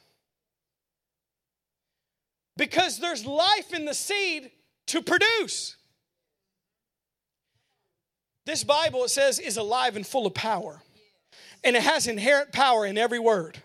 Because 2.57 2.99
there's 2.99 3.27
life 3.27 3.75
in 3.75 3.85
the 3.85 3.93
seed 3.93 4.51
to 4.87 5.03
produce. 5.03 5.77
This 8.47 8.65
Bible, 8.65 9.05
it 9.05 9.11
says, 9.11 9.39
is 9.39 9.59
alive 9.59 9.97
and 9.97 10.07
full 10.07 10.27
of 10.27 10.33
power. 10.33 10.81
And 11.63 11.77
it 11.77 11.83
has 11.83 12.07
inherent 12.07 12.53
power 12.53 12.87
in 12.87 12.97
every 12.97 13.19
word. 13.19 13.59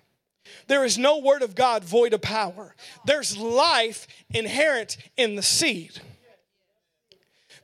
There 0.68 0.84
is 0.84 0.98
no 0.98 1.20
word 1.20 1.44
of 1.44 1.56
God 1.56 1.86
void 1.86 2.14
of 2.14 2.22
power. 2.22 2.76
There's 3.06 3.38
life 3.38 4.06
inherent 4.30 4.98
in 5.16 5.36
the 5.36 5.42
seed. 5.42 6.02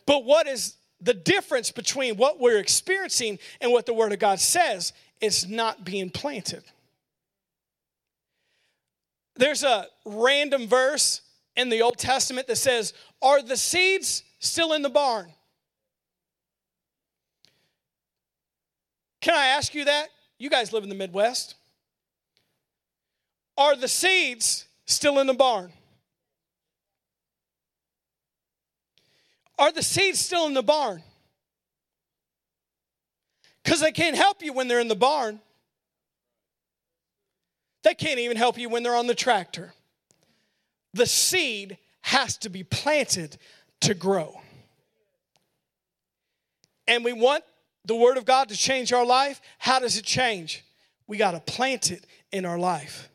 But 0.06 0.26
what 0.26 0.48
is 0.48 0.76
the 1.02 1.14
difference 1.14 1.72
between 1.72 2.16
what 2.18 2.40
we're 2.40 2.60
experiencing 2.60 3.40
and 3.62 3.72
what 3.72 3.86
the 3.86 3.94
word 3.94 4.14
of 4.14 4.20
God 4.20 4.40
says? 4.40 4.94
It's 5.22 5.48
not 5.48 5.84
being 5.84 6.10
planted. 6.10 6.64
There's 9.36 9.64
a 9.64 9.88
random 10.06 10.68
verse 10.68 11.22
in 11.56 11.70
the 11.70 11.82
Old 11.82 11.98
Testament 11.98 12.48
that 12.48 12.58
says, 12.58 12.94
Are 13.22 13.42
the 13.42 13.58
seeds 13.58 14.24
still 14.40 14.74
in 14.74 14.82
the 14.82 14.90
barn? 14.90 15.32
Can 19.22 19.36
I 19.36 19.48
ask 19.48 19.74
you 19.74 19.86
that? 19.86 20.10
You 20.38 20.50
guys 20.50 20.74
live 20.74 20.84
in 20.84 20.90
the 20.90 20.96
Midwest. 20.96 21.56
Are 23.58 23.76
the 23.76 23.88
seeds 23.88 24.66
still 24.86 25.20
in 25.20 25.28
the 25.28 25.34
barn? 25.34 25.72
Are 29.58 29.72
the 29.72 29.84
seeds 29.84 30.20
still 30.20 30.46
in 30.48 30.54
the 30.54 30.64
barn? 30.64 31.04
Because 33.64 33.80
they 33.80 33.92
can't 33.92 34.16
help 34.16 34.44
you 34.44 34.54
when 34.54 34.68
they're 34.68 34.80
in 34.80 34.88
the 34.88 34.96
barn. 34.96 35.40
They 37.84 37.94
can't 37.94 38.20
even 38.20 38.38
help 38.38 38.58
you 38.58 38.70
when 38.70 38.84
they're 38.84 38.96
on 38.96 39.08
the 39.08 39.16
tractor. 39.16 39.74
The 40.94 41.06
seed 41.06 41.78
has 42.02 42.38
to 42.40 42.50
be 42.50 42.64
planted 42.64 43.38
to 43.82 43.94
grow. 43.94 44.40
And 46.88 47.04
we 47.04 47.14
want 47.14 47.44
the 47.86 47.96
Word 47.96 48.18
of 48.18 48.26
God 48.26 48.50
to 48.50 48.56
change 48.56 48.94
our 48.94 49.06
life, 49.06 49.42
how 49.58 49.80
does 49.80 49.98
it 49.98 50.06
change? 50.06 50.64
We 51.08 51.18
got 51.18 51.32
to 51.32 51.40
plant 51.40 51.92
it 51.92 52.06
in 52.32 52.46
our 52.46 52.58
life. 52.58 53.10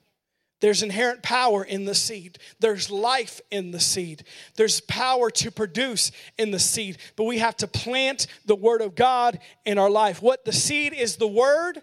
There's 0.60 0.82
inherent 0.82 1.22
power 1.22 1.62
in 1.64 1.84
the 1.84 1.94
seed. 1.94 2.38
There's 2.58 2.90
life 2.90 3.40
in 3.50 3.70
the 3.70 3.80
seed. 3.80 4.24
There's 4.56 4.80
power 4.80 5.30
to 5.30 5.50
produce 5.50 6.10
in 6.36 6.50
the 6.50 6.58
seed. 6.58 6.98
But 7.16 7.24
we 7.24 7.38
have 7.38 7.56
to 7.58 7.68
plant 7.68 8.26
the 8.44 8.56
Word 8.56 8.80
of 8.80 8.94
God 8.94 9.38
in 9.64 9.78
our 9.78 9.90
life. 9.90 10.20
What 10.20 10.44
the 10.44 10.52
seed 10.52 10.92
is 10.92 11.16
the 11.16 11.28
Word, 11.28 11.80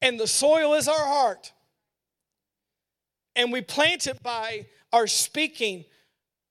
and 0.00 0.18
the 0.18 0.28
soil 0.28 0.74
is 0.74 0.88
our 0.88 1.06
heart. 1.06 1.52
And 3.34 3.52
we 3.52 3.62
plant 3.62 4.06
it 4.06 4.22
by 4.22 4.66
our 4.92 5.08
speaking, 5.08 5.84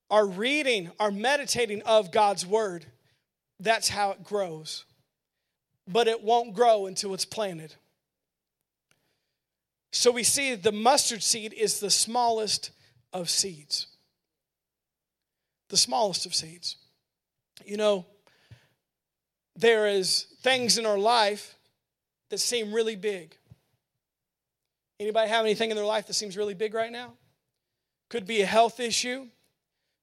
our 0.09 0.27
reading, 0.27 0.91
our 0.99 1.11
meditating 1.11 1.81
of 1.83 2.11
God's 2.11 2.45
Word. 2.45 2.85
That's 3.59 3.87
how 3.87 4.11
it 4.11 4.23
grows 4.23 4.83
but 5.87 6.07
it 6.07 6.23
won't 6.23 6.53
grow 6.53 6.85
until 6.85 7.13
it's 7.13 7.25
planted. 7.25 7.75
So 9.93 10.09
we 10.09 10.23
see 10.23 10.55
the 10.55 10.71
mustard 10.71 11.21
seed 11.21 11.53
is 11.53 11.79
the 11.79 11.91
smallest 11.91 12.71
of 13.13 13.29
seeds. 13.29 13.87
The 15.69 15.77
smallest 15.77 16.25
of 16.25 16.33
seeds. 16.33 16.77
You 17.63 17.77
know, 17.77 18.07
there 19.55 19.87
is 19.87 20.25
things 20.41 20.79
in 20.79 20.87
our 20.87 20.97
life 20.97 21.55
that 22.31 22.39
seem 22.39 22.73
really 22.73 22.95
big. 22.95 23.37
Anybody 24.99 25.29
have 25.29 25.45
anything 25.45 25.69
in 25.69 25.75
their 25.75 25.85
life 25.85 26.07
that 26.07 26.15
seems 26.15 26.35
really 26.35 26.55
big 26.55 26.73
right 26.73 26.91
now? 26.91 27.13
Could 28.09 28.25
be 28.25 28.41
a 28.41 28.47
health 28.47 28.79
issue, 28.79 29.27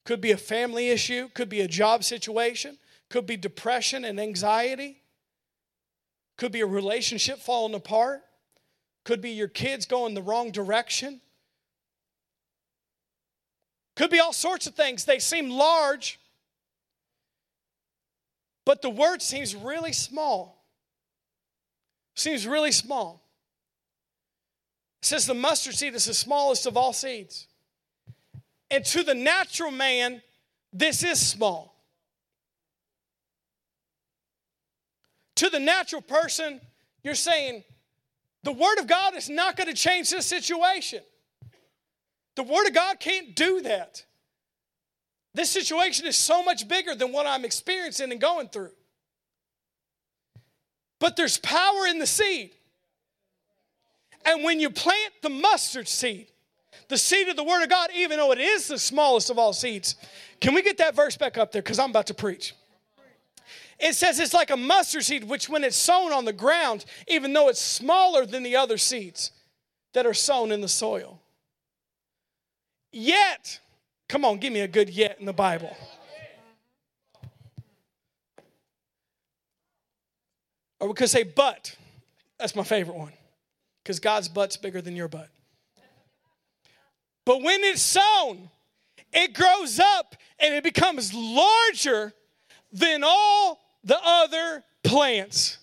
could 0.05 0.21
be 0.21 0.31
a 0.31 0.37
family 0.37 0.91
issue, 0.91 1.29
could 1.35 1.49
be 1.49 1.63
a 1.63 1.69
job 1.69 2.05
situation, 2.05 2.79
could 3.09 3.27
be 3.27 3.37
depression 3.37 4.05
and 4.05 4.21
anxiety. 4.21 5.03
Could 6.39 6.53
be 6.53 6.61
a 6.61 6.67
relationship 6.67 7.41
falling 7.41 7.75
apart. 7.75 8.23
Could 9.05 9.21
be 9.21 9.31
your 9.31 9.49
kids 9.49 9.87
going 9.87 10.15
the 10.15 10.23
wrong 10.23 10.51
direction. 10.51 11.21
Could 13.97 14.11
be 14.11 14.21
all 14.21 14.33
sorts 14.33 14.67
of 14.67 14.75
things. 14.75 15.05
They 15.05 15.19
seem 15.19 15.51
large, 15.51 16.19
but 18.65 18.83
the 18.83 18.91
word 18.91 19.21
seems 19.21 19.55
really 19.55 19.93
small. 19.93 20.65
Seems 22.15 22.47
really 22.47 22.73
small. 22.73 23.23
It 25.03 25.07
says 25.07 25.27
the 25.27 25.35
mustard 25.35 25.75
seed 25.75 25.95
is 25.95 26.05
the 26.05 26.15
smallest 26.15 26.67
of 26.67 26.77
all 26.77 26.93
seeds. 26.93 27.47
And 28.71 28.85
to 28.87 29.03
the 29.03 29.15
natural 29.15 29.71
man, 29.71 30.23
this 30.73 31.03
is 31.03 31.25
small. 31.25 31.75
To 35.37 35.49
the 35.49 35.59
natural 35.59 36.03
person, 36.03 36.61
you're 37.03 37.15
saying, 37.15 37.65
the 38.43 38.53
Word 38.53 38.79
of 38.79 38.87
God 38.87 39.15
is 39.17 39.29
not 39.29 39.57
going 39.57 39.69
to 39.69 39.75
change 39.75 40.11
this 40.11 40.27
situation. 40.27 41.01
The 42.37 42.43
Word 42.43 42.67
of 42.67 42.75
God 42.75 43.01
can't 43.01 43.35
do 43.35 43.61
that. 43.63 44.05
This 45.35 45.51
situation 45.51 46.07
is 46.07 46.17
so 46.17 46.43
much 46.43 46.67
bigger 46.67 46.95
than 46.95 47.13
what 47.13 47.27
I'm 47.27 47.45
experiencing 47.45 48.11
and 48.11 48.21
going 48.21 48.49
through. 48.49 48.73
But 50.99 51.17
there's 51.17 51.39
power 51.39 51.87
in 51.87 51.99
the 51.99 52.07
seed. 52.07 52.53
And 54.25 54.45
when 54.45 54.61
you 54.61 54.71
plant 54.71 55.13
the 55.23 55.31
mustard 55.31 55.89
seed, 55.89 56.27
the 56.89 56.99
seed 56.99 57.29
of 57.29 57.37
the 57.37 57.45
Word 57.45 57.63
of 57.63 57.71
God, 57.71 57.91
even 57.95 58.19
though 58.19 58.33
it 58.33 58.39
is 58.39 58.69
the 58.69 58.79
smallest 58.79 59.31
of 59.31 59.39
all 59.39 59.53
seeds, 59.53 59.97
can 60.41 60.55
we 60.55 60.63
get 60.63 60.79
that 60.79 60.95
verse 60.95 61.17
back 61.17 61.39
up 61.39 61.53
there? 61.53 61.63
Because 61.63 61.79
I'm 61.79 61.91
about 61.91 62.09
to 62.09 62.15
preach. 62.15 62.55
It 63.81 63.95
says 63.95 64.21
it's 64.21 64.35
like 64.35 64.51
a 64.51 64.57
mustard 64.57 65.05
seed, 65.05 65.25
which 65.25 65.49
when 65.49 65.65
it's 65.65 65.77
sown 65.77 66.13
on 66.13 66.27
the 66.27 66.35
ground, 66.35 66.85
even 67.09 67.33
though 67.33 67.49
it's 67.49 67.61
smaller 67.61 68.27
than 68.27 68.43
the 68.43 68.57
other 68.57 68.77
seeds 68.77 69.33
that 69.95 70.07
are 70.07 70.15
sown 70.15 70.53
in 70.53 70.61
the 70.61 70.69
soil. 70.69 71.21
Yet, 72.93 73.59
come 74.09 74.25
on, 74.25 74.39
give 74.39 74.53
me 74.53 74.61
a 74.61 74.69
good 74.69 74.91
yet 74.91 75.17
in 75.19 75.25
the 75.25 75.33
Bible. 75.33 75.75
Or 80.79 80.89
we 80.89 80.95
could 80.95 81.11
say 81.11 81.23
but. 81.23 81.75
That's 82.39 82.55
my 82.55 82.65
favorite 82.65 82.97
one. 82.97 83.13
Because 83.83 83.99
God's 83.99 84.29
butt's 84.29 84.57
bigger 84.57 84.83
than 84.83 84.95
your 84.95 85.09
butt. 85.09 85.29
But 87.25 87.43
when 87.43 87.63
it's 87.63 87.83
sown, 87.83 88.51
it 89.13 89.35
grows 89.35 89.79
up 89.79 90.17
and 90.39 90.55
it 90.55 90.65
becomes 90.65 91.15
larger 91.15 92.13
than 92.73 93.03
all 93.05 93.59
the 93.85 93.99
other 94.03 94.65
plants. 94.83 95.59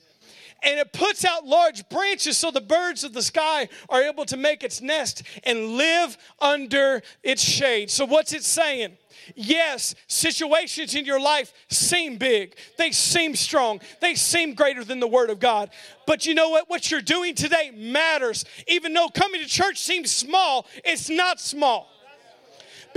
And 0.63 0.80
it 0.80 0.91
puts 0.91 1.24
out 1.24 1.45
large 1.45 1.88
branches 1.88 2.38
so 2.38 2.49
the 2.49 2.61
birds 2.61 3.03
of 3.03 3.13
the 3.13 3.22
sky 3.22 3.70
are 3.89 4.01
able 4.01 4.26
to 4.26 4.38
make 4.38 4.63
its 4.63 4.82
nest 4.82 5.22
and 5.43 5.76
live 5.78 6.18
under 6.39 7.03
its 7.22 7.43
shade. 7.43 7.91
So, 7.91 8.05
what's 8.05 8.34
it 8.34 8.43
saying? 8.43 8.97
Yes, 9.36 9.93
situations 10.07 10.95
in 10.95 11.05
your 11.05 11.20
life 11.20 11.53
seem 11.70 12.18
big. 12.18 12.55
They 12.78 12.91
seem 12.91 13.36
strong. 13.36 13.82
They 14.01 14.15
seem 14.15 14.53
greater 14.53 14.84
than 14.84 14.99
the 14.99 15.07
Word 15.07 15.30
of 15.30 15.39
God. 15.39 15.70
But 16.05 16.26
you 16.26 16.34
know 16.34 16.49
what? 16.49 16.70
What 16.70 16.89
you're 16.89 17.01
doing 17.01 17.36
today 17.36 17.72
matters. 17.76 18.45
Even 18.68 18.93
though 18.93 19.09
coming 19.09 19.41
to 19.41 19.47
church 19.47 19.80
seems 19.80 20.11
small, 20.11 20.65
it's 20.84 21.09
not 21.09 21.39
small. 21.39 21.89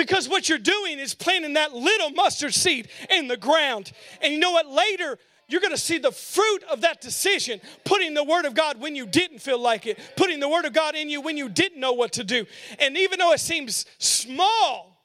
Because 0.01 0.31
what 0.31 0.49
you're 0.49 0.57
doing 0.57 0.99
is 0.99 1.13
planting 1.13 1.53
that 1.53 1.75
little 1.75 2.09
mustard 2.09 2.55
seed 2.55 2.89
in 3.11 3.29
the 3.29 3.37
ground. 3.37 3.93
And 4.23 4.33
you 4.33 4.39
know 4.39 4.51
what? 4.51 4.67
Later, 4.67 5.19
you're 5.47 5.61
going 5.61 5.75
to 5.75 5.79
see 5.79 5.99
the 5.99 6.11
fruit 6.11 6.65
of 6.73 6.81
that 6.81 7.03
decision, 7.03 7.61
putting 7.85 8.15
the 8.15 8.25
Word 8.25 8.47
of 8.47 8.55
God 8.55 8.81
when 8.81 8.97
you 8.97 9.05
didn't 9.05 9.41
feel 9.41 9.61
like 9.61 9.87
it, 9.87 10.01
putting 10.17 10.41
the 10.41 10.49
Word 10.49 10.65
of 10.65 10.73
God 10.73 10.95
in 10.95 11.11
you 11.11 11.21
when 11.21 11.37
you 11.37 11.51
didn't 11.51 11.79
know 11.79 11.93
what 11.93 12.15
to 12.15 12.25
do. 12.25 12.47
And 12.79 12.97
even 12.97 13.19
though 13.19 13.33
it 13.33 13.41
seems 13.41 13.85
small, 13.99 15.05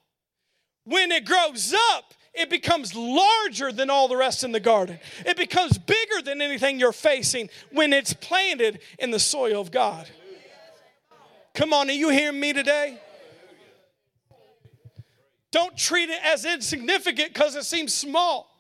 when 0.86 1.12
it 1.12 1.26
grows 1.26 1.74
up, 1.74 2.14
it 2.34 2.50
becomes 2.50 2.96
larger 2.96 3.74
than 3.74 3.90
all 3.90 4.08
the 4.08 4.16
rest 4.16 4.46
in 4.46 4.54
the 4.54 4.62
garden. 4.62 4.98
It 5.26 5.36
becomes 5.36 5.78
bigger 5.78 6.22
than 6.24 6.42
anything 6.42 6.80
you're 6.80 6.94
facing 6.94 7.50
when 7.74 7.92
it's 7.92 8.14
planted 8.14 8.80
in 8.98 9.12
the 9.12 9.20
soil 9.20 9.60
of 9.60 9.72
God. 9.72 10.08
Come 11.54 11.74
on, 11.74 11.90
are 11.90 11.94
you 11.94 12.08
hearing 12.12 12.40
me 12.40 12.54
today? 12.54 13.02
Don't 15.56 15.78
treat 15.78 16.10
it 16.10 16.20
as 16.22 16.44
insignificant 16.44 17.34
because 17.34 17.56
it 17.56 17.64
seems 17.64 17.94
small. 17.94 18.54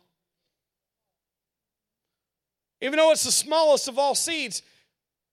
Even 2.79 2.95
though 2.95 3.11
it's 3.11 3.25
the 3.25 3.33
smallest 3.33 3.89
of 3.89 3.99
all 3.99 4.15
seeds, 4.15 4.61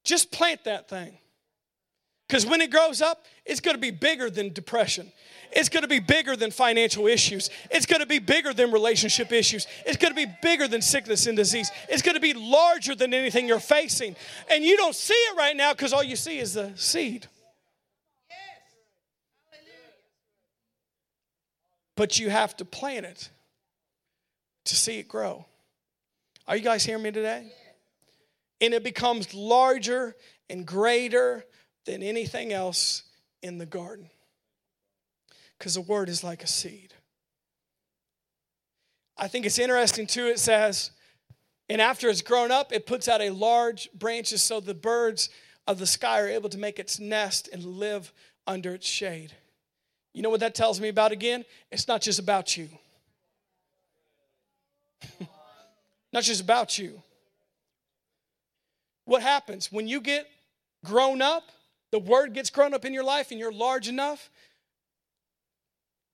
just 0.02 0.32
plant 0.32 0.64
that 0.64 0.88
thing. 0.88 1.16
Because 2.26 2.44
when 2.44 2.60
it 2.60 2.72
grows 2.72 3.00
up, 3.00 3.26
it's 3.46 3.60
going 3.60 3.76
to 3.76 3.80
be 3.80 3.92
bigger 3.92 4.28
than 4.28 4.52
depression. 4.52 5.12
It's 5.52 5.68
going 5.68 5.82
to 5.84 5.88
be 5.88 6.00
bigger 6.00 6.34
than 6.34 6.50
financial 6.50 7.06
issues. 7.06 7.48
It's 7.70 7.86
going 7.86 8.00
to 8.00 8.08
be 8.08 8.18
bigger 8.18 8.52
than 8.52 8.72
relationship 8.72 9.30
issues. 9.30 9.68
It's 9.86 9.98
going 9.98 10.12
to 10.12 10.16
be 10.16 10.32
bigger 10.42 10.66
than 10.66 10.82
sickness 10.82 11.28
and 11.28 11.36
disease. 11.36 11.70
It's 11.88 12.02
going 12.02 12.16
to 12.16 12.20
be 12.20 12.34
larger 12.34 12.96
than 12.96 13.14
anything 13.14 13.46
you're 13.46 13.60
facing. 13.60 14.16
And 14.50 14.64
you 14.64 14.76
don't 14.76 14.96
see 14.96 15.14
it 15.14 15.36
right 15.36 15.56
now 15.56 15.74
because 15.74 15.92
all 15.92 16.02
you 16.02 16.16
see 16.16 16.40
is 16.40 16.54
the 16.54 16.72
seed. 16.74 17.28
But 21.96 22.18
you 22.18 22.30
have 22.30 22.56
to 22.56 22.64
plant 22.64 23.06
it 23.06 23.30
to 24.64 24.76
see 24.76 24.98
it 24.98 25.08
grow. 25.08 25.44
Are 26.46 26.56
you 26.56 26.62
guys 26.62 26.84
hearing 26.84 27.02
me 27.02 27.10
today? 27.10 27.52
And 28.60 28.74
it 28.74 28.84
becomes 28.84 29.34
larger 29.34 30.16
and 30.48 30.66
greater 30.66 31.44
than 31.84 32.02
anything 32.02 32.52
else 32.52 33.02
in 33.42 33.58
the 33.58 33.66
garden. 33.66 34.08
Because 35.58 35.74
the 35.74 35.80
word 35.80 36.08
is 36.08 36.24
like 36.24 36.42
a 36.42 36.46
seed. 36.46 36.94
I 39.16 39.28
think 39.28 39.46
it's 39.46 39.58
interesting 39.58 40.06
too, 40.06 40.26
it 40.26 40.38
says, 40.38 40.90
and 41.68 41.80
after 41.80 42.08
it's 42.08 42.22
grown 42.22 42.50
up, 42.50 42.72
it 42.72 42.86
puts 42.86 43.08
out 43.08 43.20
a 43.20 43.30
large 43.30 43.90
branches 43.92 44.42
so 44.42 44.60
the 44.60 44.74
birds 44.74 45.30
of 45.66 45.78
the 45.78 45.86
sky 45.86 46.20
are 46.20 46.28
able 46.28 46.48
to 46.50 46.58
make 46.58 46.78
its 46.78 46.98
nest 46.98 47.48
and 47.52 47.64
live 47.64 48.12
under 48.46 48.74
its 48.74 48.86
shade. 48.86 49.32
You 50.12 50.22
know 50.22 50.30
what 50.30 50.40
that 50.40 50.54
tells 50.54 50.80
me 50.80 50.88
about 50.88 51.12
again? 51.12 51.44
It's 51.70 51.88
not 51.88 52.02
just 52.02 52.18
about 52.18 52.56
you. 52.56 52.68
not 56.12 56.22
just 56.22 56.42
about 56.42 56.78
you. 56.78 57.02
What 59.04 59.22
happens 59.22 59.72
when 59.72 59.88
you 59.88 60.00
get 60.00 60.26
grown 60.84 61.22
up, 61.22 61.44
the 61.90 61.98
word 61.98 62.34
gets 62.34 62.50
grown 62.50 62.74
up 62.74 62.84
in 62.84 62.92
your 62.92 63.04
life 63.04 63.30
and 63.30 63.40
you're 63.40 63.52
large 63.52 63.88
enough? 63.88 64.30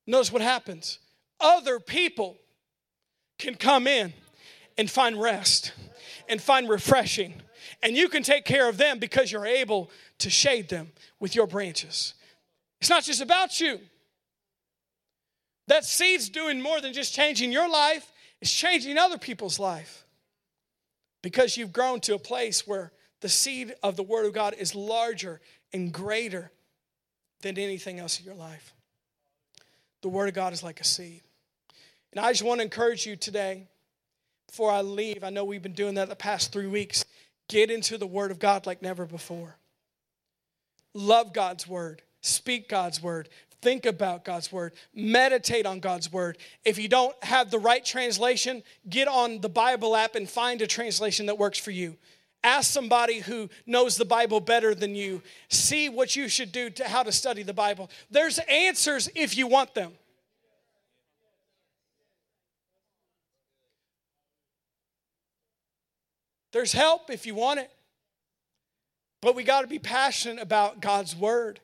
Notice 0.07 0.31
what 0.31 0.41
happens. 0.41 0.99
Other 1.39 1.79
people 1.79 2.37
can 3.37 3.55
come 3.55 3.85
in 3.85 4.13
and 4.77 4.89
find 4.89 5.21
rest 5.21 5.73
and 6.27 6.41
find 6.41 6.69
refreshing. 6.69 7.33
And 7.83 7.95
you 7.95 8.09
can 8.09 8.23
take 8.23 8.45
care 8.45 8.67
of 8.67 8.77
them 8.77 8.99
because 8.99 9.31
you're 9.31 9.45
able 9.45 9.91
to 10.19 10.29
shade 10.29 10.69
them 10.69 10.91
with 11.19 11.35
your 11.35 11.47
branches. 11.47 12.13
It's 12.81 12.89
not 12.89 13.03
just 13.03 13.21
about 13.21 13.59
you. 13.59 13.79
That 15.67 15.85
seed's 15.85 16.29
doing 16.29 16.61
more 16.61 16.81
than 16.81 16.93
just 16.93 17.13
changing 17.13 17.51
your 17.51 17.69
life, 17.69 18.11
it's 18.41 18.53
changing 18.53 18.97
other 18.97 19.17
people's 19.17 19.59
life. 19.59 20.05
Because 21.21 21.57
you've 21.57 21.73
grown 21.73 21.99
to 22.01 22.15
a 22.15 22.19
place 22.19 22.65
where 22.65 22.91
the 23.21 23.29
seed 23.29 23.75
of 23.83 23.97
the 23.97 24.03
Word 24.03 24.25
of 24.25 24.33
God 24.33 24.55
is 24.57 24.73
larger 24.73 25.41
and 25.73 25.91
greater 25.91 26.51
than 27.41 27.57
anything 27.57 27.99
else 27.99 28.19
in 28.19 28.25
your 28.25 28.35
life. 28.35 28.73
The 30.01 30.09
Word 30.09 30.29
of 30.29 30.35
God 30.35 30.53
is 30.53 30.63
like 30.63 30.79
a 30.79 30.85
seed. 30.85 31.21
And 32.13 32.25
I 32.25 32.31
just 32.31 32.43
want 32.43 32.59
to 32.59 32.63
encourage 32.63 33.05
you 33.05 33.15
today, 33.15 33.67
before 34.47 34.71
I 34.71 34.81
leave, 34.81 35.23
I 35.23 35.29
know 35.29 35.43
we've 35.43 35.61
been 35.61 35.73
doing 35.73 35.95
that 35.95 36.09
the 36.09 36.15
past 36.15 36.51
three 36.51 36.67
weeks. 36.67 37.05
Get 37.49 37.69
into 37.69 37.97
the 37.97 38.07
Word 38.07 38.31
of 38.31 38.39
God 38.39 38.65
like 38.65 38.81
never 38.81 39.05
before. 39.05 39.57
Love 40.93 41.33
God's 41.33 41.67
Word, 41.67 42.01
speak 42.21 42.69
God's 42.69 43.01
Word, 43.01 43.29
think 43.61 43.85
about 43.85 44.25
God's 44.25 44.51
Word, 44.51 44.73
meditate 44.93 45.65
on 45.65 45.79
God's 45.79 46.11
Word. 46.11 46.37
If 46.65 46.77
you 46.77 46.87
don't 46.87 47.15
have 47.23 47.51
the 47.51 47.59
right 47.59 47.83
translation, 47.83 48.63
get 48.89 49.07
on 49.07 49.41
the 49.41 49.49
Bible 49.49 49.95
app 49.95 50.15
and 50.15 50.29
find 50.29 50.61
a 50.61 50.67
translation 50.67 51.25
that 51.27 51.37
works 51.37 51.59
for 51.59 51.71
you. 51.71 51.97
Ask 52.43 52.71
somebody 52.71 53.19
who 53.19 53.49
knows 53.65 53.97
the 53.97 54.05
Bible 54.05 54.39
better 54.39 54.73
than 54.73 54.95
you. 54.95 55.21
See 55.49 55.89
what 55.89 56.15
you 56.15 56.29
should 56.29 56.51
do 56.51 56.69
to 56.69 56.87
how 56.87 57.03
to 57.03 57.11
study 57.11 57.43
the 57.43 57.53
Bible. 57.53 57.89
There's 58.09 58.39
answers 58.39 59.09
if 59.13 59.37
you 59.37 59.47
want 59.47 59.73
them. 59.73 59.91
There's 66.51 66.71
help 66.71 67.09
if 67.09 67.25
you 67.25 67.35
want 67.35 67.59
it. 67.59 67.69
But 69.21 69.35
we 69.35 69.43
got 69.43 69.61
to 69.61 69.67
be 69.67 69.79
passionate 69.79 70.41
about 70.41 70.79
God's 70.79 71.15
word 71.15 71.59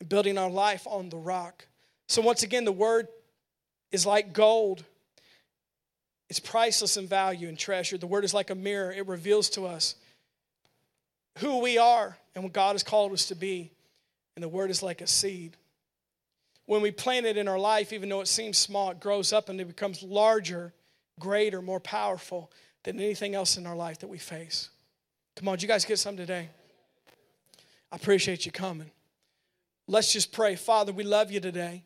and 0.00 0.08
building 0.08 0.38
our 0.38 0.50
life 0.50 0.86
on 0.86 1.08
the 1.08 1.16
rock. 1.16 1.66
So, 2.08 2.22
once 2.22 2.42
again, 2.42 2.64
the 2.64 2.72
word 2.72 3.08
is 3.92 4.06
like 4.06 4.32
gold. 4.32 4.84
It's 6.28 6.40
priceless 6.40 6.96
in 6.96 7.06
value 7.06 7.48
and 7.48 7.58
treasure. 7.58 7.98
The 7.98 8.06
word 8.06 8.24
is 8.24 8.34
like 8.34 8.50
a 8.50 8.54
mirror, 8.54 8.92
it 8.92 9.06
reveals 9.06 9.48
to 9.50 9.66
us 9.66 9.94
who 11.38 11.60
we 11.60 11.78
are 11.78 12.16
and 12.34 12.44
what 12.44 12.52
God 12.52 12.72
has 12.72 12.82
called 12.82 13.12
us 13.12 13.26
to 13.26 13.34
be. 13.34 13.70
And 14.34 14.42
the 14.42 14.48
word 14.48 14.70
is 14.70 14.82
like 14.82 15.00
a 15.00 15.06
seed. 15.06 15.56
When 16.66 16.82
we 16.82 16.90
plant 16.90 17.26
it 17.26 17.36
in 17.36 17.46
our 17.48 17.58
life, 17.58 17.92
even 17.92 18.08
though 18.08 18.20
it 18.20 18.28
seems 18.28 18.58
small, 18.58 18.90
it 18.90 19.00
grows 19.00 19.32
up 19.32 19.48
and 19.48 19.60
it 19.60 19.66
becomes 19.66 20.02
larger, 20.02 20.72
greater, 21.20 21.62
more 21.62 21.80
powerful 21.80 22.50
than 22.82 22.98
anything 22.98 23.34
else 23.34 23.56
in 23.56 23.66
our 23.66 23.76
life 23.76 23.98
that 24.00 24.08
we 24.08 24.18
face. 24.18 24.70
Come 25.36 25.48
on, 25.48 25.56
did 25.56 25.62
you 25.62 25.68
guys 25.68 25.84
get 25.84 25.98
something 25.98 26.26
today? 26.26 26.48
I 27.92 27.96
appreciate 27.96 28.44
you 28.44 28.52
coming. 28.52 28.90
Let's 29.88 30.12
just 30.12 30.32
pray. 30.32 30.56
Father, 30.56 30.92
we 30.92 31.04
love 31.04 31.30
you 31.30 31.40
today. 31.40 31.84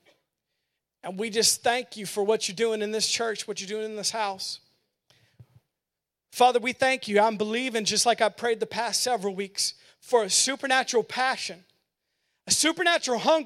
And 1.02 1.18
we 1.18 1.30
just 1.30 1.62
thank 1.62 1.96
you 1.96 2.06
for 2.06 2.22
what 2.22 2.48
you're 2.48 2.56
doing 2.56 2.82
in 2.82 2.90
this 2.90 3.08
church, 3.08 3.48
what 3.48 3.60
you're 3.60 3.68
doing 3.68 3.90
in 3.90 3.96
this 3.96 4.10
house. 4.10 4.60
Father, 6.32 6.58
we 6.58 6.72
thank 6.72 7.08
you. 7.08 7.20
I'm 7.20 7.36
believing, 7.36 7.84
just 7.84 8.06
like 8.06 8.20
I 8.20 8.28
prayed 8.28 8.60
the 8.60 8.66
past 8.66 9.02
several 9.02 9.34
weeks, 9.34 9.74
for 10.00 10.24
a 10.24 10.30
supernatural 10.30 11.02
passion, 11.02 11.64
a 12.46 12.50
supernatural 12.50 13.18
hunger 13.18 13.38